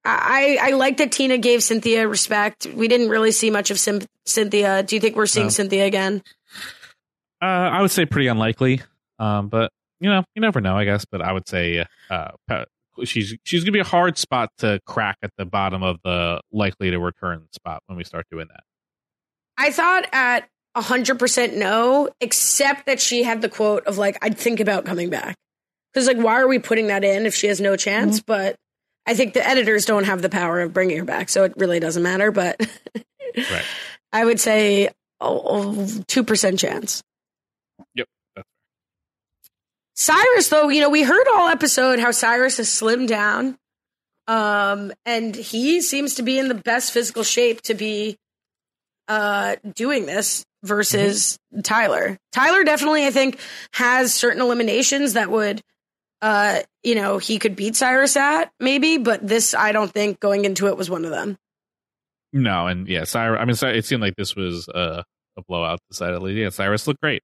[0.05, 2.67] I I like that Tina gave Cynthia respect.
[2.67, 4.83] We didn't really see much of Cyn- Cynthia.
[4.83, 5.51] Do you think we're seeing No.
[5.51, 6.23] Cynthia again?
[7.43, 8.81] Uh, I would say pretty unlikely.
[9.19, 9.71] Um, but
[10.01, 11.05] you know, you never know, I guess.
[11.05, 12.31] But I would say uh,
[13.05, 16.91] she's she's gonna be a hard spot to crack at the bottom of the likely
[16.91, 18.63] to return spot when we start doing that.
[19.59, 24.39] I thought at hundred percent no, except that she had the quote of like, "I'd
[24.39, 25.37] think about coming back."
[25.93, 28.21] Because like, why are we putting that in if she has no chance?
[28.21, 28.57] But
[29.07, 31.81] I think the editors don't have the power of bringing her back, so it really
[31.81, 32.31] doesn't matter.
[32.31, 32.61] But
[33.37, 33.65] Right.
[34.13, 34.91] I would say
[36.07, 37.03] two percent chance.
[37.95, 38.09] Yep.
[39.95, 43.59] Cyrus, though, you know, we heard all episode how Cyrus has slimmed down.
[44.27, 48.17] Um, and he seems to be in the best physical shape to be
[49.09, 52.17] uh doing this versus Tyler.
[52.33, 53.39] Tyler definitely, I think,
[53.73, 55.63] has certain eliminations that would
[56.23, 60.45] uh, you know, he could beat Cyrus at, maybe, but this I don't think going
[60.45, 61.39] into it was one of them.
[62.33, 63.41] No, and yeah, Cyrus.
[63.41, 65.05] I mean, it seemed like this was a,
[65.37, 65.81] a blowout.
[65.91, 66.51] Decidedly, yeah.
[66.51, 67.23] Cyrus looked great.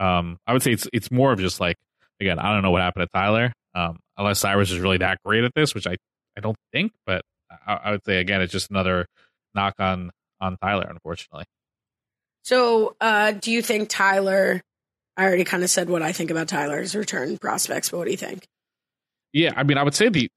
[0.00, 1.76] Um, I would say it's it's more of just like
[2.20, 3.52] again, I don't know what happened to Tyler.
[3.74, 5.96] Um, unless Cyrus is really that great at this, which I
[6.36, 6.92] I don't think.
[7.06, 7.22] But
[7.66, 9.06] I, I would say again, it's just another
[9.54, 10.10] knock on
[10.40, 11.44] on Tyler, unfortunately.
[12.42, 14.62] So, uh, do you think Tyler?
[15.18, 18.12] I already kind of said what I think about Tyler's return prospects, but what do
[18.12, 18.46] you think?
[19.32, 20.28] Yeah, I mean, I would say the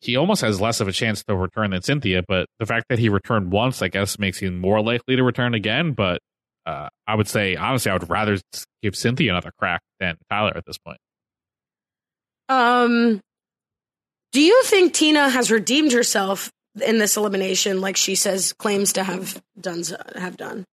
[0.00, 2.98] he almost has less of a chance to return than Cynthia, but the fact that
[2.98, 5.92] he returned once, I guess, makes him more likely to return again.
[5.92, 6.20] But
[6.64, 8.38] uh, I would say, honestly, I would rather
[8.82, 10.96] give Cynthia another crack than Tyler at this point.
[12.48, 13.20] Um,
[14.32, 16.50] do you think Tina has redeemed herself
[16.84, 19.82] in this elimination, like she says claims to have done?
[20.16, 20.64] Have done?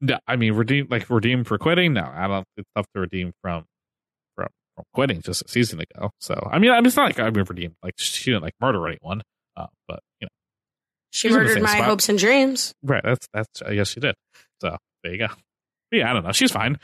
[0.00, 1.92] No, I mean, redeem like redeem for quitting.
[1.94, 2.46] No, I don't.
[2.56, 3.64] It's tough to redeem from
[4.36, 6.10] from from quitting just a season ago.
[6.20, 7.74] So I mean, I mean, it's not like I've been redeemed.
[7.82, 9.22] Like she didn't like murder anyone,
[9.56, 10.30] uh, but you know,
[11.10, 11.84] She She's in the murdered my spot.
[11.86, 12.74] hopes and dreams.
[12.82, 13.02] right?
[13.04, 13.62] That's that's.
[13.62, 14.14] I guess she did.
[14.60, 15.28] So there you go.
[15.90, 16.32] But yeah, I don't know.
[16.32, 16.78] She's fine.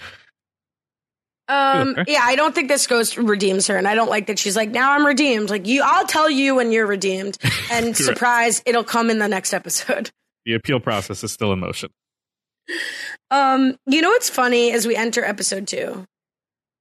[1.51, 2.13] Um, Okay.
[2.13, 4.69] yeah, I don't think this goes redeems her, and I don't like that she's like,
[4.71, 5.49] now I'm redeemed.
[5.49, 7.39] Like you, I'll tell you when you're redeemed,
[7.73, 10.11] and surprise, it'll come in the next episode.
[10.45, 11.89] The appeal process is still in motion.
[13.31, 16.05] Um, you know what's funny as we enter episode two,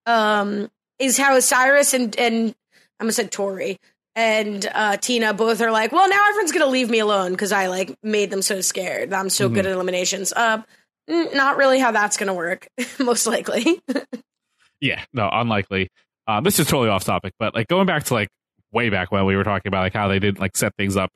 [0.06, 0.70] um,
[1.00, 2.56] is how Cyrus and and
[3.00, 3.78] I'm gonna say Tori
[4.16, 7.68] and uh, Tina both are like, well, now everyone's gonna leave me alone because I
[7.68, 9.14] like made them so scared.
[9.14, 9.70] I'm so good Mhm.
[9.70, 10.34] at eliminations.
[10.34, 10.62] Uh,
[11.08, 12.68] not really how that's gonna work.
[13.00, 13.80] Most likely.
[14.80, 15.90] Yeah, no, unlikely.
[16.28, 18.28] Um, this is totally off topic, but like going back to like
[18.72, 21.10] way back when we were talking about like how they didn't like set things up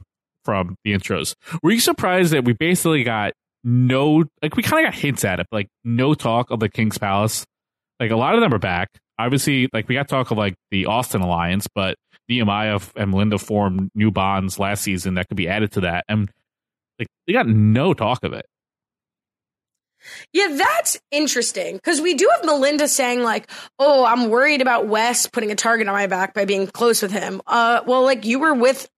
[0.46, 1.36] from the intros.
[1.62, 3.34] Were you surprised that we basically got
[3.64, 6.98] no like we kind of got hints at it, like no talk of the King's
[6.98, 7.46] Palace?
[8.00, 8.90] Like a lot of them are back.
[9.20, 11.96] Obviously, like we got talk of like the Austin Alliance, but
[12.28, 16.32] Nehemiah and Melinda formed new bonds last season that could be added to that, and
[16.98, 18.46] like they got no talk of it.
[20.34, 25.28] Yeah, that's interesting because we do have Melinda saying like, "Oh, I'm worried about Wes
[25.28, 28.40] putting a target on my back by being close with him." Uh, well, like you
[28.40, 28.90] were with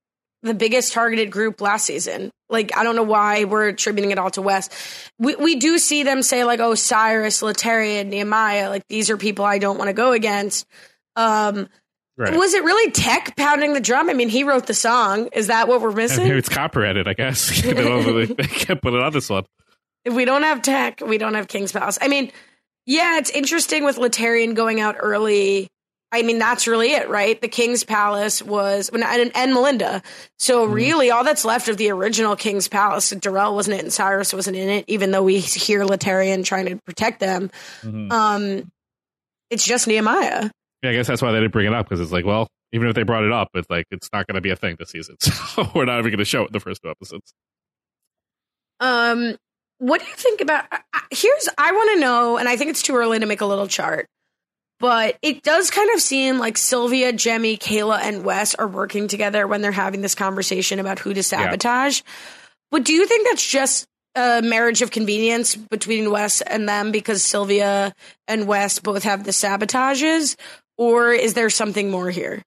[0.43, 2.29] the biggest targeted group last season.
[2.49, 4.69] Like, I don't know why we're attributing it all to Wes.
[5.17, 9.45] We we do see them say like, "Oh, Cyrus, Laterrian, Nehemiah, like these are people
[9.45, 10.67] I don't want to go against."
[11.15, 11.67] Um,
[12.15, 12.35] Right.
[12.35, 14.07] was it really Tech pounding the drum?
[14.07, 15.29] I mean, he wrote the song.
[15.33, 16.27] Is that what we're missing?
[16.27, 17.61] it's copyrighted, I guess.
[17.63, 19.45] they, don't really, they can't put it on this one.
[20.05, 21.97] If we don't have tech, we don't have King's Palace.
[21.99, 22.31] I mean,
[22.85, 25.69] yeah, it's interesting with Laterrian going out early.
[26.15, 27.41] I mean, that's really it, right?
[27.41, 30.03] The King's Palace was and, and Melinda.
[30.37, 34.31] So really, all that's left of the original King's Palace, Darrell wasn't it, and Cyrus
[34.31, 34.85] wasn't in it.
[34.87, 37.49] Even though we hear Laterrian trying to protect them,
[37.81, 38.11] Mhm.
[38.11, 38.71] um,
[39.49, 40.51] it's just Nehemiah.
[40.83, 42.87] Yeah, I guess that's why they didn't bring it up because it's like, well, even
[42.89, 44.89] if they brought it up, it's like it's not going to be a thing this
[44.91, 45.15] season.
[45.53, 47.33] So we're not even going to show it in the first two episodes.
[48.79, 49.35] Um,
[49.77, 50.65] what do you think about?
[51.11, 53.67] Here's I want to know, and I think it's too early to make a little
[53.67, 54.07] chart,
[54.83, 59.47] but it does kind of seem like Sylvia, Jemmye, Kailah, and Wes are working together
[59.47, 62.01] when they're having this conversation about who to sabotage.
[62.69, 67.23] But do you think that's just a marriage of convenience between Wes and them because
[67.23, 67.93] Sylvia
[68.27, 70.35] and Wes both have the sabotages,
[70.77, 72.41] or is there something more here?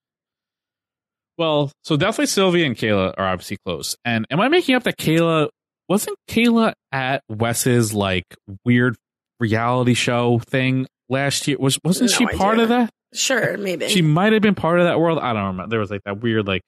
[1.39, 3.97] Well, so definitely Sylvia and Kailah are obviously close.
[4.05, 5.49] And am I making up that Kailah
[5.89, 8.27] wasn't Kailah at Wes's like
[8.63, 8.95] weird
[9.41, 11.57] reality show thing last year.
[11.59, 12.91] Was wasn't No she part of that?
[13.13, 13.89] Sure, maybe.
[13.89, 15.19] She might have been part of that world.
[15.19, 15.71] I don't remember.
[15.71, 16.63] There was like that weird like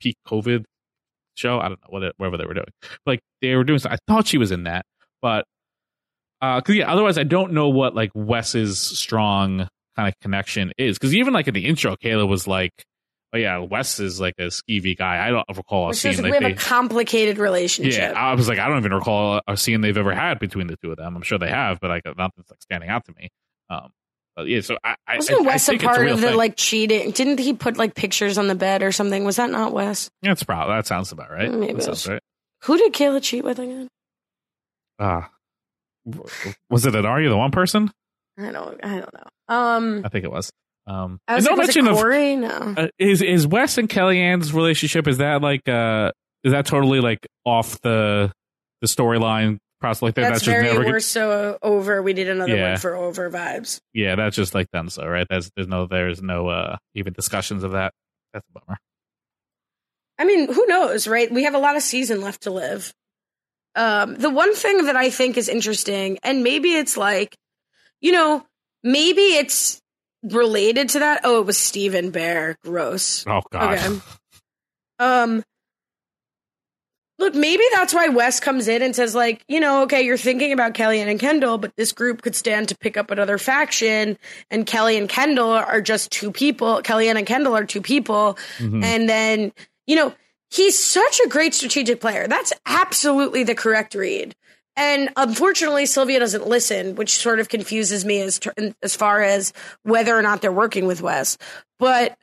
[0.00, 0.64] peak COVID
[1.34, 1.58] show.
[1.58, 2.66] I don't know what it, whatever they were doing.
[3.06, 3.78] Like they were doing.
[3.78, 4.84] some- I thought she was in that,
[5.20, 5.44] but
[6.40, 6.90] uh, cause yeah.
[6.90, 10.98] Otherwise, I don't know what like Wes's strong kind of connection is.
[10.98, 12.72] Because even like in the intro, Kailah was like,
[13.34, 16.30] "Oh yeah, Wes is like a skeevy guy." I don't recall a scene like we
[16.30, 18.00] have they, a complicated relationship.
[18.00, 20.76] yeah, I was like, I don't even recall a scene they've ever had between the
[20.82, 21.14] two of them.
[21.14, 23.28] I'm sure they have, but like nothing's like standing out to me.
[23.70, 23.90] Um,
[24.36, 26.36] but yeah, so I, Wasn't I, Wes a think a part real of the thing.
[26.36, 27.10] like cheating?
[27.12, 29.24] Didn't he put like pictures on the bed or something?
[29.24, 30.10] Was that not Wes?
[30.22, 31.50] That's probably that sounds about right.
[31.52, 32.20] Maybe that sounds right.
[32.64, 33.88] Who did Kailah cheat with again?
[34.98, 35.30] Ah,
[36.68, 37.90] was it an Are you the one person?
[38.38, 38.84] I don't.
[38.84, 39.54] I don't know.
[39.54, 40.50] Um, I think it was.
[40.86, 42.36] Um, I was and like, no was mention of Corey?
[42.36, 42.74] No.
[42.76, 46.10] uh, is is Wes and Kellyanne's relationship is that like uh
[46.42, 48.32] is that totally like off the
[48.80, 50.22] the storyline process like that?
[50.22, 50.66] That's, That's, just very.
[50.66, 50.84] never.
[50.84, 52.02] We're so over.
[52.02, 52.70] We need another Yeah.
[52.70, 53.80] one for over vibes.
[53.94, 55.26] yeah, that's just like done so right.
[55.28, 57.92] That's there's no there's no uh even discussions of that.
[58.32, 58.78] That's a bummer.
[60.18, 61.30] I mean, who knows, right?
[61.30, 62.92] We have a lot of season left to live.
[63.74, 67.36] Um, the one thing that I think is interesting, and maybe it's like,
[68.00, 68.44] you know,
[68.82, 69.80] maybe it's
[70.22, 71.22] related to that.
[71.24, 72.56] Oh, it was Stephen Bear.
[72.62, 73.24] Gross.
[73.26, 73.78] Oh god.
[73.78, 74.00] Okay.
[74.98, 75.42] Um,
[77.20, 80.52] look, maybe that's why Wes comes in and says, like, you know, okay, you're thinking
[80.52, 84.18] about Kellyanne and Kendal, but this group could stand to pick up another faction,
[84.50, 86.80] and Kelly and Kendal are just two people.
[86.82, 88.82] Kellyanne and Kendal are two people, Mhm.
[88.82, 89.52] and then
[89.86, 90.14] you know
[90.50, 92.26] he's such a great strategic player.
[92.26, 94.34] That's absolutely the correct read.
[94.76, 98.40] And unfortunately, Sylvia doesn't listen, which sort of confuses me as
[98.82, 99.52] as far as
[99.82, 101.36] whether or not they're working with Wes.
[101.78, 102.16] But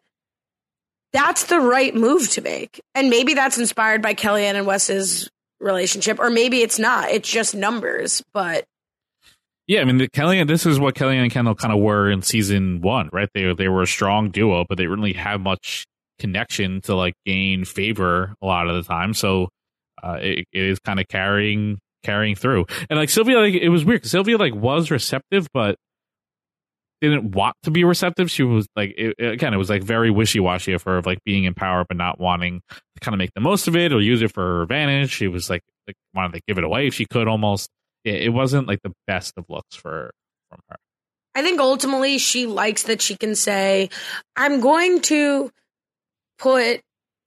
[1.13, 2.81] that's the right move to make.
[2.95, 5.29] And maybe that's inspired by Kellyanne and Wes's
[5.59, 7.09] relationship, or maybe it's not.
[7.09, 8.23] It's just numbers.
[8.33, 8.65] But
[9.67, 10.47] Yeah, I mean, the Kellyanne.
[10.47, 13.29] This is what Kellyanne and Kendal kind of were in season one, right?
[13.33, 15.85] They they were a strong duo, but they didn't really have much
[16.19, 19.13] connection to like gain favor a lot of the time.
[19.13, 19.49] So
[20.03, 22.65] uh, it, it is kind of carrying carrying through.
[22.89, 24.05] And like Sylvia, like it was weird.
[24.05, 25.75] Sylvia like was receptive, but
[27.01, 28.31] didn't want to be receptive.
[28.31, 31.19] She was like, it, again, it was like very wishy washy of her of like
[31.23, 34.01] being in power but not wanting to kind of make the most of it or
[34.01, 35.11] use it for her advantage.
[35.11, 37.69] She was like, like wanted to give it away if she could almost.
[38.03, 40.11] It, it wasn't like the best of looks for
[40.49, 40.77] from her.
[41.35, 43.89] I think ultimately she likes that she can say,
[44.35, 45.51] I'm going to
[46.39, 46.81] put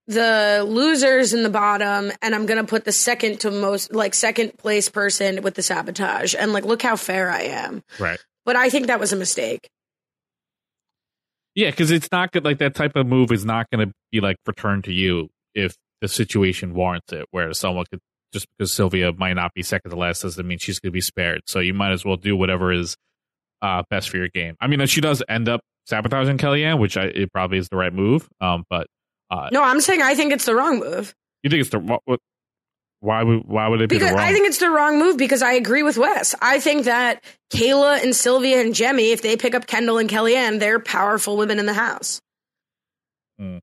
[0.08, 4.14] the losers in the bottom and I'm going to put the second to most, like,
[4.14, 6.34] second place person with the sabotage.
[6.36, 7.84] And, like, look how fair I am.
[8.00, 8.18] Right.
[8.44, 9.68] But I think that was a mistake.
[11.54, 12.44] Yeah, because it's not good.
[12.44, 15.74] Like that type of move is not going to be like returned to you if
[16.00, 17.26] the situation warrants it.
[17.30, 18.00] Where someone could
[18.32, 21.00] just because Sylvia might not be second to last doesn't mean she's going to be
[21.00, 21.42] spared.
[21.46, 22.96] So you might as well do whatever is
[23.62, 24.56] uh, best for your game.
[24.60, 27.92] I mean, she does end up sabotaging Kellyanne, which I, it probably is the right
[27.92, 28.28] move.
[28.40, 28.86] Um, but
[29.30, 31.14] uh, No, I'm saying I think it's the wrong move.
[31.42, 32.20] you think it's the what, what,
[33.00, 34.14] why would why would it be Because?
[34.14, 36.34] I think it's the wrong move because I agree with Wes.
[36.40, 40.60] I think that Kailah and Sylvia and Jemmye, if they pick up Kendal and Kellyanne,
[40.60, 42.20] they're powerful women in the house.
[43.38, 43.58] Hmm.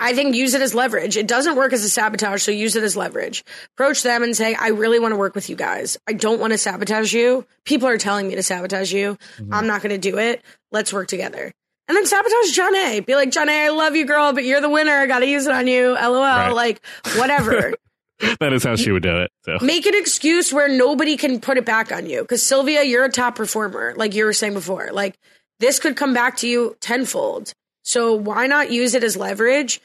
[0.00, 1.16] I think use it as leverage.
[1.16, 3.44] It doesn't work as a sabotage, so use it as leverage.
[3.74, 5.98] Approach them and say, I really want to work with you guys.
[6.06, 7.44] I don't want to sabotage you.
[7.64, 9.18] People are telling me to sabotage you.
[9.38, 9.52] Mm-hmm.
[9.52, 10.42] I'm not going to do it.
[10.70, 11.52] Let's work together.
[11.88, 13.04] And then sabotage Jonna.
[13.04, 14.92] Be like, Jonna, I love you, girl, but you're the winner.
[14.92, 15.94] I got to use it on you.
[15.94, 16.20] LOL.
[16.20, 16.50] Right.
[16.50, 16.84] Like,
[17.16, 17.72] whatever.
[18.40, 19.30] that is how she would do it.
[19.44, 22.22] So Make an excuse where nobody can put it back on you.
[22.22, 24.90] Because Sylvia, you're a top performer, like you were saying before.
[24.92, 25.18] Like
[25.60, 27.52] this could come back to you tenfold.
[27.84, 29.80] So why not use it as leverage?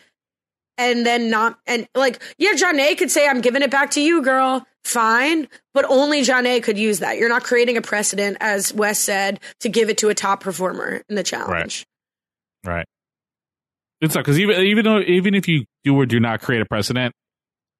[0.77, 4.23] And then not and like yeah, Jonna could say I'm giving it back to you,
[4.23, 4.65] girl.
[4.83, 7.17] Fine, but only Jonna could use that.
[7.17, 11.03] You're not creating a precedent, as Wes said, to give it to a top performer
[11.07, 11.85] in the challenge.
[12.65, 12.85] Right.
[14.01, 16.65] It's not because even even though even if you do or do not create a
[16.65, 17.13] precedent,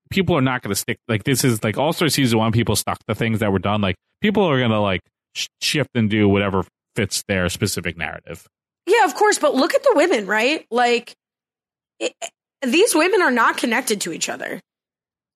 [0.10, 0.98] people are not going to stick.
[1.08, 2.52] Like this is like All Star season one.
[2.52, 3.82] People stuck to things that were done.
[3.82, 5.02] Like people are going to like
[5.36, 6.64] sh- shift and do whatever
[6.96, 8.48] fits their specific narrative.
[8.86, 10.66] Yeah, of course, but look at the women, right?
[10.70, 11.16] Like
[12.00, 12.14] it,
[12.62, 14.62] these women are not connected to each other.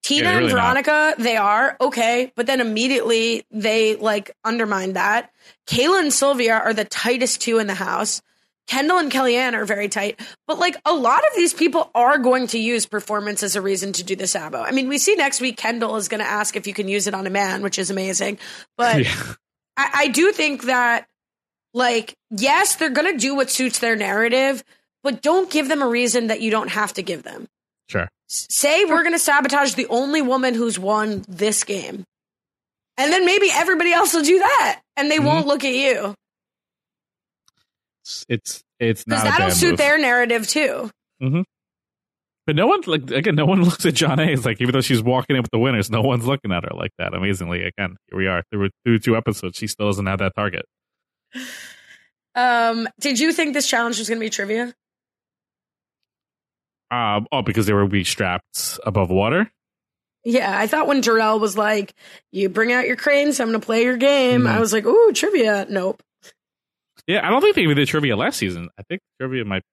[0.04, 0.62] Tina Yeah, and really not.
[0.62, 5.32] Veronica, they are okay, but then immediately they like undermine that.
[5.68, 8.22] Kailah and Sylvia are the tightest two in the house.
[8.68, 12.48] Kendal and Kellyanne are very tight, but like a lot of these people are going
[12.48, 14.60] to use performance as a reason to do the Sabo.
[14.62, 17.08] I mean, we see next week Kendal is going to ask if you can use
[17.08, 18.38] it on a man, which is amazing.
[18.78, 19.06] But
[19.78, 21.06] I, I do think that,
[21.74, 24.64] like, yes, they're going to do what suits their narrative,
[25.04, 27.48] but don't give them a reason that you don't have to give them.
[27.90, 28.10] Sure.
[28.28, 32.04] Say we're going to sabotage the only woman who's won this game.
[32.98, 35.24] And then maybe everybody else will do that and they Mhm.
[35.26, 36.16] won't look at you.
[38.08, 39.78] It's it's, it's Because not that'll suit move.
[39.78, 40.90] their narrative too.
[41.22, 41.42] hmm
[42.46, 44.28] But no one like again, no one looks at Jonna.
[44.32, 46.72] It's like even though she's walking in with the winners, no one's looking at her
[46.76, 47.14] like that.
[47.14, 49.58] Amazingly, again, here we are through through two episodes.
[49.58, 50.66] She still doesn't have that target.
[52.36, 54.74] Um, did you think this challenge was going to be trivia?
[56.92, 59.52] Um, oh, because they were being strapped above water.
[60.24, 61.94] Yeah, I thought when Jarrell was like,
[62.32, 64.48] "You bring out your cranes, I'm going to play your game," Mhm.
[64.50, 66.02] I was like, "Ooh, trivia." Nope.
[67.08, 68.70] Yeah, I don't think they even did trivia last season.
[68.78, 69.64] I think trivia might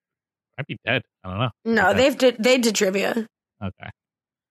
[0.57, 1.01] might be dead.
[1.23, 1.49] I don't know.
[1.65, 1.97] No, Okay.
[1.97, 3.27] they've did they did trivia.
[3.63, 3.89] Okay,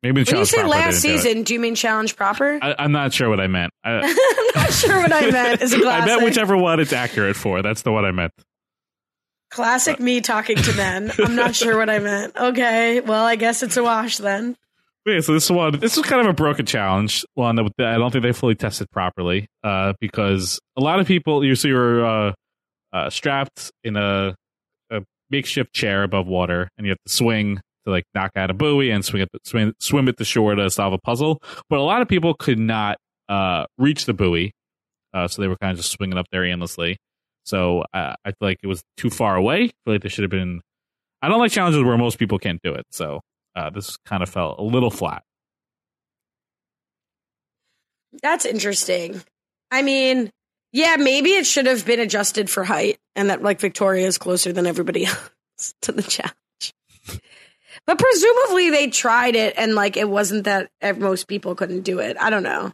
[0.03, 2.59] maybe When you say last didn't do season, do you mean challenge proper?
[2.63, 3.73] I, I'm not sure what I meant.
[3.83, 3.93] I,
[4.57, 5.63] I'm not sure what I meant.
[5.63, 7.63] Is a I meant whichever one it's accurate for.
[7.63, 8.33] That's the one I meant.
[9.51, 11.13] Classic me talking to men.
[11.19, 12.37] I'm not sure what I meant.
[12.37, 14.57] Okay, well, I guess it's a wash then.
[15.07, 18.11] Yeah, so this one, this was kind of a broken challenge, one that I don't
[18.11, 22.33] think they fully tested properly, uh, because a lot of people, you see, you're uh,
[22.95, 24.35] uh, strapped in a,
[24.91, 28.55] a makeshift chair above water, and you have to swing to like knock out a
[28.55, 31.43] buoy and swing at the, swim, swim at the shore to solve a puzzle.
[31.69, 32.97] But a lot of people could not
[33.29, 34.53] uh, reach the buoy,
[35.13, 36.97] uh, so they were kind of just swinging up there endlessly.
[37.45, 39.65] So uh, I feel like it was too far away.
[39.65, 40.61] I feel like there should have been.
[41.21, 42.85] I don't like challenges where most people can't do it.
[42.91, 43.21] So
[43.57, 45.23] uh, this kind of felt a little flat.
[48.23, 49.23] That's interesting.
[49.71, 50.31] I mean,
[50.75, 54.53] yeah, maybe it should have been adjusted for height and that like Victoria is closer
[54.53, 55.31] than everybody else
[55.83, 56.35] to the challenge.
[57.87, 60.69] But presumably they tried it and like it wasn't that
[60.99, 62.17] most people couldn't do it.
[62.19, 62.73] I don't know.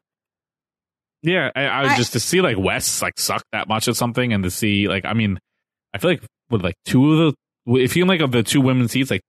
[1.22, 3.96] Yeah, I, I was I- just to see like Wes like suck that much at
[3.96, 5.38] something, and to see like I mean,
[5.92, 7.34] I feel like with like two of
[7.66, 9.20] the if you like of the two women's seats, like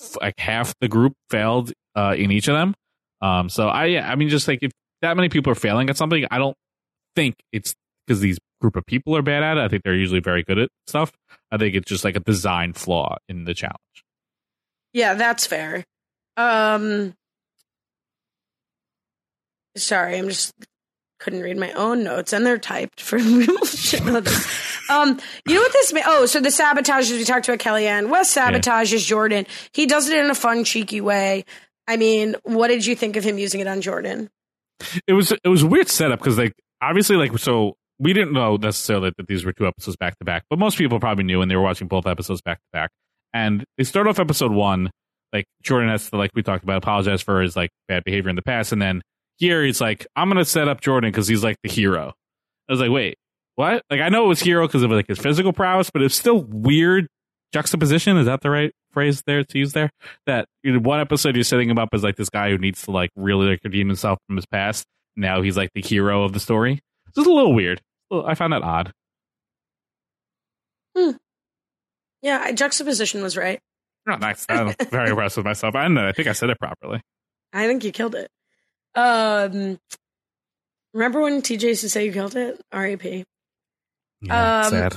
[0.00, 2.74] f- like half the group failed uh in each of them.
[3.22, 4.72] Um, so I yeah, I mean, just like if
[5.02, 6.56] that many people are failing at something, I don't
[7.14, 7.74] think it's
[8.06, 9.60] because these group of people are bad at it.
[9.60, 11.12] I think they're usually very good at stuff.
[11.50, 13.76] I think it's just like a design flaw in the challenge.
[14.92, 15.84] Yeah, that's fair.
[16.36, 17.14] Um
[19.76, 20.54] Sorry, I'm just
[21.18, 24.66] couldn't read my own notes and they're typed for people should know this.
[24.88, 28.08] Um, you know what this oh, so the sabotage we talked about Kellyanne.
[28.08, 29.46] Wes sabotages Jordan.
[29.72, 31.44] He does it in a fun, cheeky way.
[31.88, 34.30] I mean, what did you think of him using it on Jordan?
[35.06, 38.56] it was it was a weird setup because like obviously like so we didn't know
[38.56, 41.50] necessarily that these were two episodes back to back, but most people probably knew and
[41.50, 42.90] they were watching both episodes back to back.
[43.32, 44.90] And they start off episode one,
[45.32, 48.36] like Jordan has to like we talked about apologize for his like bad behavior in
[48.36, 49.02] the past, and then
[49.36, 52.14] here he's like I'm gonna set up Jordan because he's like the hero.
[52.68, 53.18] I was like, wait,
[53.54, 53.82] what?
[53.90, 56.42] Like I know it was hero because of like his physical prowess, but it's still
[56.42, 57.08] weird
[57.52, 58.16] juxtaposition.
[58.16, 59.90] Is that the right phrase there to use there?
[60.26, 62.90] That in one episode you're setting him up as like this guy who needs to
[62.90, 64.84] like really like redeem himself from his past.
[65.16, 66.80] Now he's like the hero of the story.
[67.08, 67.80] It's a little weird.
[68.10, 68.92] Well, I found that odd.
[72.22, 73.60] Yeah, juxtaposition was right.
[74.08, 74.46] Oh, nice.
[74.48, 75.74] I'm very impressed with myself.
[75.74, 76.06] I know.
[76.08, 77.00] I think I said it properly.
[77.52, 78.28] I think you killed it.
[78.94, 79.78] Um,
[80.94, 82.60] remember when TJ used to say you killed it?
[82.72, 83.24] R.A.P.
[84.22, 84.96] Yeah, Um, sad.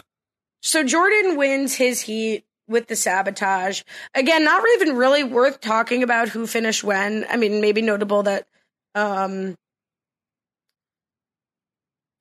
[0.62, 3.82] So Jordan wins his heat with the sabotage.
[4.14, 7.26] Again, not even really worth talking about who finished when.
[7.30, 8.48] I mean, maybe notable that
[8.96, 9.56] um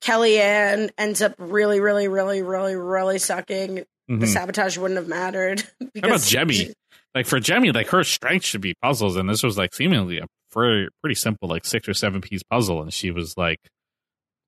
[0.01, 3.85] Kellyanne ends up really, really, really, really, really sucking.
[4.07, 4.27] The Mhm.
[4.27, 5.61] sabotage wouldn't have mattered.
[6.01, 6.73] How about Jemmye?
[7.13, 10.25] Like for Jemmye, like her strength should be puzzles, and this was like seemingly a
[10.51, 13.59] pretty, pretty simple, like six or seven piece puzzle, and she was like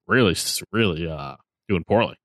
[0.08, 0.36] really,
[0.72, 1.36] really uh
[1.70, 2.16] doing poorly.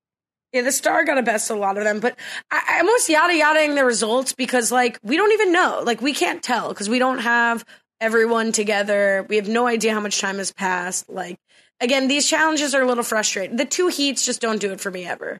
[0.52, 2.18] Yeah, the star got a best a lot of them, but
[2.50, 6.14] I, I almost yada yadaing the results because like we don't even know, like we
[6.14, 7.64] can't tell because we don't have
[8.00, 9.26] everyone together.
[9.28, 11.08] We have no idea how much time has passed.
[11.10, 11.36] Like
[11.80, 13.56] again, these challenges are a little frustrating.
[13.56, 15.38] The two heats just don't do it for me ever.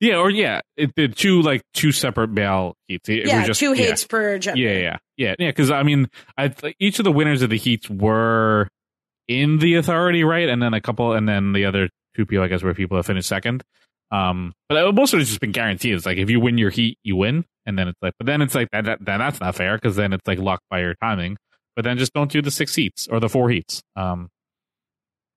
[0.00, 3.08] Yeah, or yeah, it did two like two separate male heats.
[3.08, 3.94] It- yeah, just- two yeah.
[4.08, 4.60] per gender.
[4.60, 5.48] Yeah, yeah, yeah, yeah.
[5.50, 6.08] Because I mean,
[6.38, 8.68] I th- each of the winners of the heats were
[9.28, 10.48] in the authority, right?
[10.48, 13.04] And then a couple, and then the other two people, I guess, were people that
[13.04, 13.62] finished second.
[14.10, 15.94] Um, but most of it's just been guaranteed.
[15.94, 18.40] It's like if you win your heat, you win, and then it's like, but then
[18.42, 18.86] it's like that.
[18.86, 21.36] that then that's not fair because then it's like luck by your timing.
[21.76, 23.82] But then just don't do the six heats or the four heats.
[23.96, 24.28] Um,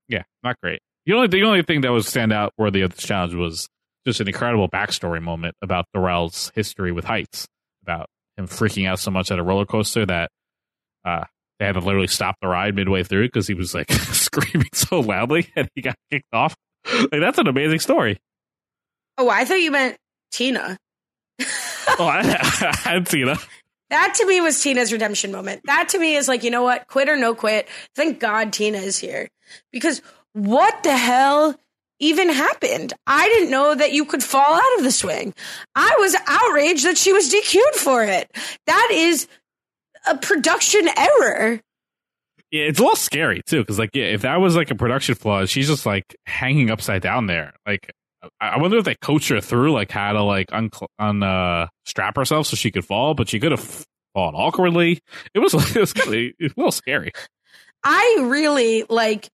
[0.08, 0.80] yeah, not great.
[1.06, 3.68] The only the only thing that was stand out worthy of this challenge was
[4.06, 7.46] just an incredible backstory moment about Darrell's history with heights,
[7.82, 10.30] about him freaking out so much at a roller coaster that
[11.04, 11.24] uh,
[11.58, 15.00] they had to literally stop the ride midway through because he was like screaming so
[15.00, 16.54] loudly and he got kicked off.
[16.92, 18.18] Like that's an amazing story.
[19.16, 19.96] Oh, I thought you meant
[20.32, 20.76] Tina.
[21.40, 22.20] Oh, I,
[22.60, 23.38] I hadn't seen it.
[23.90, 25.62] That to me was Tina's redemption moment.
[25.64, 26.88] That to me is like, you know what?
[26.88, 27.68] Quit or no quit.
[27.94, 29.28] Thank God Tina is here.
[29.72, 30.02] Because
[30.32, 31.54] what the hell
[32.00, 32.92] even happened?
[33.06, 35.34] I didn't know that you could fall out of the swing.
[35.74, 38.30] I was outraged that she was DQ'd for it.
[38.66, 39.28] That is
[40.06, 41.60] a production error.
[42.50, 45.14] Yeah, it's a little scary too, because like, yeah, if that was like a production
[45.14, 47.52] flaw, she's just like hanging upside down there.
[47.66, 47.90] Like,
[48.40, 52.16] I wonder if they coached her through like how to like un un uh, strap
[52.16, 53.84] herself so she could fall, but she could have
[54.14, 55.00] fallen awkwardly.
[55.34, 57.12] It was it was kind of a little scary.
[57.82, 59.28] I really like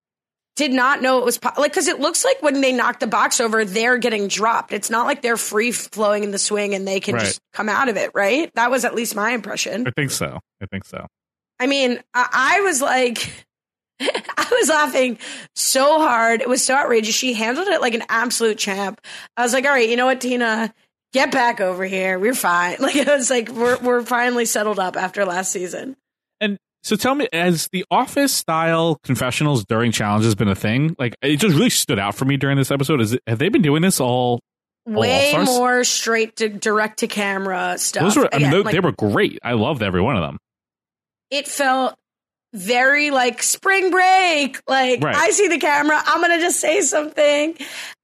[0.57, 3.07] did not know it was po- like because it looks like when they knock the
[3.07, 4.73] box over, they're getting dropped.
[4.73, 7.25] It's not like they're free flowing in the swing and they can Right.
[7.25, 8.51] just come out of it, right?
[8.55, 9.87] That was at least my impression.
[9.87, 10.39] I think so.
[10.61, 11.07] I think so.
[11.59, 13.31] I mean, I, I was like,
[14.37, 15.19] I was laughing
[15.55, 16.41] so hard.
[16.41, 17.15] It was so outrageous.
[17.15, 19.01] She handled it like an absolute champ.
[19.37, 20.73] I was like, all right, you know what, Tina?
[21.13, 22.19] Get back over here.
[22.19, 22.77] We're fine.
[22.81, 25.97] Like it was like we're we're finally settled up after last season.
[26.41, 30.95] And so tell me, has the office style confessionals during challenges been a thing?
[30.99, 33.01] Like it just really stood out for me during this episode.
[33.01, 34.41] Is it, have they been doing this all?
[34.87, 35.47] Way All-Stars?
[35.47, 38.03] more straight to direct to camera stuff.
[38.03, 39.39] Those were, I mean, they, like, they were great.
[39.45, 40.39] I loved every one of them.
[41.31, 41.97] it felt
[42.53, 44.61] very like spring break.
[44.69, 45.15] Like Right.
[45.17, 47.57] I see the camera, I'm gonna just say something.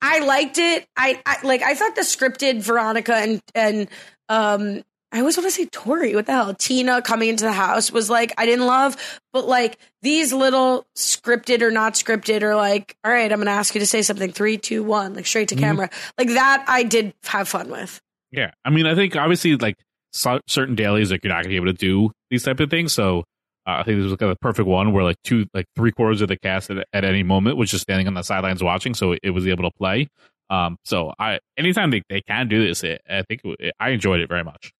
[0.03, 0.87] I liked it.
[0.97, 1.63] I, I like.
[1.63, 3.89] I thought the scripted Veronica and and
[4.29, 4.83] um.
[5.13, 6.15] I always want to say Tori.
[6.17, 6.53] What the hell?
[6.53, 8.97] Tina coming into the house was like I didn't love,
[9.33, 13.73] but like these little scripted or not scripted or like, all right, I'm gonna ask
[13.75, 14.33] you to say something.
[14.33, 15.61] Three, two, one, like straight to Mhm.
[15.61, 15.91] camera.
[16.19, 18.01] Like that, I did have fun with.
[18.33, 19.77] Yeah, I mean, I think obviously like
[20.13, 22.93] so, certain dailies, like you're not gonna be able to do these type of things.
[22.93, 23.25] So
[23.67, 25.91] uh, I think this was kind of the perfect one where like two, like three
[25.93, 28.95] quarters of the cast at, at any moment was just standing on the sidelines watching,
[28.95, 30.09] so it was able to play.
[30.49, 34.21] Um, so I anytime they, they can do this, it, I think it, I enjoyed
[34.21, 34.73] it very much.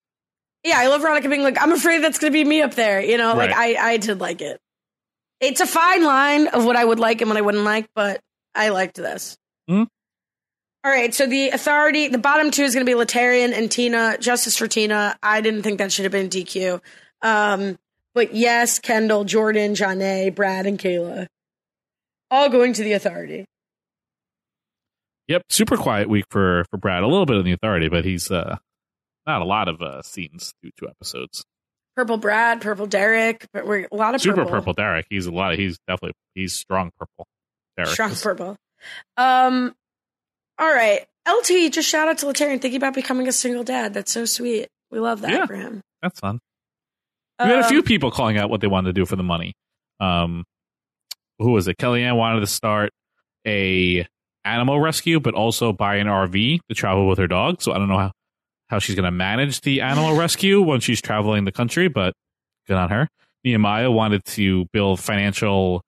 [0.63, 3.01] Yeah, I love Veronica being like, I'm afraid that's going to be me up there.
[3.01, 4.59] You know, like I, I did like it.
[5.39, 8.19] It's a fine line of what I would like and what I wouldn't like, but
[8.55, 9.37] I liked this.
[9.69, 9.87] Mhm.
[10.83, 14.17] All right, so the authority, the bottom two is going to be Laterrian and Tina.
[14.19, 15.17] Justice for Tina.
[15.21, 16.81] I didn't think that should have been DQ.
[17.21, 17.77] Um,
[18.17, 21.27] but yes, Kendal, Jordan, Janae, Brad, and Kailah,
[22.31, 23.45] all going to the authority.
[25.27, 27.03] Yep, super quiet week for for Brad.
[27.03, 28.57] A little bit in the authority, but he's uh
[29.25, 31.43] not a lot of uh scenes through two episodes.
[31.95, 34.51] Purple Brad, Purple Derek, but we're a lot of Super purple.
[34.51, 35.05] purple Derek.
[35.09, 35.53] He's a lot.
[35.53, 37.25] Of, he's definitely he's strong purple.
[37.75, 37.91] Derek.
[37.91, 38.21] Strong is.
[38.21, 38.55] purple.
[39.17, 39.73] Um,
[40.57, 41.05] all right.
[41.27, 43.93] LT, just shout out to Laterrian thinking about becoming a single dad.
[43.93, 44.67] That's so sweet.
[44.91, 45.45] We love that Yeah.
[45.45, 45.81] for him.
[46.01, 46.39] That's fun.
[47.39, 49.23] We had a Um, few people calling out what they wanted to do for the
[49.23, 49.53] money.
[49.99, 50.43] Um,
[51.39, 51.77] who was it?
[51.77, 52.91] Kellyanne wanted to start
[53.45, 54.07] a
[54.45, 57.61] animal rescue, but also buy an RV to travel with her dog.
[57.61, 58.11] So I don't know how,
[58.69, 62.13] how she's going to manage the animal rescue when she's traveling the country, but
[62.67, 63.07] good on her.
[63.43, 65.81] Nehemiah wanted to build financial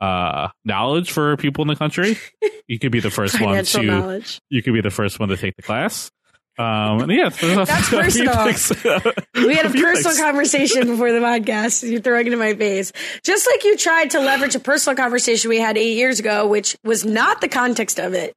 [0.00, 2.16] uh, knowledge for people in the country.
[2.68, 3.82] You could be the first one to.
[3.82, 4.38] knowledge.
[4.48, 6.10] You could be the first one to take the class.
[6.58, 9.04] Um, and yeah, That's personal.
[9.34, 11.88] We had a personal conversation before the podcast.
[11.88, 12.92] You're throwing it in my face.
[13.22, 16.76] Just like you tried to leverage a personal conversation we had eight years ago, which
[16.84, 18.34] was not the context of it.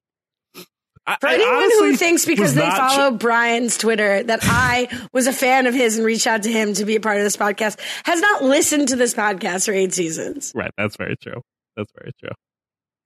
[1.19, 5.67] For I anyone who thinks because they follow Brian's Twitter that I was a fan
[5.67, 8.21] of his and reached out to him to be a part of this podcast, has
[8.21, 10.51] not listened to this podcast for eight seasons.
[10.55, 11.41] Right, that's very true.
[11.77, 12.31] That's very true.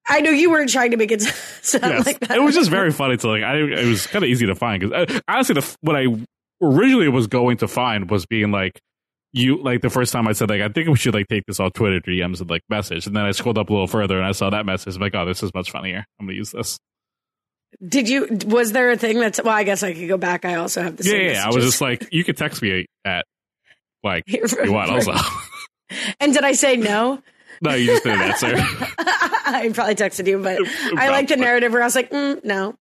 [0.10, 1.22] I know you weren't trying to make it
[1.62, 2.06] sound Yes.
[2.06, 2.32] like that.
[2.38, 3.44] It was just very funny to like.
[3.44, 6.06] I it was kind of easy to find because uh, honestly, the what I
[6.62, 8.80] originally was going to find was being like
[9.32, 11.60] you like the first time I said like I think we should like take this
[11.60, 14.26] off Twitter DMs and like message, and then I scrolled up a little further and
[14.26, 14.96] I saw that message.
[14.96, 16.06] I'm like, oh, this is much funnier.
[16.20, 16.78] I'm gonna use this.
[17.88, 18.28] Did you?
[18.48, 19.40] Was there a thing that's?
[19.42, 20.44] Well, I guess I could go back.
[20.44, 21.22] I also have the Yeah, same.
[21.28, 21.46] yeah, yeah.
[21.46, 23.26] I was just like, you could text me at
[24.04, 24.42] like you
[24.74, 25.14] want also.
[26.20, 27.22] And did I say no?
[27.62, 28.54] No, you just didn't answer.
[28.98, 30.60] I probably texted you, but
[30.98, 32.76] I like the narrative where I was like, mm, no.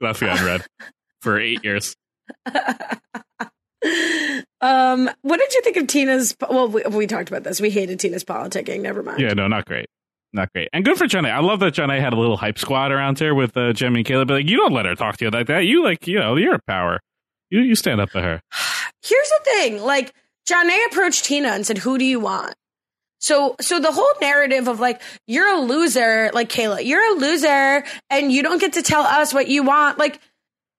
[0.00, 0.64] Left me unread
[1.20, 1.94] for eight years.
[4.60, 6.34] Um, what did you think of Tina's?
[6.40, 7.60] Well, we, we talked about this.
[7.60, 8.80] We hated Tina's politicking.
[8.80, 9.20] Never mind.
[9.20, 9.86] Yeah, no, not great.
[10.32, 10.70] Not great.
[10.72, 11.28] And good for Jenna.
[11.28, 14.06] I love that Jenna had a little hype squad around here with uh, Jemmye and
[14.06, 14.28] Caleb.
[14.28, 15.66] But like, you don't let her talk to you like that.
[15.66, 17.00] You like, you know, you're a power.
[17.50, 18.40] You you stand up to her.
[19.02, 20.14] Here's the thing: like,
[20.48, 22.54] Janae approached Tina and said, "Who do you want?"
[23.24, 27.82] So, so the whole narrative of like you're a loser, like Kailah, you're a loser,
[28.10, 29.96] and you don't get to tell us what you want.
[29.96, 30.20] Like,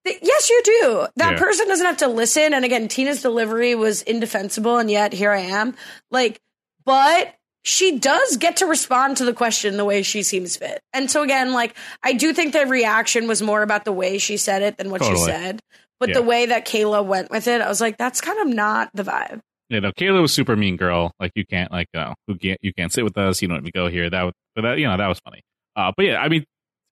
[0.06, 1.08] th- yes, you do.
[1.16, 1.40] That Yeah.
[1.40, 2.54] person doesn't have to listen.
[2.54, 5.76] And again, Tina's delivery was indefensible, and yet here I am.
[6.12, 6.40] Like,
[6.86, 10.82] but she does get to respond to the question the way she seems fit.
[10.94, 14.38] And so again, like I do think the reaction was more about the way she
[14.38, 15.62] said it than what she said.
[16.00, 16.16] But Yeah.
[16.16, 19.02] the way that Kailah went with it, I was like, that's kind of not the
[19.04, 19.40] vibe.
[19.70, 21.12] You know, Kailah was super mean girl.
[21.20, 23.42] Like you can't like, you who can't you can't sit with us.
[23.42, 24.10] You don't let me go here.
[24.10, 25.42] That was, but that you know that was funny.
[25.76, 26.46] Uh, but yeah, I mean,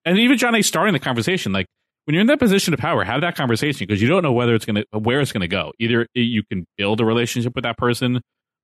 [0.04, 0.64] and even Jonna.
[0.64, 1.66] starting the conversation, like
[2.04, 4.54] when you're in that position of power, have that conversation because you don't know whether
[4.54, 5.72] it's gonna where it's gonna go.
[5.78, 8.20] Either you can build a relationship with that person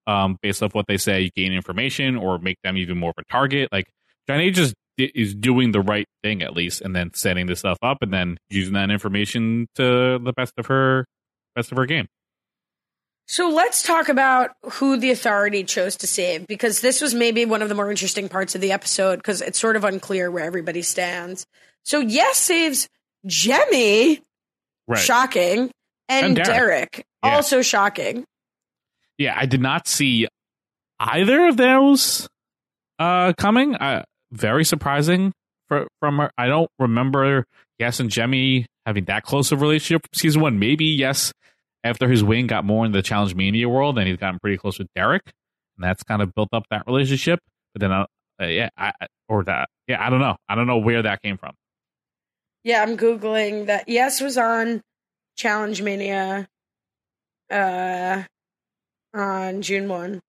[0.07, 3.17] um, based off what they say, you gain information, or make them even more of
[3.19, 3.69] a target.
[3.73, 3.87] Like
[4.29, 4.53] Jonna.
[4.53, 8.13] just is doing the right thing at least, and then setting this stuff up, and
[8.13, 11.07] then using that information to the best of her
[11.55, 12.07] best of her game.
[13.31, 17.63] So let's talk about who the authority chose to save because this was maybe one
[17.63, 20.83] of the more interesting parts of the episode because it's sort of unclear where everybody
[20.83, 21.47] stands.
[21.85, 22.89] So yes saves
[23.25, 24.21] Jemmye,
[24.89, 24.99] Right.
[24.99, 25.71] shocking,
[26.09, 26.49] and, And Derek.
[26.49, 27.37] Derek, Yeah.
[27.37, 28.25] also shocking.
[29.17, 30.27] Yeah, I did not see
[30.99, 32.27] either of those
[32.99, 33.77] uh, coming.
[33.77, 34.03] Uh,
[34.33, 35.33] very surprising
[35.69, 36.33] for, from her.
[36.37, 37.45] I don't remember
[37.79, 40.59] Yes and Jemmye having that close of a relationship from season one.
[40.59, 41.33] Maybe Yes,
[41.85, 44.79] after his wing got more in the Challenge Mania world, and he's gotten pretty close
[44.79, 45.23] with Derek,
[45.77, 47.39] and that's kind of built up that relationship.
[47.75, 48.07] But then, uh,
[48.41, 50.37] uh, yeah, I, I- or that, yeah, I don't know.
[50.49, 51.53] I don't know where that came from.
[52.65, 53.89] Yeah, I'm googling that.
[53.89, 54.83] Yes was on
[55.37, 56.49] Challenge Mania,
[57.51, 58.23] uh,
[59.15, 60.21] on June one.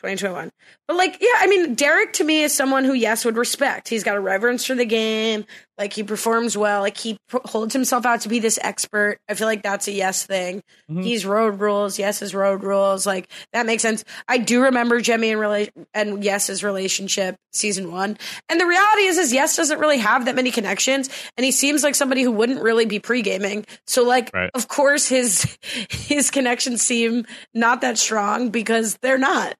[0.00, 0.50] 2021.
[0.86, 3.88] But like, yeah, I mean, Derek to me is someone who, yes, would respect.
[3.88, 5.44] He's got a reverence for the game.
[5.76, 6.80] Like, he performs well.
[6.80, 9.18] Like, he p- holds himself out to be this expert.
[9.28, 10.62] I feel like that's a yes thing.
[10.90, 11.02] Mm-hmm.
[11.02, 12.00] He's road rules.
[12.00, 13.06] Yes is road rules.
[13.06, 14.04] Like, that makes sense.
[14.26, 18.18] I do remember Jemmye and, rela- and Yes's relationship season one.
[18.48, 21.10] And the reality is, is Yes doesn't really have that many connections.
[21.36, 23.64] And he seems like somebody who wouldn't really be pre gaming.
[23.86, 24.50] So, like, Right.
[24.54, 25.58] of course, his,
[25.90, 29.54] his connections seem not that strong because they're not.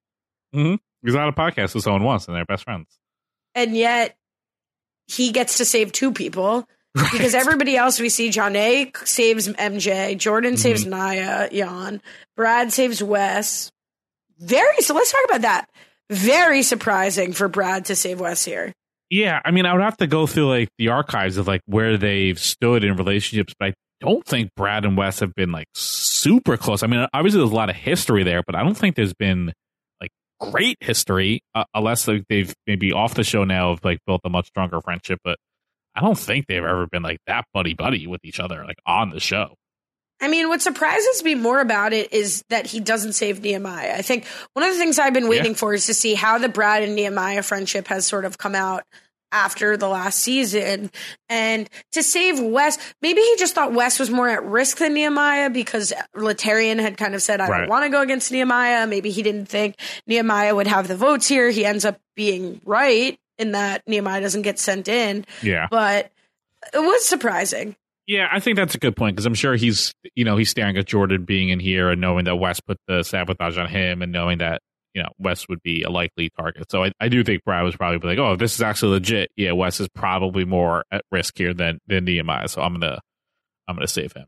[0.54, 0.74] Mm-hmm.
[1.04, 2.86] He's on a podcast with someone once, and they're best friends.
[3.54, 4.16] and yet
[5.06, 10.56] he gets to save two people because everybody else we see Jonna saves MJ, Jordan
[10.56, 12.02] saves Nia, Jan,
[12.36, 13.70] Brad saves Wes.
[14.38, 15.68] Very so let's talk about that.
[16.10, 18.72] Very surprising for Brad to save Wes here.
[19.10, 21.96] Yeah, I mean, I would have to go through like the archives of like where
[21.96, 26.56] they've stood in relationships, but I don't think Brad and Wes have been like super
[26.56, 26.82] close.
[26.82, 29.52] I mean, obviously there's a lot of history there, but I don't think there's been
[30.40, 34.30] great history uh, unless like they've maybe off the show now have like built a
[34.30, 35.18] much stronger friendship.
[35.24, 35.38] But
[35.94, 39.10] I don't think they've ever been like that buddy buddy with each other like on
[39.10, 39.54] the show.
[40.20, 43.94] I mean, what surprises me more about it is that he doesn't save Nehemiah.
[43.96, 45.58] I think one of the things I've been waiting Yeah.
[45.58, 48.82] for is to see how the Brad and Nehemiah friendship has sort of come out
[49.32, 50.90] after the last season.
[51.28, 55.50] And to save Wes, maybe he just thought Wes was more at risk than Nehemiah
[55.50, 57.58] because Laterrian had kind of said, I Right.
[57.60, 58.86] don't want to go against Nehemiah.
[58.86, 59.76] Maybe he didn't think
[60.06, 61.50] Nehemiah would have the votes here.
[61.50, 65.24] He ends up being right in that Nehemiah doesn't get sent in.
[65.42, 65.66] Yeah.
[65.70, 66.10] But
[66.74, 67.76] it was surprising.
[68.06, 70.78] Yeah, I think that's a good point because I'm sure he's, you know, he's staring
[70.78, 74.10] at Jordan being in here and knowing that Wes put the sabotage on him and
[74.10, 74.62] knowing that,
[74.98, 76.68] you know, Wes would be a likely target.
[76.72, 79.30] So I, I do think Brad was probably like, oh, if this is actually legit.
[79.36, 82.48] Yeah, Wes is probably more at risk here than than Nehemiah.
[82.48, 82.98] So I'm gonna
[83.68, 84.24] I'm gonna save him.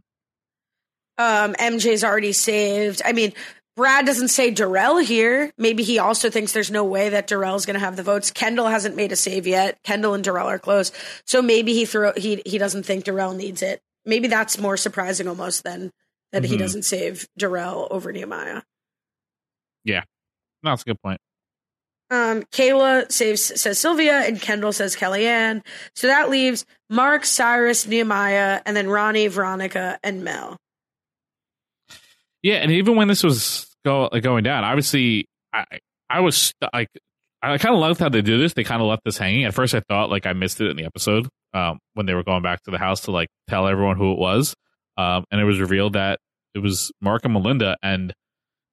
[1.18, 3.02] Um, MJ's already saved.
[3.04, 3.32] I mean,
[3.74, 5.50] Brad doesn't say Darrell here.
[5.58, 8.30] Maybe he also thinks there's no way that Darrell's going to have the votes.
[8.30, 9.82] Kendal hasn't made a save yet.
[9.82, 10.92] Kendal and Darrell are close,
[11.26, 13.80] so maybe he throw he he doesn't think Darrell needs it.
[14.06, 15.90] Maybe that's more surprising almost than
[16.32, 16.60] that he Mhm.
[16.60, 18.62] doesn't save Darrell over Nehemiah.
[19.84, 20.04] Yeah,
[20.62, 21.20] no, that's a good point.
[22.10, 25.64] Um, Kailah saves says Sylvia and Kendal says Kellyanne.
[25.94, 30.56] So that leaves Mark, Cyrus, Nehemiah, and then Ronnie, Veronica, and Mel.
[32.42, 35.64] Yeah, and even when this was go like going down, obviously I
[36.08, 36.88] I was st- like
[37.42, 38.54] I kind of loved how they do this.
[38.54, 39.44] They kind of left this hanging.
[39.44, 42.24] At first, I thought like I missed it in the episode um, when they were
[42.24, 44.54] going back to the house to like tell everyone who it was,
[44.96, 46.18] um, and it was revealed that
[46.54, 47.76] it was Mark and Melinda.
[47.82, 48.12] And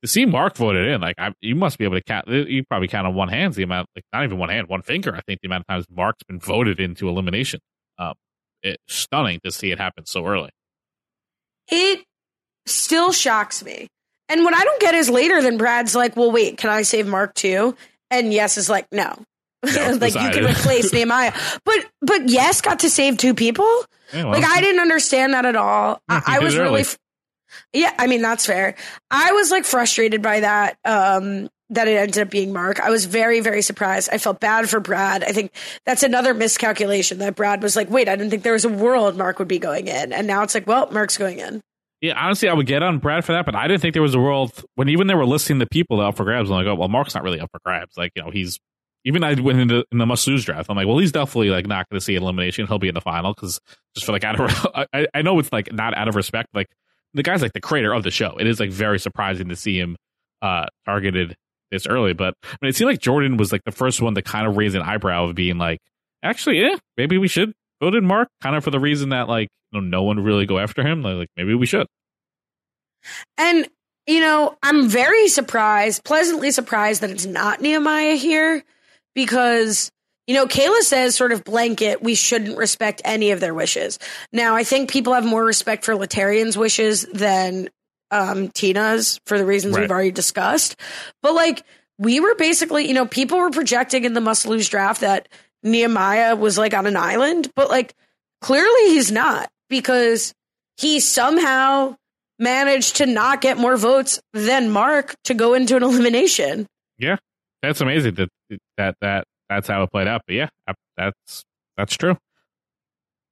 [0.02, 2.28] to see Mark voted in, like I, you must be able to count.
[2.28, 5.16] You probably count on one hand the amount, like not even one hand, one finger.
[5.16, 7.60] I think the amount of times Mark's been voted into elimination.
[7.98, 8.14] Um,
[8.62, 10.52] it's stunning to see it happen so early.
[11.70, 12.04] it
[12.66, 13.88] still shocks me.
[14.30, 17.08] And what I don't get is later than Brad's like, well, wait, can I save
[17.08, 17.76] Mark too?
[18.12, 19.24] And Yes is like, no.
[19.64, 21.34] No, like you can replace Nehemiah.
[21.66, 23.86] But but Yes got to save two people?
[24.14, 26.02] Yeah, well, like I didn't understand that at all.
[26.08, 26.84] I, I was really
[27.74, 28.76] Yeah, I mean that's fair.
[29.12, 32.80] I was like frustrated by that um that it ended up being Mark.
[32.80, 34.10] I was very very surprised.
[34.12, 35.24] I felt bad for Brad.
[35.24, 35.52] I think
[35.86, 39.18] that's another miscalculation that Brad was like, "Wait, I didn't think there was a world
[39.18, 41.62] Mark would be going in." And now it's like, "Well, Mark's going in."
[42.02, 44.14] Yeah, honestly, I would get on Brad for that, but I didn't think there was
[44.14, 46.50] a world when even they were listing the people up for grabs.
[46.52, 47.98] I'm like, oh, well, Mark's not really up for grabs.
[47.98, 48.60] Like, you know, he's
[49.04, 50.70] even I went into in the must lose draft.
[50.70, 52.68] I'm like, well, he's definitely like not going to see elimination.
[52.68, 53.60] He'll be in the final because
[53.96, 56.50] just for like out of I, I know it's like not out of respect.
[56.54, 56.68] Like
[57.18, 58.38] the guy's like the creator of the show.
[58.40, 59.98] It is like very surprising to see him
[60.42, 61.36] uh targeted
[61.72, 62.14] this early.
[62.14, 64.56] But I mean, it seemed like Jordan was like the first one to kind of
[64.58, 65.80] raise an eyebrow of being like,
[66.24, 69.50] actually, yeah, maybe we should vote in Mark, kind of for the reason that like
[69.72, 71.02] you know, no one really go after him.
[71.02, 71.88] Like, like maybe we should.
[73.38, 73.68] And,
[74.06, 78.64] you know, I'm very surprised, pleasantly surprised that it's not Nehemiah here
[79.14, 79.92] because,
[80.28, 83.98] you know, Kailah says sort of blanket, we shouldn't respect any of their wishes.
[84.34, 87.70] Now, I think people have more respect for Laterrian's wishes than
[88.12, 89.82] um, Tina's for the reasons Right.
[89.82, 90.76] we've already discussed.
[91.22, 91.64] But like,
[91.98, 95.28] we were basically, you know, people were projecting in the must lose draft that
[95.64, 97.96] Nehemiah was like on an island, but like,
[98.42, 100.34] clearly he's not because
[100.78, 101.96] he somehow
[102.40, 106.68] managed to not get more votes than Mark to go into an elimination.
[107.00, 107.16] Yeah,
[107.64, 108.30] that's amazing that
[108.78, 110.22] that that that's how it played out.
[110.28, 110.50] But yeah,
[110.98, 111.44] that's
[111.76, 112.18] that's true.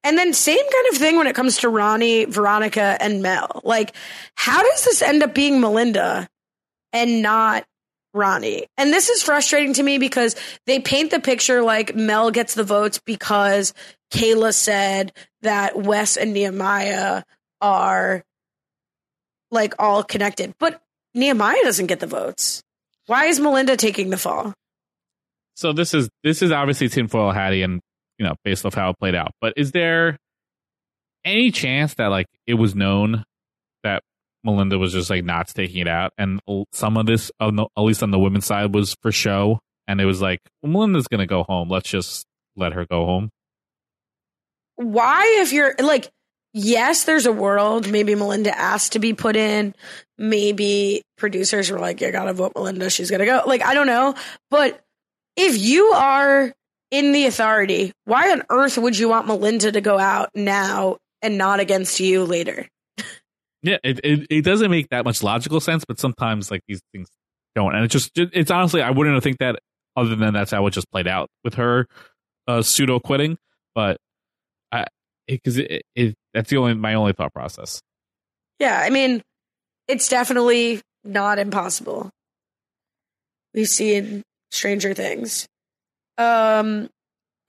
[0.04, 3.62] And then same kind of thing when it comes to Ronnie, Veronica, and Mel.
[3.64, 3.96] Like,
[4.36, 6.28] how does this end up being Melinda
[6.94, 7.66] and not
[8.14, 8.68] Ronnie?
[8.78, 10.36] And this is frustrating to me because
[10.68, 13.74] they paint the picture like Mel gets the votes because
[14.14, 15.12] Kailah said
[15.42, 17.24] that Wes and Nehemiah
[17.60, 18.24] are
[19.50, 20.54] like all connected.
[20.60, 20.80] But
[21.16, 22.62] Nehemiah doesn't get the votes.
[23.08, 24.54] Why is Melinda taking the fall?
[25.56, 27.82] So this is this is obviously tinfoil hattie and
[28.20, 29.32] you know based off how it played out.
[29.42, 30.18] But is there
[31.24, 33.24] any chance that like it was known
[33.84, 34.04] that
[34.44, 36.40] Melinda was just like not taking it out, and
[36.72, 40.22] some of this, at least on the women's side, was for show, and it was
[40.22, 41.70] like well, Melinda's gonna go home.
[41.70, 42.26] Let's just
[42.56, 43.30] let her go home.
[44.76, 46.10] why if you're like
[46.54, 47.90] yes there's a world.
[47.90, 49.74] Maybe melinda asked to be put in.
[50.18, 52.90] Maybe producers were like you gotta vote melinda.
[52.90, 53.44] She's gonna go.
[53.46, 54.16] Like i don't know.
[54.50, 54.82] But
[55.36, 56.54] if you are
[56.92, 61.38] in the authority why on earth would you want melinda to go out now and
[61.38, 62.68] not against you later?
[63.64, 67.10] Yeah, it, it it doesn't make that much logical sense, but sometimes like these things
[67.56, 69.58] don't, and it just it's honestly I wouldn't have think that
[69.96, 71.88] other than that's how it just played out with her
[72.48, 73.40] uh, pseudo quitting,
[73.74, 73.98] but
[74.72, 74.86] I
[75.28, 77.82] because it, it, that's the only my only thought process.
[78.60, 79.24] yeah i mean
[79.88, 82.10] it's definitely not impossible.
[83.54, 84.24] We've seen
[84.56, 85.48] stranger things
[86.18, 86.90] um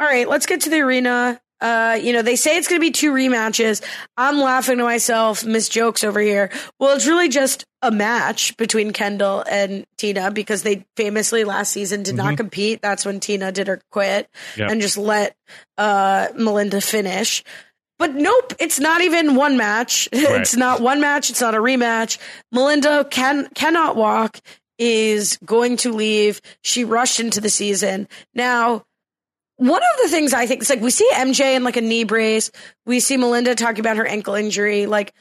[0.01, 2.85] all right let's get to the arena uh you know they say it's going to
[2.85, 3.83] be two rematches
[4.17, 8.93] i'm laughing to myself miss jokes over here well it's really just a match between
[8.93, 12.37] kendal and tina because they famously last season did not Mhm.
[12.39, 14.29] compete that's when tina did her quit
[14.59, 14.71] Yep.
[14.71, 15.35] and just let
[15.79, 17.43] uh melinda finish
[17.99, 20.07] but nope, it's not even one match.
[20.13, 21.31] It's not one match.
[21.31, 22.19] It's not a rematch.
[22.53, 24.39] Melinda can cannot walk.
[24.79, 26.41] Is going to leave.
[26.63, 28.09] She rushed into the season.
[28.35, 28.85] Now,
[29.57, 32.05] one of the things I think it's like we see MJ in like a knee
[32.05, 32.51] brace.
[32.85, 34.85] We see Melinda talking about her ankle injury.
[34.87, 35.15] Like,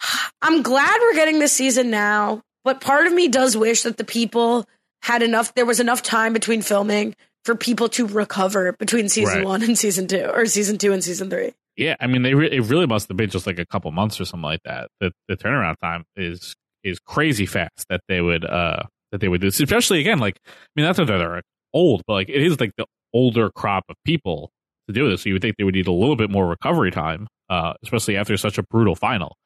[0.42, 4.04] I'm glad we're getting this season now, but part of me does wish that the
[4.04, 4.68] people
[5.02, 5.54] had enough.
[5.54, 7.14] There was enough time between filming
[7.44, 9.46] for people to recover between season Right.
[9.46, 11.52] one and season two, or season two and season three.
[11.76, 14.20] Yeah, I mean they re- it really must have been just like a couple months
[14.20, 14.90] or something like that.
[15.00, 16.54] The the turnaround time is
[16.84, 18.82] is crazy fast that they would uh
[19.12, 19.48] that they would do.
[19.48, 19.60] this.
[19.60, 21.42] Especially again, like I mean that's not that they're
[21.74, 24.50] old, but like it is like the older crop of people
[24.86, 25.22] to do this.
[25.22, 28.16] So you would think they would need a little bit more recovery time, uh, especially
[28.16, 29.36] after such a brutal final.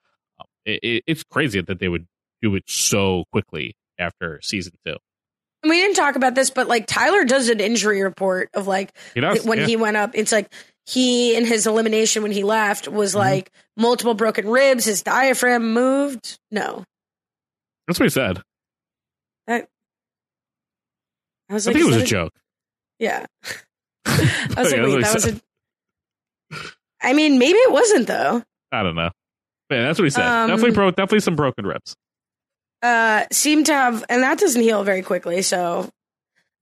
[0.41, 2.07] Um, it, it, it's crazy that they would
[2.41, 4.97] do it so quickly after season two.
[5.63, 8.93] And we didn't talk about this, but like Tyler does an injury report of like
[9.15, 9.67] He does, when yeah.
[9.67, 10.11] he went up.
[10.15, 10.53] It's like
[10.87, 12.97] he in his elimination when he left Mm-hmm.
[12.97, 14.85] was like multiple broken ribs.
[14.87, 16.39] His diaphragm moved.
[16.51, 16.83] No,
[17.87, 18.41] That's what he said.
[19.47, 19.69] that.
[21.51, 22.33] I was Like, I think it was a joke.
[22.99, 23.27] Yeah,
[24.07, 25.41] I was like, wait, that was a.
[27.01, 28.43] I mean, maybe it wasn't though.
[28.71, 29.11] I don't know.
[29.71, 30.25] Yeah, that's what he said.
[30.27, 31.95] Um, definitely, bro- definitely some broken ribs.
[32.83, 35.89] uh seemed to have and that doesn't heal very quickly so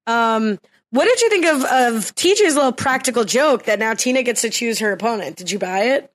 [0.07, 0.59] um
[0.91, 4.51] what did you think of of TJ's little practical joke that now Tina gets to
[4.51, 5.37] choose her opponent?
[5.37, 6.13] Did you buy it?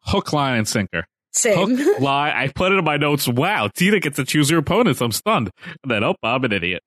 [0.00, 1.06] Hook, line, and sinker.
[1.32, 1.76] Same.
[1.76, 2.32] Hook, line.
[2.34, 3.26] I put it in my notes.
[3.26, 5.00] Wow, Tina gets to choose her opponents.
[5.00, 5.50] I'm stunned.
[5.82, 6.82] And then, oh, I'm an idiot.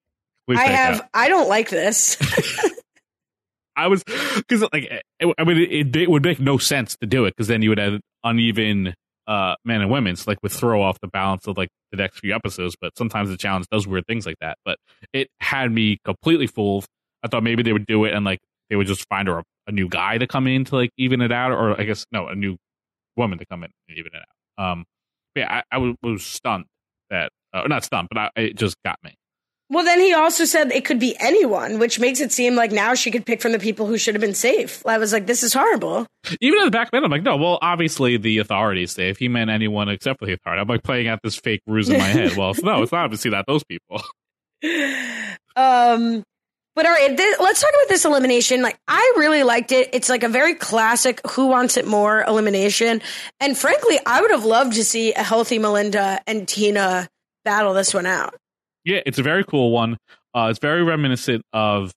[0.47, 1.09] Please I have that.
[1.13, 2.17] I don't like this.
[3.75, 5.03] I was because like it,
[5.37, 7.77] I mean it, it would make no sense to do it because then you would
[7.77, 8.93] have uneven
[9.27, 12.19] uh men and women so like would throw off the balance of like the next
[12.19, 12.75] few episodes.
[12.79, 14.57] But sometimes the challenge does weird things like that.
[14.63, 14.77] But
[15.13, 16.85] it had me completely fooled.
[17.23, 18.39] I thought maybe they would do it and like
[18.69, 21.21] they would just find her a, a new guy to come in to like even
[21.21, 22.57] it out, or I guess no, a new
[23.17, 24.34] woman to come in and even it out.
[24.57, 24.85] Um,
[25.35, 26.65] yeah, I, I was, was stunned
[27.09, 29.15] that uh, not stunned, but I, it just got me.
[29.69, 32.93] well then he also said it could be anyone, which makes it seem like now
[32.93, 34.85] she could pick from the people who should have been safe.
[34.85, 36.05] I was like, this is horrible.
[36.41, 39.09] Even in the back of my head, I'm like, no, well, obviously the authorities say
[39.09, 40.61] if he meant anyone except for the authority.
[40.61, 42.33] I'm like playing out this fake ruse in my head.
[42.37, 44.01] Well, no, it's not obviously not those people.
[45.57, 46.23] Um
[46.75, 48.61] But all right, th- let's talk about this elimination.
[48.61, 49.89] Like, I really liked it.
[49.93, 53.01] It's like a very classic "Who Wants It More" elimination,
[53.39, 57.07] and frankly, I would have loved to see a healthy Melinda and Tina
[57.45, 58.35] battle this one out.
[58.83, 59.97] Yeah, it's a very cool one.
[60.33, 61.93] Uh, it's very reminiscent of,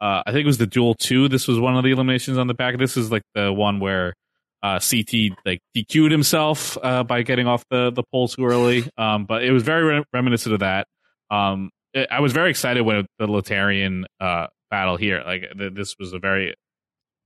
[0.00, 1.28] uh, I think it was the Duel Two.
[1.28, 2.78] This was one of the eliminations on the back.
[2.78, 4.14] This is like the one where
[4.62, 8.88] uh, CT like DQ'd himself uh, by getting off the the pole too early.
[8.96, 10.86] Um, but it was very re- reminiscent of that.
[11.30, 15.22] Um, I was very excited when the Laterrian uh, battle here.
[15.24, 16.54] Like th- this was a very.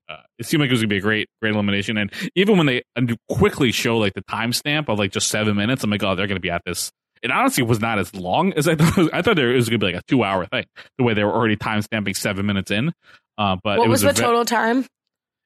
[0.09, 2.67] Uh, it seemed like it was gonna be a great, great elimination, and even when
[2.67, 6.15] they and quickly show like the timestamp of like just seven minutes, I'm like, oh,
[6.15, 6.93] they're gonna be at this.
[7.23, 9.11] It honestly was not as long as I thought.
[9.13, 10.65] I thought there was gonna be like a two hour thing.
[10.99, 12.93] The way they were already timestamping seven minutes in,
[13.37, 14.87] uh, but what it was, was, the ve- total time?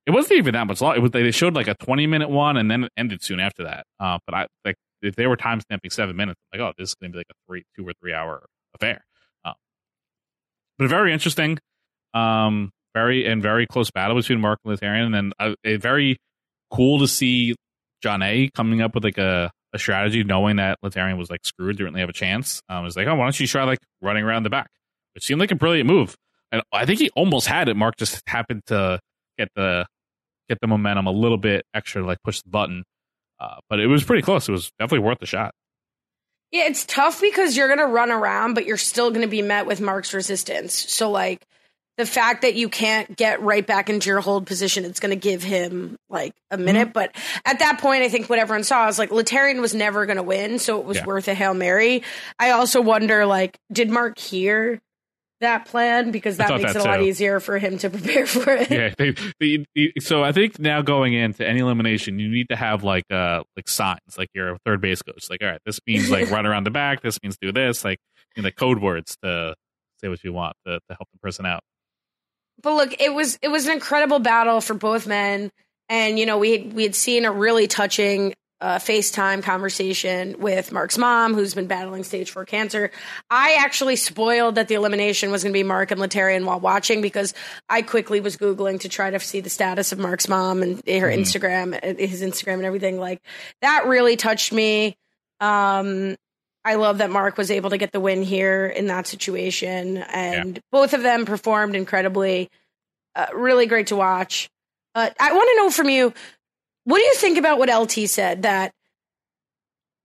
[0.06, 0.96] it wasn't even that much long.
[0.96, 3.64] It was they showed like a twenty minute one, and then it ended soon after
[3.64, 3.84] that.
[3.98, 7.12] Uh, but I like if they were timestamping seven minutes, like oh, this is going
[7.12, 8.44] to be like a three, two or three hour
[8.74, 9.02] affair.
[10.80, 11.58] But very interesting,
[12.14, 16.16] um, very and very close battle between Mark and Laterrian, and uh, a very
[16.70, 17.54] cool to see
[18.02, 21.92] Jonna coming up with like a, a strategy, knowing that Laterrian was like screwed, didn't
[21.92, 22.62] really have a chance.
[22.70, 24.70] Um, it was like, oh, why don't you try like running around the back?
[25.14, 26.16] Which seemed like a brilliant move,
[26.50, 27.76] and I think he almost had it.
[27.76, 29.00] Mark just happened to
[29.36, 29.84] get the
[30.48, 32.84] get the momentum a little bit extra like push the button.
[33.38, 34.48] Uh, but it was pretty close.
[34.48, 35.52] It was definitely worth the shot.
[36.52, 39.42] Yeah, it's tough because you're going to run around, but you're still going to be
[39.42, 40.74] met with Mark's resistance.
[40.74, 41.46] So, like,
[41.96, 45.16] the fact that you can't get right back into your hold position, it's going to
[45.16, 46.88] give him like a minute.
[46.88, 46.92] Mm-hmm.
[46.92, 47.14] But
[47.44, 50.22] at that point, I think what everyone saw is like Laterrian was never going to
[50.22, 51.04] win, so it was Yeah.
[51.04, 52.02] worth a hail mary.
[52.38, 54.80] I also wonder, like, did Mark hear
[55.40, 58.50] that plan because that makes that it a lot easier for him to prepare for
[58.52, 58.70] it.
[58.70, 58.92] yeah.
[58.98, 62.82] They, they, they- so I think now going into any elimination, you need to have
[62.84, 65.28] like uh like signs, like your third base coach.
[65.30, 67.02] Like, all right, this means like run around the back.
[67.02, 67.84] This means do this.
[67.84, 67.98] Like,
[68.36, 69.54] you know, the code words to
[70.00, 71.60] say what you want to, to help the person out.
[72.62, 75.50] but look, it was it was an incredible battle for both men,
[75.88, 80.70] and you know we had, we had seen a really touching uh, FaceTime conversation with
[80.72, 82.90] Mark's mom, who's been battling stage four cancer.
[83.30, 87.00] I actually spoiled that the elimination was going to be Mark and Laterrian while watching
[87.00, 87.32] because
[87.68, 91.08] I quickly was googling to try to see the status of Mark's mom and her
[91.08, 91.20] Mhm.
[91.20, 92.98] Instagram, his Instagram and everything.
[93.00, 93.20] Like
[93.62, 94.96] that really touched me.
[95.40, 96.16] Um,
[96.62, 100.60] I love that Mark was able to get the win here in that situation, and
[100.70, 102.50] both of them performed incredibly.
[103.16, 104.50] Uh, really great to watch.
[104.94, 106.12] Uh, I want to know from you,
[106.90, 108.72] what do you think about what LT said that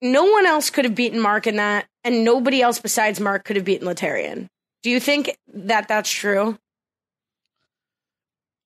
[0.02, 3.56] no one else could have beaten Mark in that, and nobody else besides Mark could
[3.56, 4.48] have beaten Laterrian?
[4.84, 6.58] Do you think that that's true?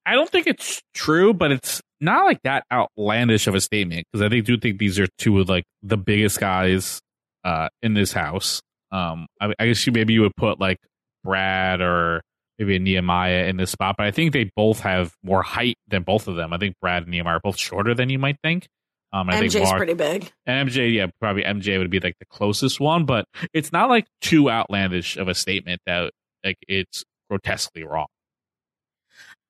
[0.05, 4.25] I don't think it's true, but it's not like that outlandish of a statement because
[4.25, 6.99] I think do think these are two of like the biggest guys
[7.43, 8.61] uh, in this house.
[8.91, 10.77] Um, I, I guess you maybe you would put like
[11.23, 12.21] Brad or
[12.59, 16.03] maybe a Nehemiah in this spot, but I think they both have more height than
[16.03, 16.53] both of them.
[16.53, 18.67] I think Brad and Nehemiah are both shorter than you might think.
[19.11, 20.31] Um, I think MJ's Mark, pretty big.
[20.45, 24.05] and MJ, yeah, probably MJ would be like the closest one, but it's not like
[24.21, 26.11] too outlandish of a statement that
[26.43, 28.07] like it's grotesquely wrong.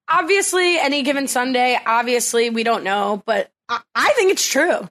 [0.07, 4.87] Obviously, any given Sunday, obviously, we don't know, but I, I think it's true.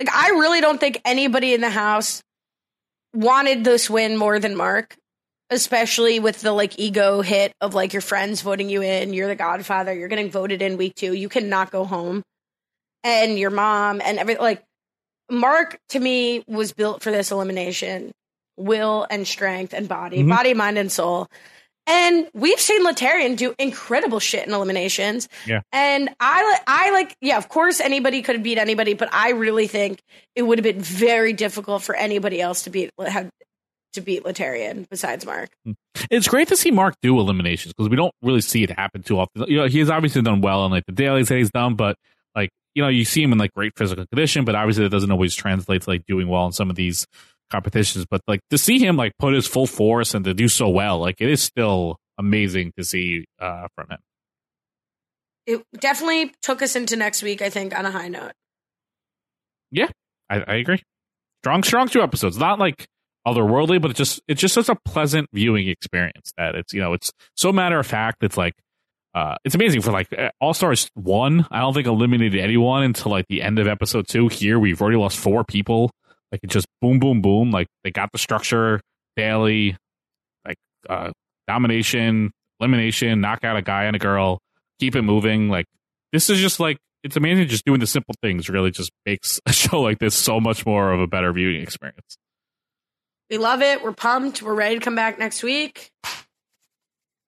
[0.00, 2.22] Like, I really don't think anybody in the house
[3.14, 4.96] wanted this win more than Mark,
[5.50, 9.12] especially with the like ego hit of like your friends voting you in.
[9.12, 9.92] You're the godfather.
[9.92, 11.12] You're getting voted in week two.
[11.12, 12.22] You cannot go home.
[13.02, 14.62] And your mom and every like
[15.30, 18.12] Mark to me was built for this elimination
[18.56, 20.28] will and strength and body, Mhm.
[20.28, 21.28] body, mind, and soul.
[21.86, 25.28] And we've seen Laterrian do incredible shit in eliminations.
[25.44, 25.60] Yeah.
[25.70, 29.66] And I, I like, yeah, of course, anybody could have beat anybody, but I really
[29.66, 30.00] think
[30.34, 33.28] it would have been very difficult for anybody else to beat have
[33.94, 35.50] to beat Laterrian besides Mark.
[36.10, 39.18] It's great to see Mark do eliminations because we don't really see it happen too
[39.18, 39.44] often.
[39.48, 41.96] You know, he has obviously done well in like the dailies that he's done, but
[42.34, 45.10] like you know, you see him in like great physical condition, but obviously that doesn't
[45.10, 47.06] always translate to like doing well in some of these
[47.50, 48.06] competitions.
[48.10, 50.98] But like to see him like put his full force and to do so well,
[50.98, 53.98] like it is still amazing to see uh, from him.
[55.46, 58.32] It definitely took us into next week, I think, on a high note.
[59.70, 59.88] Yeah,
[60.30, 60.82] I, I agree.
[61.42, 62.38] Strong, strong two episodes.
[62.38, 62.86] Not like
[63.26, 66.92] otherworldly, but it's just it's just such a pleasant viewing experience that it's you know
[66.92, 68.22] it's so matter of fact.
[68.22, 68.54] It's like
[69.14, 70.08] uh, it's amazing for like
[70.40, 71.46] All Stars one.
[71.50, 74.28] I don't think eliminated anyone until like the end of episode two.
[74.28, 75.90] Here we've already lost four people.
[76.32, 77.50] Like it just boom, boom, boom.
[77.50, 78.80] Like they got the structure
[79.16, 79.76] daily,
[80.44, 80.56] like
[80.88, 81.12] uh,
[81.46, 84.40] domination, elimination, knock out a guy and a girl,
[84.80, 85.48] keep it moving.
[85.48, 85.66] Like
[86.12, 87.46] this is just like it's amazing.
[87.46, 90.92] Just doing the simple things really just makes a show like this so much more
[90.92, 92.16] of a better viewing experience.
[93.34, 93.82] We love it.
[93.82, 94.42] We're pumped.
[94.42, 95.90] We're ready to come back next week.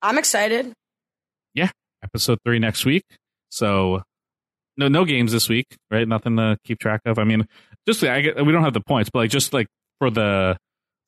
[0.00, 0.72] I'm excited.
[1.52, 1.70] Yeah,
[2.00, 3.02] episode three next week.
[3.48, 4.02] So
[4.76, 6.06] no no games this week, right?
[6.06, 7.18] Nothing to keep track of.
[7.18, 7.48] I mean,
[7.88, 9.66] just I we don't have the points, but like just like
[9.98, 10.56] for the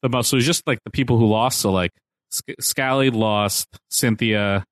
[0.03, 1.61] the so just like the people who lost.
[1.61, 1.93] So like
[2.33, 4.65] Sc- Scally lost Cynthia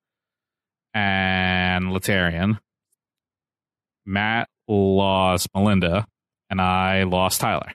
[0.92, 2.58] and Laterrian.
[4.04, 6.04] Matt lost Melinda,
[6.50, 7.70] and I lost Tyler.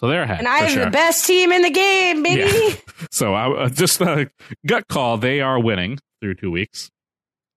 [0.00, 0.38] So they're ahead.
[0.38, 0.84] And I have sure.
[0.84, 2.42] the best team in the game, baby.
[2.50, 2.74] Yeah.
[3.12, 4.24] So I uh, just uh,
[4.66, 5.18] gut call.
[5.18, 6.90] They are winning through two weeks,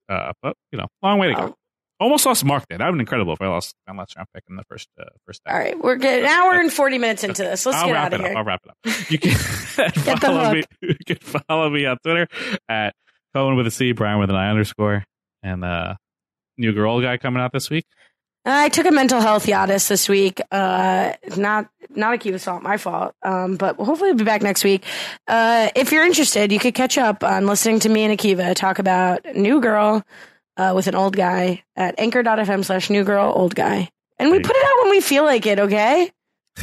[0.07, 1.47] uh, but you know, long way to Oh.
[1.47, 1.55] go.
[1.99, 2.63] Almost lost Mark.
[2.69, 5.05] Did I would incredible if I lost my last round pick in the first uh,
[5.25, 5.41] first.
[5.47, 6.23] All right, we're good.
[6.23, 7.65] we're in 40 minutes into this.
[7.65, 8.31] Let's I'll get wrap out of it here.
[8.31, 8.37] up.
[8.37, 9.11] I'll wrap it up.
[9.11, 9.31] You can
[10.19, 10.63] follow me.
[10.81, 12.27] You can follow me on Twitter
[12.69, 12.95] at
[13.35, 15.03] Cohen with a C, Brian with an I underscore,
[15.43, 15.95] and uh,
[16.57, 17.85] new girl guy coming out this week.
[18.45, 20.41] I took a mental health Yadis this week.
[20.51, 23.13] Uh, not not Akiva's fault, my fault.
[23.21, 24.83] Um, but hopefully we'll be back next week.
[25.27, 28.79] Uh, if you're interested, you could catch up on listening to me and Akiva talk
[28.79, 30.03] about New Girl
[30.57, 33.89] uh, with an old guy at anchor.fm slash New Girl Old Guy.
[34.17, 36.11] And we put it out when we feel like it, okay?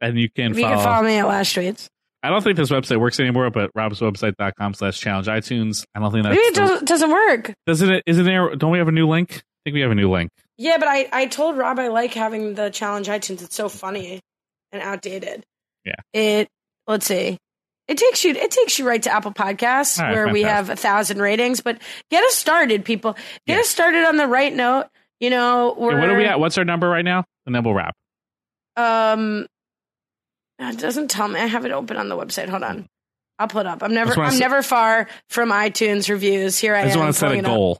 [0.00, 0.74] And you can you follow.
[0.74, 1.86] can follow me at Last Tweets.
[2.24, 5.84] I don't think this website works anymore, but robswebsite.com slash challenge iTunes.
[5.94, 7.54] I don't think that Maybe it doesn't, doesn't work.
[7.66, 8.02] Doesn't it?
[8.06, 8.56] Isn't there?
[8.56, 9.44] Don't we have a new link?
[9.64, 10.30] I think we have a new link.
[10.58, 13.42] Yeah, but I, I told Rob I like having the challenge iTunes.
[13.42, 14.20] It's so funny
[14.72, 15.44] and outdated.
[15.84, 15.94] Yeah.
[16.12, 16.48] It
[16.86, 17.38] let's see.
[17.88, 20.76] It takes you it takes you right to Apple Podcasts right, where we have a
[20.76, 21.60] thousand ratings.
[21.60, 21.78] But
[22.10, 23.16] get us started, people.
[23.46, 24.86] Get us started on the right note.
[25.20, 26.40] You know, we're Okay, what are we at?
[26.40, 27.24] What's our number right now?
[27.46, 27.94] And then we'll wrap.
[28.76, 29.46] um
[30.58, 31.40] it doesn't tell me.
[31.40, 32.48] I have it open on the website.
[32.48, 32.86] Hold on.
[33.38, 33.82] I'll put up.
[33.82, 36.58] I'm never I'm set- never far from iTunes reviews.
[36.58, 37.02] Here I, I just am.
[37.02, 37.78] want to set a it up.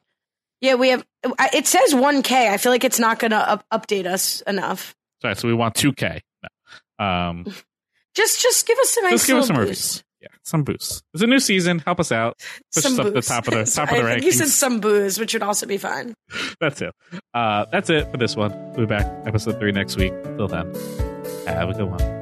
[0.63, 1.05] Yeah, we have
[1.53, 2.33] it says 1k.
[2.33, 4.95] I feel like it's not going to up, update us enough.
[5.21, 6.21] Sorry, so we want 2K.
[6.99, 7.05] No.
[7.05, 7.47] Um,
[8.15, 10.05] Just just give us a nice just give us some little reviews.
[10.21, 11.03] Yeah, some boosts.
[11.15, 11.79] It's a new season.
[11.79, 12.39] Help us out.
[12.75, 14.81] Push Some us up the top of the top of the think you said some
[14.81, 16.15] booze, which would also be fun.
[16.61, 16.93] That's it.
[17.35, 18.53] Uh, that's it for this one.
[18.73, 20.13] We'll be back episode three next week.
[20.37, 20.73] Till then,
[21.47, 22.22] have a good one.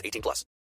[0.03, 0.45] 18 plus.